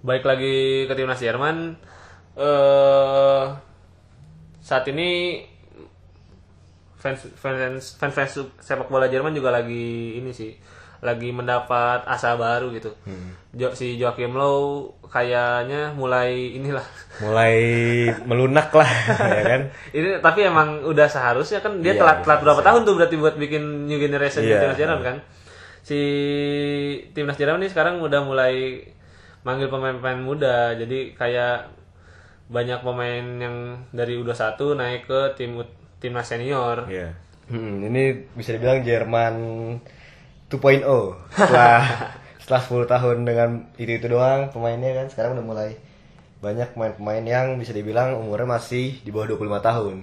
Baik 0.07 0.23
lagi 0.23 0.87
ke 0.87 0.93
timnas 0.95 1.19
Jerman. 1.19 1.75
Eh 2.39 3.43
saat 4.63 4.87
ini 4.87 5.43
fans 6.97 7.29
fans 7.33 7.95
fans 7.95 8.13
fans 8.13 8.31
sepak 8.57 8.89
bola 8.89 9.05
Jerman 9.05 9.31
juga 9.31 9.49
lagi 9.49 10.17
ini 10.17 10.29
sih 10.29 10.53
lagi 10.97 11.29
mendapat 11.29 12.09
asa 12.09 12.33
baru 12.33 12.73
gitu. 12.73 12.89
Jo, 13.53 13.69
si 13.69 14.01
Joachim 14.01 14.33
Low 14.33 14.89
kayaknya 15.05 15.93
mulai 15.93 16.57
inilah. 16.57 16.81
Mulai 17.21 17.53
melunak 18.25 18.73
lah 18.73 18.89
ya 19.37 19.43
kan. 19.45 19.61
ini 19.93 20.17
tapi 20.17 20.41
emang 20.43 20.81
udah 20.81 21.05
seharusnya 21.05 21.61
kan 21.61 21.85
dia 21.85 21.93
Iya, 21.93 22.01
telat 22.01 22.17
iya, 22.17 22.23
telat 22.25 22.39
berapa 22.41 22.61
tahun 22.65 22.81
tuh 22.81 22.93
berarti 22.97 23.15
buat 23.15 23.35
bikin 23.37 23.85
new 23.85 24.01
generation 24.01 24.41
Iya. 24.41 24.57
timnas 24.57 24.77
Jerman 24.77 25.01
kan. 25.05 25.17
Si 25.85 25.99
timnas 27.13 27.37
Jerman 27.37 27.61
ini 27.61 27.69
sekarang 27.69 28.01
udah 28.01 28.21
mulai 28.25 28.81
manggil 29.45 29.69
pemain-pemain 29.69 30.17
muda. 30.17 30.73
Jadi 30.73 31.13
kayak 31.13 31.69
banyak 32.49 32.79
pemain 32.81 33.25
yang 33.37 33.55
dari 33.93 34.17
U21 34.17 34.57
naik 34.73 35.01
ke 35.05 35.19
tim 35.37 35.61
timnas 36.01 36.29
senior. 36.29 36.85
Iya. 36.89 37.13
Hmm, 37.47 37.79
ini 37.79 38.27
bisa 38.35 38.51
dibilang 38.51 38.83
Jerman 38.83 39.35
2.0 40.51 40.83
setelah 41.31 41.83
setelah 42.43 42.61
10 42.63 42.87
tahun 42.87 43.17
dengan 43.27 43.49
itu 43.79 43.91
itu 43.99 44.07
doang 44.07 44.51
pemainnya 44.51 44.95
kan 44.95 45.07
sekarang 45.11 45.39
udah 45.39 45.45
mulai 45.47 45.71
banyak 46.39 46.75
pemain-pemain 46.75 47.25
yang 47.25 47.47
bisa 47.57 47.73
dibilang 47.73 48.15
umurnya 48.19 48.59
masih 48.59 49.01
di 49.01 49.09
bawah 49.09 49.35
25 49.35 49.67
tahun. 49.67 49.95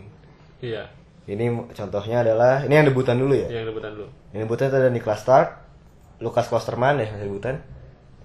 Iya. 0.61 0.83
Ini 1.24 1.72
contohnya 1.72 2.20
adalah 2.20 2.68
ini 2.68 2.74
yang 2.76 2.88
debutan 2.88 3.16
dulu 3.16 3.33
ya. 3.33 3.48
yang 3.48 3.64
debutan 3.64 3.96
dulu 3.96 4.09
Yang 4.37 4.40
debutan 4.44 4.64
itu 4.68 4.76
ada 4.76 4.90
Niklas 4.92 5.20
Stark, 5.24 5.48
Lukas 6.20 6.52
Klosterman 6.52 7.00
ya 7.00 7.09
yang 7.09 7.33
debutan. 7.33 7.64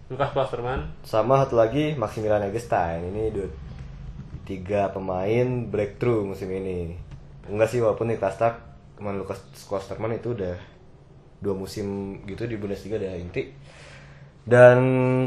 Lukas 0.10 0.34
Klosterman 0.34 0.90
Sama 1.06 1.46
satu 1.46 1.56
lagi 1.56 1.96
Maximilian 1.96 2.44
Eggestein. 2.50 3.08
Ini 3.08 3.24
dua, 3.32 3.48
tiga 4.44 4.92
pemain 4.92 5.48
breakthrough 5.70 6.28
musim 6.28 6.50
ini. 6.52 7.09
Enggak 7.48 7.70
sih 7.72 7.80
walaupun 7.80 8.12
Niklas 8.12 8.36
Stark 8.36 8.60
sama 9.00 9.16
Lukas 9.16 9.40
Klosterman 9.70 10.20
itu 10.20 10.36
udah 10.36 10.60
dua 11.40 11.56
musim 11.56 12.20
gitu 12.28 12.44
di 12.44 12.60
Bundesliga 12.60 13.00
udah 13.00 13.16
inti. 13.16 13.56
Dan 14.44 14.80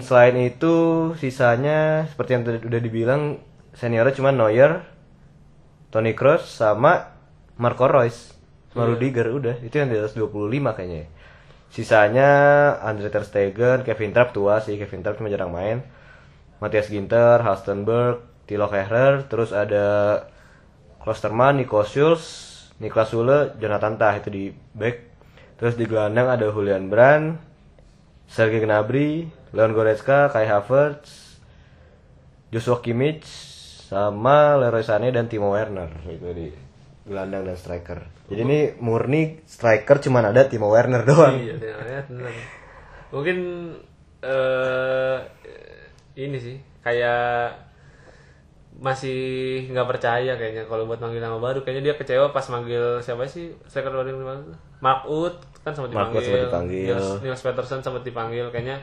selain 0.05 0.37
itu 0.43 0.75
sisanya 1.17 2.05
seperti 2.11 2.31
yang 2.37 2.43
udah 2.45 2.81
dibilang 2.83 3.41
seniornya 3.73 4.19
cuma 4.19 4.35
Neuer, 4.35 4.85
Toni 5.89 6.13
Kroos 6.13 6.45
sama 6.45 7.17
Marco 7.57 7.89
Reus 7.89 8.35
sama 8.73 8.89
Rudiger 8.89 9.29
udah 9.29 9.61
itu 9.61 9.77
yang 9.77 9.93
di 9.93 10.01
atas 10.01 10.17
25 10.17 10.49
kayaknya 10.77 10.99
ya. 11.05 11.09
Sisanya 11.73 12.31
Andre 12.85 13.09
Ter 13.09 13.25
Stegen, 13.25 13.81
Kevin 13.81 14.13
Trapp 14.13 14.37
tua 14.37 14.61
sih, 14.61 14.77
Kevin 14.77 15.01
Trapp 15.01 15.17
cuma 15.17 15.33
jarang 15.33 15.53
main. 15.53 15.81
Matthias 16.61 16.93
Ginter, 16.93 17.41
Halstenberg, 17.41 18.23
Thilo 18.45 18.69
Kehrer, 18.69 19.25
terus 19.27 19.57
ada 19.57 20.21
Klosterman, 21.03 21.59
Nico 21.59 21.83
Schulz, 21.83 22.25
Niklas 22.79 23.11
Sule, 23.11 23.59
Jonathan 23.59 23.99
Tah 23.99 24.15
itu 24.19 24.29
di 24.31 24.45
back. 24.75 24.97
Terus 25.59 25.75
di 25.79 25.87
gelandang 25.87 26.31
ada 26.31 26.51
Julian 26.51 26.91
Brand, 26.91 27.39
Sergei 28.27 28.63
Gnabry, 28.63 29.27
Leon 29.55 29.75
Goretzka, 29.75 30.31
Kai 30.31 30.47
Havertz, 30.47 31.39
Joshua 32.51 32.83
Kimmich, 32.83 33.53
sama 33.93 34.57
Leroy 34.57 34.81
Sané 34.81 35.13
dan 35.13 35.29
Timo 35.29 35.53
Werner 35.53 35.93
itu 36.09 36.25
di 36.33 36.49
gelandang 37.05 37.45
dan 37.45 37.61
striker. 37.61 38.01
Jadi 38.33 38.41
ini 38.41 38.59
murni 38.81 39.45
striker 39.45 40.01
cuman 40.01 40.33
ada 40.33 40.49
Timo 40.49 40.73
Werner 40.73 41.05
doang. 41.05 41.37
iya 41.37 41.61
ya, 41.61 42.01
bener. 42.09 42.33
mungkin 43.13 43.37
eh 44.25 45.19
ini 46.17 46.39
sih 46.41 46.57
kayak 46.81 47.72
masih 48.83 49.19
nggak 49.71 49.87
percaya 49.87 50.35
kayaknya 50.35 50.67
kalau 50.67 50.91
buat 50.91 50.99
manggil 50.99 51.23
nama 51.23 51.39
baru 51.39 51.63
kayaknya 51.63 51.93
dia 51.93 51.95
kecewa 51.95 52.35
pas 52.35 52.43
manggil 52.51 52.99
siapa 52.99 53.23
sih 53.31 53.55
striker 53.71 53.95
baru 53.95 54.11
yang 54.11 54.21
dipanggil? 54.27 54.55
Mark 54.83 55.07
Wood 55.07 55.37
kan 55.63 55.73
sempat 55.73 55.95
Mark 55.95 56.11
dipanggil, 56.11 56.27
sempat 56.27 56.43
dipanggil. 56.51 56.85
Niels, 56.91 57.09
Niels 57.23 57.43
Peterson 57.47 57.81
sempat 57.81 58.03
dipanggil 58.03 58.51
kayaknya 58.51 58.83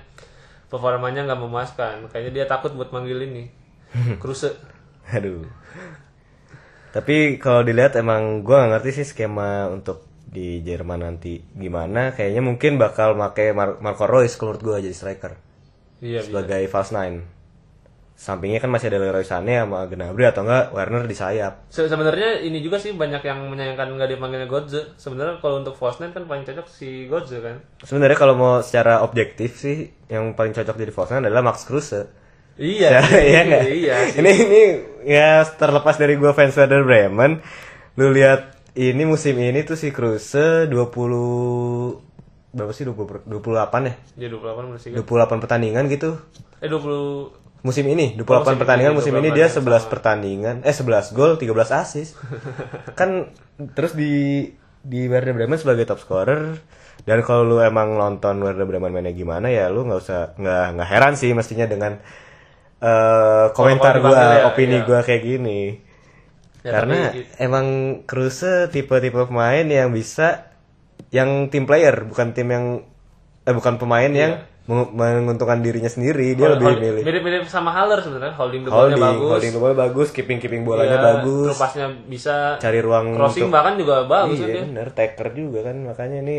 performanya 0.71 1.27
nggak 1.27 1.41
memuaskan 1.43 2.07
kayaknya 2.07 2.31
dia 2.31 2.45
takut 2.47 2.71
buat 2.71 2.95
manggil 2.95 3.19
ini 3.27 3.51
Kruse 4.23 4.55
Aduh. 5.09 5.41
Tapi 6.89 7.37
kalau 7.37 7.61
dilihat 7.65 7.97
emang 7.97 8.41
gua 8.41 8.65
nggak 8.65 8.81
ngerti 8.81 9.01
sih 9.01 9.05
skema 9.13 9.69
untuk 9.69 10.05
di 10.29 10.61
Jerman 10.61 11.01
nanti 11.01 11.41
gimana. 11.57 12.13
Kayaknya 12.13 12.41
mungkin 12.45 12.77
bakal 12.77 13.17
make 13.17 13.53
Mar- 13.53 13.81
Marco 13.81 14.05
Reus 14.05 14.37
menurut 14.37 14.61
gua 14.61 14.77
jadi 14.81 14.93
striker 14.93 15.33
iya 16.01 16.21
bisa. 16.21 16.29
sebagai 16.29 16.61
false 16.69 16.93
nine. 16.93 17.25
Sampingnya 18.19 18.59
kan 18.59 18.67
masih 18.67 18.91
ada 18.91 18.99
Leroy 18.99 19.23
Sané 19.23 19.63
sama 19.63 19.87
Gnabry 19.87 20.27
atau 20.27 20.43
enggak 20.43 20.75
Werner 20.75 21.07
di 21.07 21.15
sayap. 21.15 21.71
Se- 21.71 21.87
sebenarnya 21.87 22.43
ini 22.43 22.59
juga 22.59 22.75
sih 22.75 22.91
banyak 22.91 23.23
yang 23.23 23.47
menyayangkan 23.47 23.87
nggak 23.89 24.11
dipanggilnya 24.11 24.43
Godze 24.43 24.91
sebenarnya 24.99 25.39
kalau 25.39 25.63
untuk 25.63 25.79
nine 25.97 26.11
kan 26.11 26.27
paling 26.27 26.43
cocok 26.43 26.67
si 26.67 27.07
Godze 27.07 27.39
kan 27.39 27.63
Sebenarnya 27.79 28.19
kalau 28.19 28.35
mau 28.35 28.53
secara 28.59 28.99
objektif 29.01 29.55
sih 29.55 29.87
yang 30.05 30.35
paling 30.35 30.51
cocok 30.51 30.75
jadi 30.75 30.91
nine 30.91 31.25
adalah 31.25 31.47
Max 31.47 31.63
Kruse. 31.63 32.11
iya 32.59 32.91
Ya, 32.91 33.01
sih, 33.01 33.23
iya 33.23 33.41
nggak? 33.41 33.63
iya 33.71 33.95
sih. 34.05 34.19
Ini 34.19 34.31
ini 34.35 34.61
ya 35.07 35.29
terlepas 35.47 35.95
dari 35.95 36.19
gua 36.19 36.35
fans 36.35 36.59
Werder 36.59 36.83
Bremen, 36.83 37.39
lu 37.95 38.11
lihat 38.11 38.51
ini 38.75 39.07
musim 39.07 39.39
ini 39.39 39.63
tuh 39.63 39.79
si 39.79 39.95
Kruse 39.95 40.67
20 40.67 40.75
berapa 42.49 42.71
sih 42.73 42.83
20 42.83 43.31
28 43.31 43.87
ya? 43.87 43.93
dia 44.17 44.27
28 44.27 44.71
bersih 44.73 44.89
28 44.91 45.39
pertandingan 45.39 45.87
gitu. 45.87 46.19
eh 46.59 46.67
20 46.67 47.38
Musim 47.59 47.85
ini 47.87 48.15
28 48.15 48.23
Oh, 48.23 48.39
musim 48.39 48.55
pertandingan 48.55 48.91
ini, 48.91 48.97
musim 48.97 49.13
28 49.13 49.19
ini 49.19 49.29
dia 49.31 49.45
yang 49.45 49.51
11 49.51 49.91
pertandingan 49.91 50.55
eh 50.63 50.71
11 50.71 51.11
gol 51.11 51.31
13 51.35 51.51
assist. 51.75 52.15
kan 52.99 53.29
terus 53.75 53.91
di 53.93 54.47
di 54.79 55.01
Werder 55.05 55.35
Bremen 55.35 55.59
sebagai 55.59 55.83
top 55.83 55.99
scorer 55.99 56.55
dan 57.03 57.19
kalau 57.19 57.43
lu 57.43 57.57
emang 57.59 57.95
nonton 57.95 58.39
Werder 58.39 58.63
Bremen 58.63 58.91
mainnya 58.91 59.11
gimana 59.11 59.51
ya 59.51 59.67
lu 59.67 59.83
nggak 59.83 59.99
usah 59.99 60.21
nggak 60.35 60.65
nggak 60.75 60.89
heran 60.89 61.13
sih 61.15 61.35
mestinya 61.35 61.67
dengan 61.67 61.99
eh 62.79 63.45
komentar 63.51 63.99
dipanggil 63.99 64.39
ya, 64.39 64.47
opini 64.47 64.77
iya. 64.77 64.85
gua 64.85 64.99
kayak 65.01 65.23
gini 65.23 65.61
Ya, 66.59 66.75
karena 66.75 67.15
tapi- 67.15 67.23
emang 67.39 67.65
Kruse 68.03 68.67
tipe-tipe 68.67 69.15
pemain 69.23 69.63
yang 69.63 69.95
bisa 69.95 70.51
yang 71.07 71.47
tim 71.47 71.63
player 71.63 72.03
bukan 72.03 72.35
tim 72.35 72.51
yang 72.51 72.65
eh 73.43 73.55
bukan 73.55 73.79
pemain 73.79 74.11
yang 74.11 74.31
meng- 74.35 74.43
menguntungkan 74.69 75.59
dirinya 75.59 75.87
sendiri 75.87 76.33
dia 76.33 76.45
lebih 76.47 76.61
Hold- 76.67 76.77
milih. 76.79 77.01
mirip-mirip 77.01 77.43
sama 77.45 77.69
Haller 77.69 77.97
sebenarnya 77.97 78.31
holding 78.31 78.61
the 78.61 78.69
holding 78.69 79.01
bagus. 79.01 79.29
holding 79.31 79.51
the 79.51 79.59
ball 79.59 79.73
bagus 79.73 80.07
keeping 80.09 80.37
keeping 80.37 80.61
bolanya 80.61 80.95
Iya, 80.95 81.05
bagus. 81.11 81.47
Lepasnya 81.51 81.87
bisa 82.05 82.35
cari 82.55 82.79
ruang 82.79 83.11
crossing 83.11 83.43
untuk- 83.43 83.55
bahkan 83.55 83.73
juga 83.75 84.05
bagus 84.05 84.37
kan 84.37 84.45
iya 84.45 84.55
dia. 84.55 84.63
bener 84.63 84.87
taker 84.91 85.27
juga 85.31 85.59
kan 85.63 85.75
makanya 85.81 86.17
ini 86.21 86.37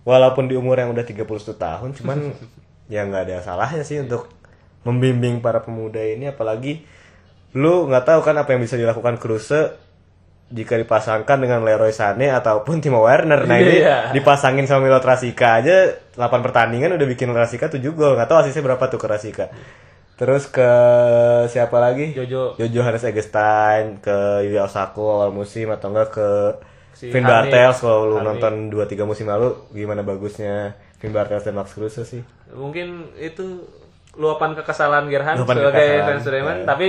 walaupun 0.00 0.44
di 0.44 0.54
umur 0.54 0.76
yang 0.76 0.88
udah 0.88 1.04
31 1.04 1.28
tahun 1.54 1.92
cuman 1.92 2.18
ya 2.88 3.04
nggak 3.04 3.22
ada 3.22 3.36
salahnya 3.38 3.82
sih 3.82 4.00
untuk 4.00 4.32
membimbing 4.80 5.38
para 5.38 5.60
pemuda 5.60 6.00
ini 6.00 6.24
apalagi 6.26 6.80
lu 7.50 7.84
nggak 7.84 8.04
tahu 8.06 8.20
kan 8.22 8.32
apa 8.34 8.48
yang 8.50 8.60
bisa 8.60 8.74
dilakukan 8.74 9.16
Kruse 9.16 9.76
jika 10.48 10.74
dipasangkan 10.74 11.38
dengan 11.38 11.60
Leroy 11.60 11.90
Sané 11.90 12.28
ataupun 12.28 12.80
Timo 12.80 13.00
Werner 13.00 13.44
nah 13.44 13.56
ini 13.56 13.78
Iya. 13.78 14.10
dipasangin 14.10 14.64
sama 14.64 14.84
Milot 14.84 15.00
Rasika 15.00 15.60
aja 15.60 15.84
8 16.12 16.18
pertandingan 16.40 16.92
udah 16.92 17.04
bikin 17.04 17.28
Rasika 17.28 17.68
7 17.68 17.80
gol 17.90 18.14
nggak 18.14 18.26
tahu 18.26 18.40
asisnya 18.40 18.64
berapa 18.64 18.80
tuh 18.86 18.96
ke 18.96 19.06
Rasika 19.06 19.46
terus 20.14 20.48
ke 20.48 20.70
siapa 21.46 21.76
lagi 21.76 22.10
Jojo 22.10 22.56
Jojo 22.56 22.80
Hannes 22.80 23.04
Eggestein 23.04 24.00
ke 24.00 24.16
Yuya 24.42 24.64
Osako 24.64 25.20
awal 25.20 25.30
musim 25.30 25.68
atau 25.68 25.88
enggak 25.88 26.10
ke 26.10 26.28
Si 26.90 27.06
Finn 27.08 27.22
Harnik. 27.22 27.54
Bartels 27.54 27.78
kalau 27.78 28.00
lu 28.04 28.16
Harnik. 28.16 28.42
nonton 28.42 28.54
2-3 28.72 29.04
musim 29.04 29.26
lalu 29.26 29.54
gimana 29.70 30.02
bagusnya 30.02 30.74
Finn 30.96 31.12
Bartels 31.12 31.44
dan 31.44 31.54
Max 31.54 31.70
Kruse 31.70 32.02
sih 32.02 32.24
mungkin 32.50 33.14
itu 33.14 33.62
luapan 34.16 34.56
kekesalan 34.56 35.06
Gerhan 35.06 35.38
Luapan 35.38 35.56
sebagai 35.60 35.88
fans 36.02 36.24
Bremen 36.24 36.56
ya. 36.56 36.66
tapi 36.66 36.88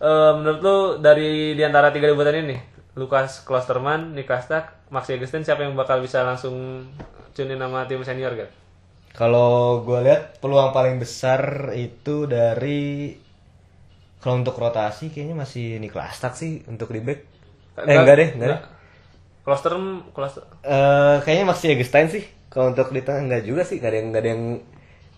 eh, 0.00 0.32
menurut 0.38 0.60
lu 0.62 0.76
dari 1.02 1.54
di 1.58 1.62
antara 1.64 1.90
tiga 1.94 2.06
debutan 2.10 2.36
ini 2.36 2.56
Lukas 2.94 3.42
Klosterman, 3.42 4.14
Niklas 4.14 4.46
Tak, 4.46 4.86
Max 4.94 5.10
Egerstein 5.10 5.42
siapa 5.42 5.66
yang 5.66 5.74
bakal 5.74 5.98
bisa 5.98 6.22
langsung 6.22 6.86
cunin 7.34 7.58
nama 7.58 7.86
tim 7.90 8.02
senior 8.06 8.34
kan? 8.38 8.50
kalau 9.14 9.82
gue 9.86 9.98
lihat 10.06 10.42
peluang 10.42 10.70
paling 10.74 10.96
besar 10.98 11.70
itu 11.78 12.26
dari 12.26 13.14
kalau 14.22 14.40
untuk 14.40 14.56
rotasi 14.56 15.12
kayaknya 15.12 15.36
masih 15.36 15.66
Niklas 15.82 16.16
Tak 16.18 16.34
sih 16.40 16.64
untuk 16.72 16.88
di 16.90 17.00
back. 17.04 17.20
Eh 17.84 17.94
enggak. 18.00 18.16
deh 18.20 18.28
enggak 18.34 18.48
deh. 18.52 18.60
Klosterman, 19.44 20.08
Kloster, 20.16 20.44
Eh, 20.64 21.16
kayaknya 21.24 21.44
masih 21.52 21.76
Eggestein 21.76 22.08
sih 22.08 22.24
kalau 22.48 22.72
untuk 22.72 22.88
di 22.94 23.04
tengah 23.04 23.20
enggak 23.28 23.42
juga 23.44 23.62
sih 23.68 23.76
enggak 23.78 23.92
ada 23.92 23.98
yang 24.00 24.08
enggak 24.10 24.22
ada 24.24 24.30
yang 24.32 24.42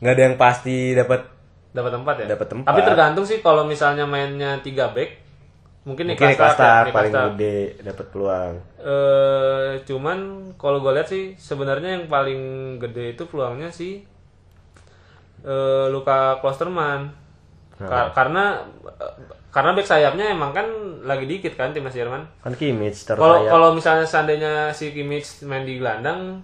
enggak 0.02 0.14
ada 0.18 0.22
yang 0.26 0.36
pasti 0.40 0.76
dapat 0.98 1.20
dapat 1.76 1.92
tempat 1.92 2.14
ya? 2.24 2.26
Dapat 2.32 2.48
tempat. 2.48 2.66
Tapi 2.72 2.80
tergantung 2.82 3.24
sih 3.28 3.38
kalau 3.44 3.68
misalnya 3.68 4.08
mainnya 4.08 4.56
3 4.64 4.88
back, 4.96 5.10
mungkin 5.86 6.10
mungkin 6.10 6.34
Tak 6.34 6.90
ya, 6.90 6.92
paling 6.96 7.12
gede 7.36 7.58
dapat 7.84 8.06
peluang 8.10 8.52
Eh, 8.82 9.70
cuman 9.86 10.18
kalau 10.58 10.78
gue 10.82 10.92
lihat 10.96 11.06
sih 11.06 11.38
sebenarnya 11.38 12.00
yang 12.00 12.04
paling 12.10 12.40
gede 12.82 13.14
itu 13.14 13.22
peluangnya 13.30 13.70
sih 13.70 14.02
eh 15.46 15.86
Luka 15.92 16.42
Klosterman. 16.42 17.12
Ka- 17.76 18.10
karena 18.16 18.64
karena 19.52 19.70
back 19.76 19.88
sayapnya 19.88 20.32
emang 20.32 20.52
kan 20.52 20.66
lagi 21.04 21.24
dikit 21.28 21.54
kan 21.56 21.72
timnas 21.76 21.92
Jerman. 21.92 22.24
kan 22.40 22.52
Kimmich 22.56 23.04
Kalau 23.06 23.44
kalau 23.46 23.68
misalnya 23.76 24.04
seandainya 24.08 24.72
si 24.72 24.90
Kimmich 24.92 25.44
main 25.44 25.62
di 25.64 25.78
gelandang, 25.80 26.40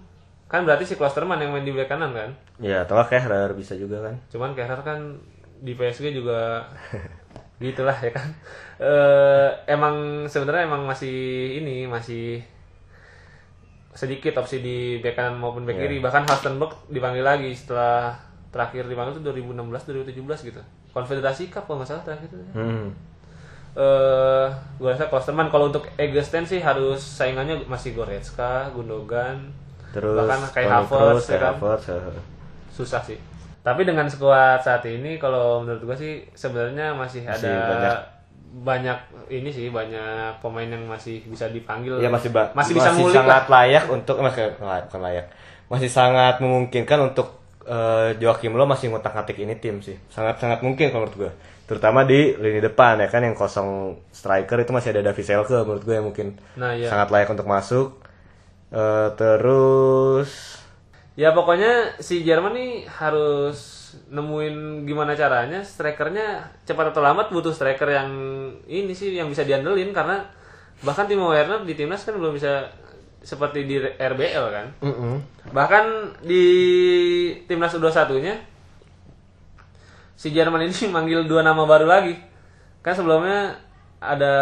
kan 0.47 0.61
berarti 0.63 0.85
si 0.85 0.95
Klosterman 0.95 1.41
yang 1.41 1.51
main 1.53 1.65
di 1.65 1.73
back 1.73 1.89
kanan 1.89 2.13
kan. 2.13 2.29
Ya, 2.61 2.85
atau 2.85 3.01
Kehrer 3.09 3.53
bisa 3.57 3.73
juga 3.73 4.05
kan. 4.05 4.15
Cuman 4.29 4.53
Kehrer 4.53 4.81
kan 4.85 4.99
di 5.63 5.73
PSG 5.73 6.13
juga 6.13 6.67
gitulah 7.63 7.95
ya 7.97 8.11
kan. 8.13 8.27
Eh 8.77 9.49
emang 9.71 10.27
sebenarnya 10.29 10.67
emang 10.69 10.85
masih 10.85 11.15
ini 11.63 11.87
masih 11.87 12.43
sedikit 13.93 14.41
opsi 14.41 14.59
di 14.59 14.97
bek 14.99 15.13
kanan 15.17 15.37
maupun 15.37 15.65
bek 15.65 15.77
kiri. 15.77 15.97
Bahkan 16.03 16.29
Halstenberg 16.29 16.89
dipanggil 16.89 17.25
lagi 17.25 17.49
setelah 17.53 18.17
terakhir 18.53 18.85
dipanggil 18.85 19.17
itu 19.17 19.23
2016 19.25 20.13
2017 20.13 20.49
gitu. 20.53 20.61
Konfederasi 20.93 21.49
Cup 21.49 21.65
kalau 21.65 21.81
nggak 21.81 21.89
salah 21.89 22.05
terakhir 22.05 22.29
itu. 22.29 22.37
Hmm. 22.53 22.93
Eh 23.73 24.47
gue 24.77 24.89
rasa 24.93 25.09
Klosterman 25.09 25.49
kalau 25.49 25.73
untuk 25.73 25.89
Eggestein 25.97 26.45
sih 26.45 26.61
harus 26.61 27.01
saingannya 27.01 27.65
masih 27.65 27.97
Goretzka, 27.97 28.69
Gundogan, 28.69 29.49
Terus 29.93 30.17
bahkan 30.17 30.41
kayak 30.49 30.89
Havertz 30.89 31.29
ya 31.29 31.37
kan 31.37 31.55
Havertz, 31.57 31.85
heeh. 31.93 32.32
Susah 32.73 32.99
sih. 32.99 33.15
Tapi 33.61 33.85
dengan 33.85 34.03
skuad 34.05 34.59
saat 34.59 34.83
ini 34.83 35.15
kalau 35.15 35.61
menurut 35.61 35.85
gua 35.85 35.95
sih 35.95 36.25
sebenarnya 36.33 36.91
masih, 36.91 37.23
Masih 37.23 37.47
ada 37.47 37.55
banyak. 37.69 37.97
banyak 38.53 38.99
ini 39.31 39.49
sih 39.49 39.69
banyak 39.69 40.37
pemain 40.37 40.67
yang 40.67 40.83
masih 40.83 41.23
bisa 41.23 41.47
dipanggil. 41.47 41.97
Ya 41.97 42.09
masih 42.09 42.29
ba- 42.29 42.51
masih 42.51 42.73
bisa 42.73 42.91
ngulik 42.91 43.15
sangat 43.15 43.47
lah. 43.47 43.63
layak 43.63 43.85
untuk 43.87 44.17
eh, 44.17 44.23
masih 44.23 44.43
bukan 44.59 45.01
layak. 45.01 45.25
Masih 45.65 45.87
sangat 45.87 46.35
memungkinkan 46.37 46.99
untuk 47.07 47.39
eh, 47.63 48.17
Joachim 48.17 48.53
Low 48.53 48.65
masih 48.65 48.89
ngotak-ngatik 48.89 49.37
ini 49.39 49.55
tim 49.55 49.79
sih. 49.79 49.95
Sangat-sangat 50.07 50.59
mungkin 50.59 50.89
kalau 50.89 51.07
menurut 51.07 51.17
gue. 51.17 51.31
Terutama 51.63 52.03
di 52.03 52.35
lini 52.35 52.59
depan 52.59 52.99
ya 52.99 53.07
kan 53.07 53.23
yang 53.23 53.33
kosong 53.33 53.69
striker 54.11 54.59
itu 54.59 54.69
masih 54.69 54.91
ada 54.91 55.07
Davi 55.07 55.23
Selke 55.23 55.55
menurut 55.63 55.81
gue 55.81 55.95
yang 55.95 56.03
mungkin 56.03 56.35
Nah, 56.53 56.75
iya. 56.75 56.91
sangat 56.91 57.07
layak 57.09 57.31
untuk 57.31 57.47
masuk. 57.47 57.95
Eh, 58.69 59.09
terus 59.15 60.59
Ya 61.13 61.29
pokoknya 61.29 62.01
si 62.01 62.25
Jerman 62.25 62.57
nih 62.57 62.71
harus 62.89 63.81
nemuin 64.09 64.89
gimana 64.89 65.13
caranya 65.13 65.61
strikernya 65.61 66.49
cepat 66.65 66.89
atau 66.89 67.05
lambat 67.05 67.29
butuh 67.29 67.53
striker 67.53 67.85
yang 67.85 68.09
ini 68.65 68.89
sih 68.97 69.13
yang 69.13 69.29
bisa 69.29 69.45
diandelin 69.45 69.93
karena 69.93 70.25
bahkan 70.81 71.05
Timo 71.05 71.29
Werner 71.29 71.61
di 71.61 71.77
timnas 71.77 72.01
kan 72.01 72.17
belum 72.17 72.33
bisa 72.33 72.65
seperti 73.21 73.69
di 73.69 73.77
RBL 73.79 74.45
kan. 74.49 74.67
Bahkan 75.53 75.85
di 76.25 76.45
timnas 77.45 77.77
U21-nya 77.77 78.35
si 80.17 80.33
Jerman 80.33 80.65
ini 80.65 80.89
manggil 80.95 81.29
dua 81.29 81.45
nama 81.45 81.61
baru 81.69 81.85
lagi. 81.85 82.17
Kan 82.81 82.97
sebelumnya 82.97 83.53
ada 84.03 84.35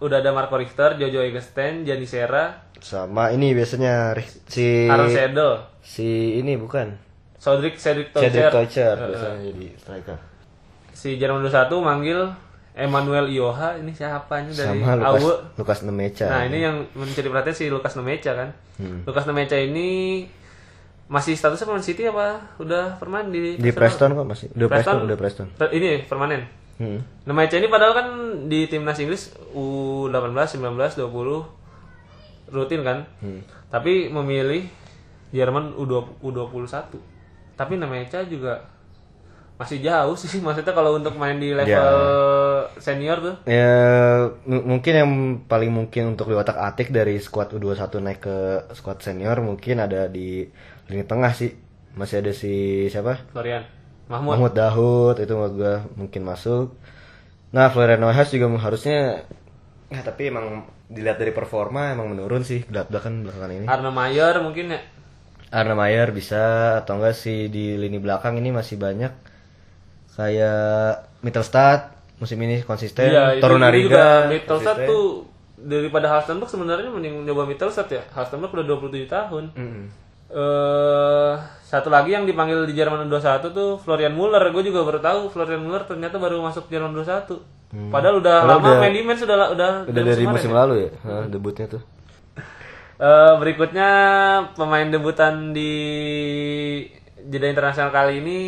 udah 0.00 0.22
ada 0.22 0.30
Marco 0.32 0.56
Richter, 0.56 0.96
Jojo 0.96 1.20
Eggestein, 1.20 1.84
Gianni 1.84 2.08
Serra, 2.08 2.70
sama 2.80 3.28
ini 3.28 3.52
biasanya 3.52 4.16
si 4.48 4.88
Aaron 4.88 5.12
Sedel, 5.12 5.52
si 5.80 6.38
ini 6.40 6.56
bukan 6.56 6.96
Cedric 7.40 7.80
Cedric 7.80 8.12
Cedric 8.12 8.52
Tocher. 8.52 8.52
Tocher 8.52 8.96
biasanya 9.00 9.40
jadi 9.48 9.66
striker. 9.80 10.18
si 10.92 11.16
Jerman 11.16 11.40
21 11.48 11.72
manggil 11.80 12.20
Emmanuel 12.76 13.26
Ioha 13.26 13.76
ini 13.80 13.90
siapa 13.90 14.44
ini 14.44 14.52
dari 14.54 14.78
Sama 14.80 14.94
Lukas 14.94 15.20
Aue. 15.24 15.34
Lukas 15.58 15.78
Nemecha. 15.82 16.28
Nah 16.28 16.42
ini 16.46 16.58
yang 16.62 16.76
menjadi 16.92 17.28
perhatian 17.32 17.56
si 17.56 17.64
Lukas 17.72 17.96
Nemecha 17.98 18.32
kan. 18.36 18.48
Lukas 19.04 19.24
Nemecha 19.26 19.56
ini 19.58 19.88
masih 21.10 21.34
statusnya 21.34 21.66
pemain 21.66 21.82
City 21.82 22.06
apa 22.06 22.54
udah 22.62 22.94
permanen 23.02 23.34
di 23.34 23.58
di 23.58 23.70
Preston 23.74 24.14
kok 24.14 24.22
masih. 24.22 24.46
Udah 24.54 24.68
Preston, 24.70 24.94
Preston? 24.94 25.06
udah 25.10 25.16
Preston. 25.18 25.46
Ini 25.74 26.06
permanen. 26.06 26.46
Hmm. 26.78 27.02
Nemecha 27.26 27.58
ini 27.58 27.66
padahal 27.66 27.92
kan 27.92 28.06
di 28.46 28.70
timnas 28.70 28.96
Inggris 29.02 29.34
U18, 29.52 30.62
19, 30.62 30.70
20 31.02 32.54
rutin 32.54 32.80
kan. 32.86 32.98
Hmm. 33.18 33.42
Tapi 33.68 34.08
memilih 34.08 34.70
Jerman 35.30 35.74
U20, 35.74 36.18
U21. 36.20 36.98
Tapi 37.54 37.72
Nemecha 37.76 38.22
juga 38.24 38.64
masih 39.60 39.84
jauh 39.84 40.16
sih 40.16 40.40
maksudnya 40.44 40.72
kalau 40.72 40.96
untuk 40.96 41.14
main 41.16 41.36
di 41.36 41.52
level 41.52 41.68
Ya. 41.68 42.80
senior 42.80 43.20
tuh. 43.20 43.34
Ya 43.44 43.72
mungkin 44.46 44.92
yang 44.96 45.10
paling 45.44 45.68
mungkin 45.68 46.16
untuk 46.16 46.32
diotak 46.32 46.56
atik 46.56 46.88
dari 46.90 47.20
squad 47.20 47.52
U21 47.52 47.92
naik 48.00 48.20
ke 48.20 48.36
squad 48.72 49.04
senior 49.04 49.36
mungkin 49.40 49.78
ada 49.78 50.08
di 50.08 50.48
lini 50.88 51.04
tengah 51.04 51.30
sih. 51.30 51.52
Masih 51.92 52.22
ada 52.24 52.32
si 52.32 52.86
siapa? 52.88 53.26
Florian 53.34 53.66
Mahmud. 54.08 54.32
Mahmud 54.38 54.52
Dahoud 54.54 55.16
itu 55.20 55.32
menurut 55.34 55.54
gua 55.54 55.74
mungkin 55.94 56.22
masuk. 56.24 56.74
Nah, 57.50 57.66
Florian 57.68 57.98
Neuhaus 57.98 58.30
juga 58.30 58.46
harusnya 58.56 59.26
ya 59.90 60.00
tapi 60.06 60.30
emang 60.30 60.62
dilihat 60.86 61.18
dari 61.18 61.34
performa 61.34 61.90
emang 61.90 62.14
menurun 62.14 62.46
sih 62.46 62.62
belakang 62.66 63.26
belakangan 63.26 63.50
ini. 63.52 63.66
Arne 63.66 63.90
Mayer 63.90 64.38
mungkin 64.40 64.70
ya. 64.70 64.80
Arne 65.50 65.74
Mayer 65.74 66.10
bisa 66.10 66.42
atau 66.78 66.96
enggak 66.96 67.12
sih 67.12 67.46
di 67.46 67.74
lini 67.74 67.98
belakang 67.98 68.34
ini 68.34 68.50
masih 68.50 68.76
banyak 68.76 69.10
kayak 70.10 70.62
Mittelstadt 71.20 71.90
musim 72.16 72.38
ini 72.38 72.60
konsisten 72.62 73.08
Iya, 73.08 73.38
Torunariga 73.38 74.26
Mittelstadt 74.26 74.78
konsisten. 74.78 74.88
tuh 74.88 75.04
daripada 75.56 76.06
Halstenberg 76.08 76.48
sebenarnya 76.48 76.88
mending 76.88 77.24
nyoba 77.24 77.44
Mittelstadt 77.44 77.88
ya. 77.88 78.02
Halstenberg 78.10 78.48
udah 78.50 78.64
27 78.66 79.04
tahun. 79.06 79.44
Mm-mm. 79.52 79.84
eh 80.30 81.34
satu 81.60 81.88
lagi 81.88 82.10
yang 82.10 82.22
dipanggil 82.22 82.62
di 82.62 82.72
Jerman 82.72 83.04
21 83.04 83.50
tuh 83.50 83.76
Florian 83.76 84.12
Muller. 84.12 84.40
Gue 84.48 84.62
juga 84.62 84.82
baru 84.82 84.98
tahu 84.98 85.20
Florian 85.28 85.60
Muller 85.60 85.82
ternyata 85.82 86.16
baru 86.16 86.38
masuk 86.40 86.66
Jerman 86.66 86.94
21. 86.94 87.34
Padahal 87.88 88.18
udah 88.18 88.36
Padahal 88.40 88.56
lama 88.56 88.66
udah- 88.68 88.80
main 88.80 88.92
di 88.92 89.00
Mainz 89.00 89.20
udah 89.20 89.36
udah 89.48 89.70
udah 89.84 90.02
dari 90.04 90.24
musim 90.24 90.50
ya. 90.50 90.56
lalu 90.56 90.74
ya 90.80 90.90
Hah, 91.00 91.24
debutnya 91.26 91.66
tuh 91.68 91.82
Eh, 93.00 93.32
berikutnya 93.40 93.90
pemain 94.52 94.84
debutan 94.84 95.56
di 95.56 95.72
jeda 97.16 97.48
internasional 97.48 97.88
kali 97.88 98.20
ini 98.20 98.40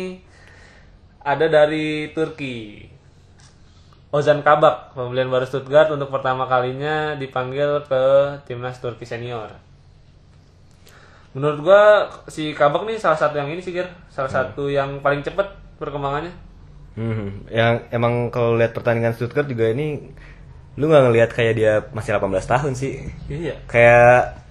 ada 1.25 1.49
dari 1.49 2.13
Turki. 2.13 2.85
Ozan 4.13 4.45
Kabak, 4.45 4.93
pembelian 4.93 5.33
baru 5.33 5.49
Stuttgart 5.49 5.89
untuk 5.89 6.13
pertama 6.13 6.45
kalinya 6.45 7.17
dipanggil 7.17 7.81
ke 7.89 8.03
timnas 8.45 8.77
Turki 8.77 9.09
senior. 9.09 9.49
Menurut 11.33 11.65
gua 11.65 11.83
si 12.29 12.53
Kabak 12.53 12.85
nih 12.85 13.01
salah 13.01 13.17
satu 13.17 13.41
yang 13.41 13.49
ini 13.49 13.57
sih, 13.57 13.73
Gir. 13.73 13.89
Salah 14.13 14.29
satu 14.29 14.69
yang 14.69 15.01
paling 15.01 15.25
cepat 15.25 15.49
perkembangannya. 15.81 16.29
Hmm, 16.93 17.41
yang 17.49 17.89
emang 17.89 18.29
kalau 18.29 18.53
lihat 18.53 18.77
pertandingan 18.77 19.17
Stuttgart 19.17 19.49
juga 19.49 19.73
ini 19.73 20.13
lu 20.77 20.89
nggak 20.89 21.09
ngelihat 21.09 21.29
kayak 21.33 21.53
dia 21.57 21.73
masih 21.93 22.17
18 22.17 22.49
tahun 22.49 22.73
sih 22.73 23.05
Iya. 23.29 23.53
kayak 23.69 24.42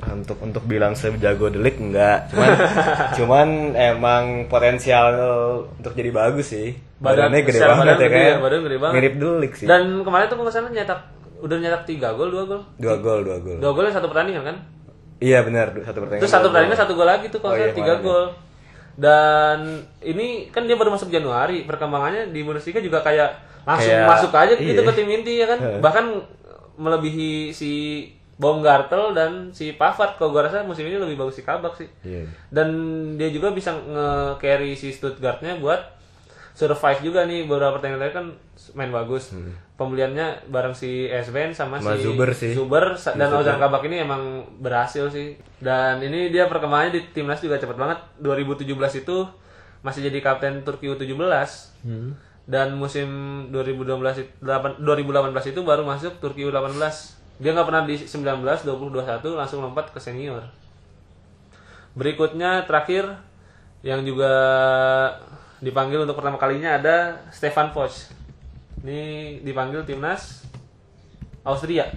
untuk 0.00 0.38
untuk 0.40 0.64
bilang 0.64 0.92
sejago 0.92 1.48
Delik 1.48 1.76
enggak 1.76 2.28
cuman 2.28 2.50
cuman 3.18 3.48
emang 3.74 4.24
potensial 4.46 5.12
untuk 5.72 5.92
jadi 5.92 6.10
bagus 6.10 6.48
sih 6.48 6.72
Badan- 6.98 7.28
badannya 7.28 7.42
gede 7.44 7.60
banget 7.60 7.78
badan 7.78 7.94
ya 7.96 8.08
kayak 8.08 8.26
ya, 8.26 8.36
badan 8.38 8.60
gede 8.60 8.76
banget. 8.76 8.94
mirip 8.94 9.14
Delik 9.16 9.52
sih 9.54 9.66
Dan 9.66 9.82
kemarin 10.02 10.26
tuh 10.26 10.36
salah 10.48 10.68
nyetak 10.68 11.00
udah 11.38 11.56
nyetak 11.56 11.82
3 11.84 11.94
gol, 12.12 12.28
2 12.28 12.42
gol. 12.44 12.62
dua 12.74 12.94
gol 12.96 13.20
dua 13.22 13.38
gol 13.38 13.58
Dua 13.58 13.72
gol 13.72 13.86
satu 13.88 14.06
pertandingan 14.06 14.42
kan? 14.42 14.56
iya 15.18 15.42
benar 15.42 15.70
satu 15.76 15.98
pertandingan 16.00 16.22
Terus 16.22 16.32
satu 16.32 16.42
dua 16.42 16.50
pertandingan 16.52 16.78
satu 16.78 16.92
gol 16.94 17.06
lagi 17.06 17.26
tuh 17.28 17.38
kalau 17.38 17.52
Oh, 17.52 17.58
iya, 17.58 17.70
tiga 17.70 17.94
kemarin 17.94 18.02
gol. 18.04 18.26
Dan 18.96 19.58
ini 20.00 20.26
kan 20.48 20.64
dia 20.64 20.74
baru 20.74 20.90
masuk 20.90 21.06
Januari, 21.08 21.62
perkembangannya 21.62 22.28
di 22.28 22.42
Bundesliga 22.42 22.78
juga 22.78 22.98
kayak 22.98 23.30
langsung 23.62 23.86
Kayak- 23.88 24.08
masuk 24.08 24.32
aja 24.32 24.52
gitu 24.56 24.74
iya. 24.74 24.82
ke 24.84 24.92
tim 24.92 25.06
inti 25.08 25.34
ya 25.36 25.46
kan. 25.46 25.58
Bahkan 25.78 26.04
melebihi 26.74 27.50
si 27.52 27.72
Baumgartel 28.38 29.12
dan 29.12 29.50
si 29.50 29.74
Pavard 29.74 30.14
kalau 30.14 30.30
gua 30.30 30.46
rasa 30.46 30.62
musim 30.62 30.86
ini 30.86 30.94
lebih 30.94 31.18
bagus 31.18 31.34
si 31.34 31.42
Kabak 31.42 31.74
sih. 31.74 31.90
Iya. 32.00 32.22
Dan 32.48 32.68
dia 33.14 33.28
juga 33.28 33.50
bisa 33.50 33.74
nge-carry 33.74 34.72
si 34.72 34.88
Stuttgartnya 34.88 35.58
buat 35.58 35.98
survive 36.52 37.02
juga 37.04 37.22
nih 37.22 37.44
beberapa 37.44 37.74
pertandingan 37.74 37.98
terakhir 38.00 38.16
kan 38.16 38.26
main 38.74 38.90
bagus. 38.90 39.34
Pembeliannya 39.74 40.26
bareng 40.46 40.70
si 40.72 41.06
Sven 41.06 41.50
sama, 41.50 41.78
Hmm. 41.78 41.84
Sama 41.84 41.94
si 41.94 42.02
Zuber 42.04 42.30
sih. 42.32 42.50
Zuber 42.50 42.86
dan 42.94 43.30
Ozan 43.32 43.58
Kabak 43.58 43.82
ini 43.84 44.02
emang 44.02 44.22
berhasil 44.58 45.06
sih. 45.06 45.34
Dan 45.58 45.98
ini 45.98 46.30
dia 46.30 46.46
perkembangannya 46.46 46.94
di 46.94 47.02
timnas 47.12 47.38
juga 47.38 47.58
cepet 47.58 47.74
banget. 47.74 47.98
2017 48.18 48.66
itu 48.96 49.26
masih 49.80 50.02
jadi 50.04 50.18
kapten 50.20 50.62
Turki 50.62 50.86
U17. 50.86 51.14
Hmm. 51.82 52.14
Dan 52.42 52.74
musim 52.74 53.06
2012 53.48 53.94
it- 54.16 54.34
delapan- 54.38 54.78
2018 54.78 55.46
itu 55.48 55.60
baru 55.60 55.82
masuk 55.82 56.18
Turki 56.18 56.42
U18. 56.42 57.17
Dia 57.38 57.54
nggak 57.54 57.66
pernah 57.70 57.82
di 57.86 57.94
19, 57.94 58.66
20, 58.66 58.66
21 58.66 59.38
langsung 59.38 59.62
lompat 59.62 59.94
ke 59.94 59.98
senior. 60.02 60.42
Berikutnya 61.94 62.66
terakhir 62.66 63.18
yang 63.82 64.02
juga 64.02 64.30
dipanggil 65.62 66.02
untuk 66.02 66.18
pertama 66.18 66.38
kalinya 66.38 66.78
ada 66.78 67.26
Stefan 67.30 67.70
Posch. 67.70 68.10
Ini 68.82 69.38
dipanggil 69.42 69.82
timnas 69.86 70.46
Austria. 71.46 71.90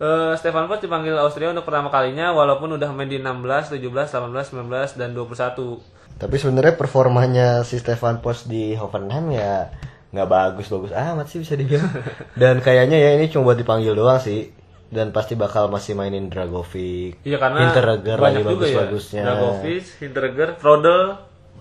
Eh, 0.00 0.32
Stefan 0.38 0.66
Posch 0.66 0.82
dipanggil 0.82 1.14
Austria 1.18 1.54
untuk 1.54 1.66
pertama 1.66 1.90
kalinya 1.90 2.34
walaupun 2.34 2.74
udah 2.78 2.90
main 2.90 3.10
di 3.10 3.18
16, 3.18 3.78
17, 3.78 4.10
18, 4.10 4.54
19 4.58 4.98
dan 4.98 5.14
21. 5.14 5.82
Tapi 6.20 6.36
sebenarnya 6.36 6.74
performanya 6.76 7.48
si 7.64 7.80
Stefan 7.80 8.20
Post 8.20 8.50
di 8.50 8.76
Hoffenheim 8.76 9.32
ya 9.32 9.72
nggak 10.10 10.28
bagus-bagus 10.28 10.90
amat 10.92 11.26
sih 11.30 11.40
bisa 11.40 11.56
dibilang. 11.56 11.88
Dan 12.40 12.60
kayaknya 12.60 12.98
ya 12.98 13.10
ini 13.16 13.32
cuma 13.32 13.50
buat 13.52 13.58
dipanggil 13.58 13.96
doang 13.96 14.20
sih. 14.20 14.52
Dan 14.90 15.14
pasti 15.14 15.38
bakal 15.38 15.70
masih 15.70 15.94
mainin 15.94 16.26
Dragovic, 16.26 17.22
Iya 17.22 17.38
karena 17.38 17.70
Hinteregger 17.70 18.18
lagi 18.18 18.42
ya. 18.42 18.46
bagus-bagusnya. 18.50 19.22
Dragovic, 19.22 19.84
Hinteregger, 20.02 20.48
Frodel, 20.58 21.02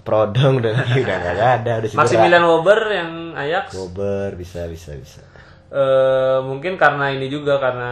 Prodong 0.01 0.57
udah 0.57 0.73
udah 1.05 1.15
nggak 1.21 1.37
ada, 1.37 1.71
udah. 1.77 1.93
Maximilian 1.93 2.41
Weber 2.41 2.81
yang 2.89 3.11
Ajax. 3.37 3.77
Gober 3.77 4.33
bisa 4.33 4.65
bisa 4.65 4.97
bisa. 4.97 5.21
Eh, 5.69 6.37
mungkin 6.41 6.81
karena 6.81 7.13
ini 7.13 7.29
juga 7.29 7.61
karena 7.61 7.91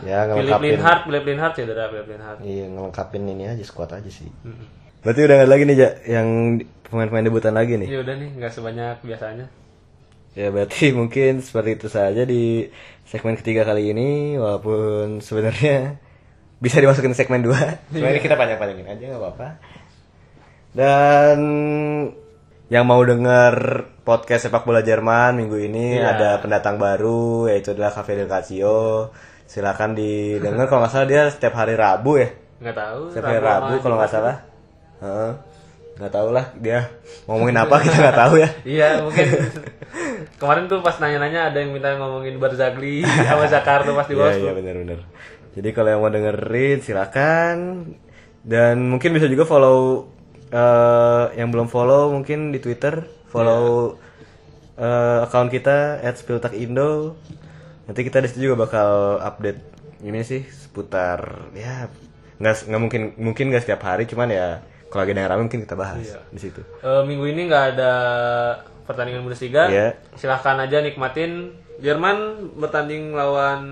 Ya, 0.00 0.24
Philip. 0.24 0.56
Linhart, 0.56 1.04
Philip 1.04 1.24
Linhart 1.28 1.52
cedera 1.52 1.92
Philip 1.92 2.08
Linhart. 2.16 2.38
Iya 2.40 2.64
ngelengkapin 2.72 3.28
ini 3.28 3.44
aja 3.44 3.60
squad 3.60 3.92
aja 3.92 4.08
sih. 4.08 4.24
Berarti 5.04 5.20
udah 5.28 5.34
nggak 5.44 5.50
lagi 5.52 5.62
nih 5.68 5.76
Ja, 5.76 5.90
yang 6.08 6.28
pemain-pemain 6.88 7.28
debutan 7.28 7.52
lagi 7.52 7.76
nih. 7.76 7.88
Ya 7.92 8.00
udah 8.00 8.14
nih, 8.16 8.30
nggak 8.40 8.52
sebanyak 8.56 8.96
biasanya. 9.04 9.46
Ya 10.32 10.48
berarti 10.48 10.92
mungkin 10.96 11.44
seperti 11.44 11.76
itu 11.76 11.88
saja 11.92 12.22
di 12.24 12.72
segmen 13.10 13.34
ketiga 13.34 13.66
kali 13.66 13.90
ini 13.90 14.38
walaupun 14.38 15.18
sebenarnya 15.18 15.98
bisa 16.62 16.78
dimasukin 16.78 17.10
segmen 17.10 17.42
2. 17.42 17.90
Cuma 17.90 18.08
ini 18.08 18.20
kita 18.20 18.38
panjang-panjangin 18.38 18.86
aja 18.86 19.04
nggak 19.08 19.18
apa-apa. 19.18 19.48
Dan 20.70 21.38
yang 22.70 22.86
mau 22.86 23.02
denger 23.02 23.54
podcast 24.06 24.46
sepak 24.46 24.62
bola 24.62 24.78
Jerman 24.80 25.34
minggu 25.34 25.58
ini 25.58 25.98
Iya. 25.98 26.14
ada 26.14 26.30
pendatang 26.38 26.78
baru 26.78 27.50
yaitu 27.50 27.74
adalah 27.74 27.90
Cafe 27.90 28.14
Del 28.14 28.30
Calcio. 28.30 29.10
Silakan 29.42 29.98
didengar 29.98 30.70
kalau 30.70 30.86
nggak 30.86 30.92
salah 30.94 31.08
dia 31.10 31.26
setiap 31.26 31.58
hari 31.58 31.74
Rabu 31.74 32.22
ya. 32.22 32.30
nggak 32.60 32.76
tahu 32.76 33.02
Setiap 33.10 33.24
hari 33.26 33.40
Rabu 33.40 33.66
Rabu 33.66 33.82
kalau 33.82 33.96
nggak 33.98 34.12
salah. 34.12 34.36
Nggak 35.98 36.12
tahu 36.14 36.28
lah 36.30 36.46
dia 36.54 36.80
ngomongin 37.26 37.56
apa 37.58 37.76
kita 37.82 37.96
nggak 37.98 38.18
tahu 38.20 38.34
ya. 38.38 38.48
iya 38.62 38.88
mungkin 39.02 39.26
kemarin 40.36 40.64
tuh 40.66 40.80
pas 40.80 40.96
nanya-nanya 40.96 41.50
ada 41.50 41.58
yang 41.58 41.70
minta 41.70 41.94
ngomongin 41.94 42.36
Barzagli 42.36 43.02
sama 43.02 43.46
Jakarta 43.46 43.90
pas 43.90 44.04
di 44.04 44.14
Iya 44.14 44.20
Wolfsburg 44.20 44.44
iya 44.44 44.52
benar-benar. 44.54 45.00
Jadi 45.50 45.68
kalau 45.70 45.88
yang 45.88 46.00
mau 46.00 46.08
dengerin 46.08 46.78
silakan 46.80 47.56
dan 48.40 48.76
mungkin 48.86 49.10
bisa 49.12 49.26
juga 49.26 49.44
follow 49.44 50.08
eh, 50.48 51.24
yang 51.36 51.50
belum 51.50 51.66
follow 51.66 52.10
mungkin 52.10 52.50
di 52.50 52.58
Twitter 52.58 53.02
follow 53.28 53.96
eh, 54.74 55.18
account 55.24 55.48
kita 55.48 56.00
@spiltakindo. 56.14 57.14
Nanti 57.84 58.00
kita 58.02 58.22
di 58.22 58.28
situ 58.30 58.46
juga 58.46 58.64
bakal 58.64 59.18
update 59.18 59.60
ini 60.00 60.22
sih 60.22 60.46
seputar 60.46 61.50
ya 61.52 61.90
nggak 62.40 62.72
nggak 62.72 62.80
mungkin 62.80 63.02
mungkin 63.20 63.44
nggak 63.52 63.68
setiap 63.68 63.84
hari 63.84 64.08
cuman 64.08 64.32
ya 64.32 64.48
kalau 64.88 65.04
lagi 65.04 65.12
ada 65.12 65.20
yang 65.22 65.30
rame 65.30 65.42
mungkin 65.44 65.62
kita 65.62 65.76
bahas 65.76 66.00
Iya. 66.00 66.18
di 66.32 66.40
situ. 66.40 66.62
Eh, 66.80 67.02
minggu 67.04 67.26
ini 67.28 67.46
nggak 67.46 67.64
ada 67.76 67.92
pertandingan 68.90 69.22
Bundesliga. 69.22 69.70
Iya. 69.70 69.94
Silahkan 70.12 70.58
aja 70.58 70.82
nikmatin. 70.82 71.54
Jerman 71.78 72.16
bertanding 72.54 73.14
lawan 73.14 73.62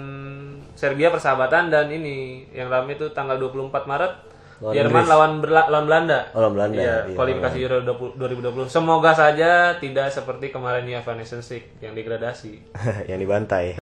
Serbia 0.73 1.11
persahabatan 1.11 1.69
dan 1.69 1.91
ini 1.91 2.47
yang 2.51 2.71
ramai 2.71 2.95
itu 2.95 3.11
tanggal 3.11 3.35
24 3.37 3.69
Maret. 3.85 4.12
Lawan 4.59 4.75
Jerman 4.75 4.91
Inggris. 4.97 5.07
lawan 5.09 5.33
Berla- 5.39 5.69
lawan 5.69 5.87
Belanda. 5.87 6.19
Oh, 6.33 6.41
lawan 6.41 6.55
Belanda, 6.55 6.79
Iya, 6.79 6.97
iya, 7.05 7.14
kualifikasi 7.14 7.59
Euro 7.61 7.79
20 7.85 8.14
2020. 8.16 8.66
Semoga 8.66 9.11
saja 9.12 9.51
tidak 9.77 10.09
seperti 10.09 10.51
kemarin 10.51 10.83
UEFA 10.85 11.14
Nations 11.14 11.47
League 11.49 11.79
yang 11.79 11.95
degradasi. 11.95 12.75
yang 13.11 13.19
dibantai. 13.19 13.79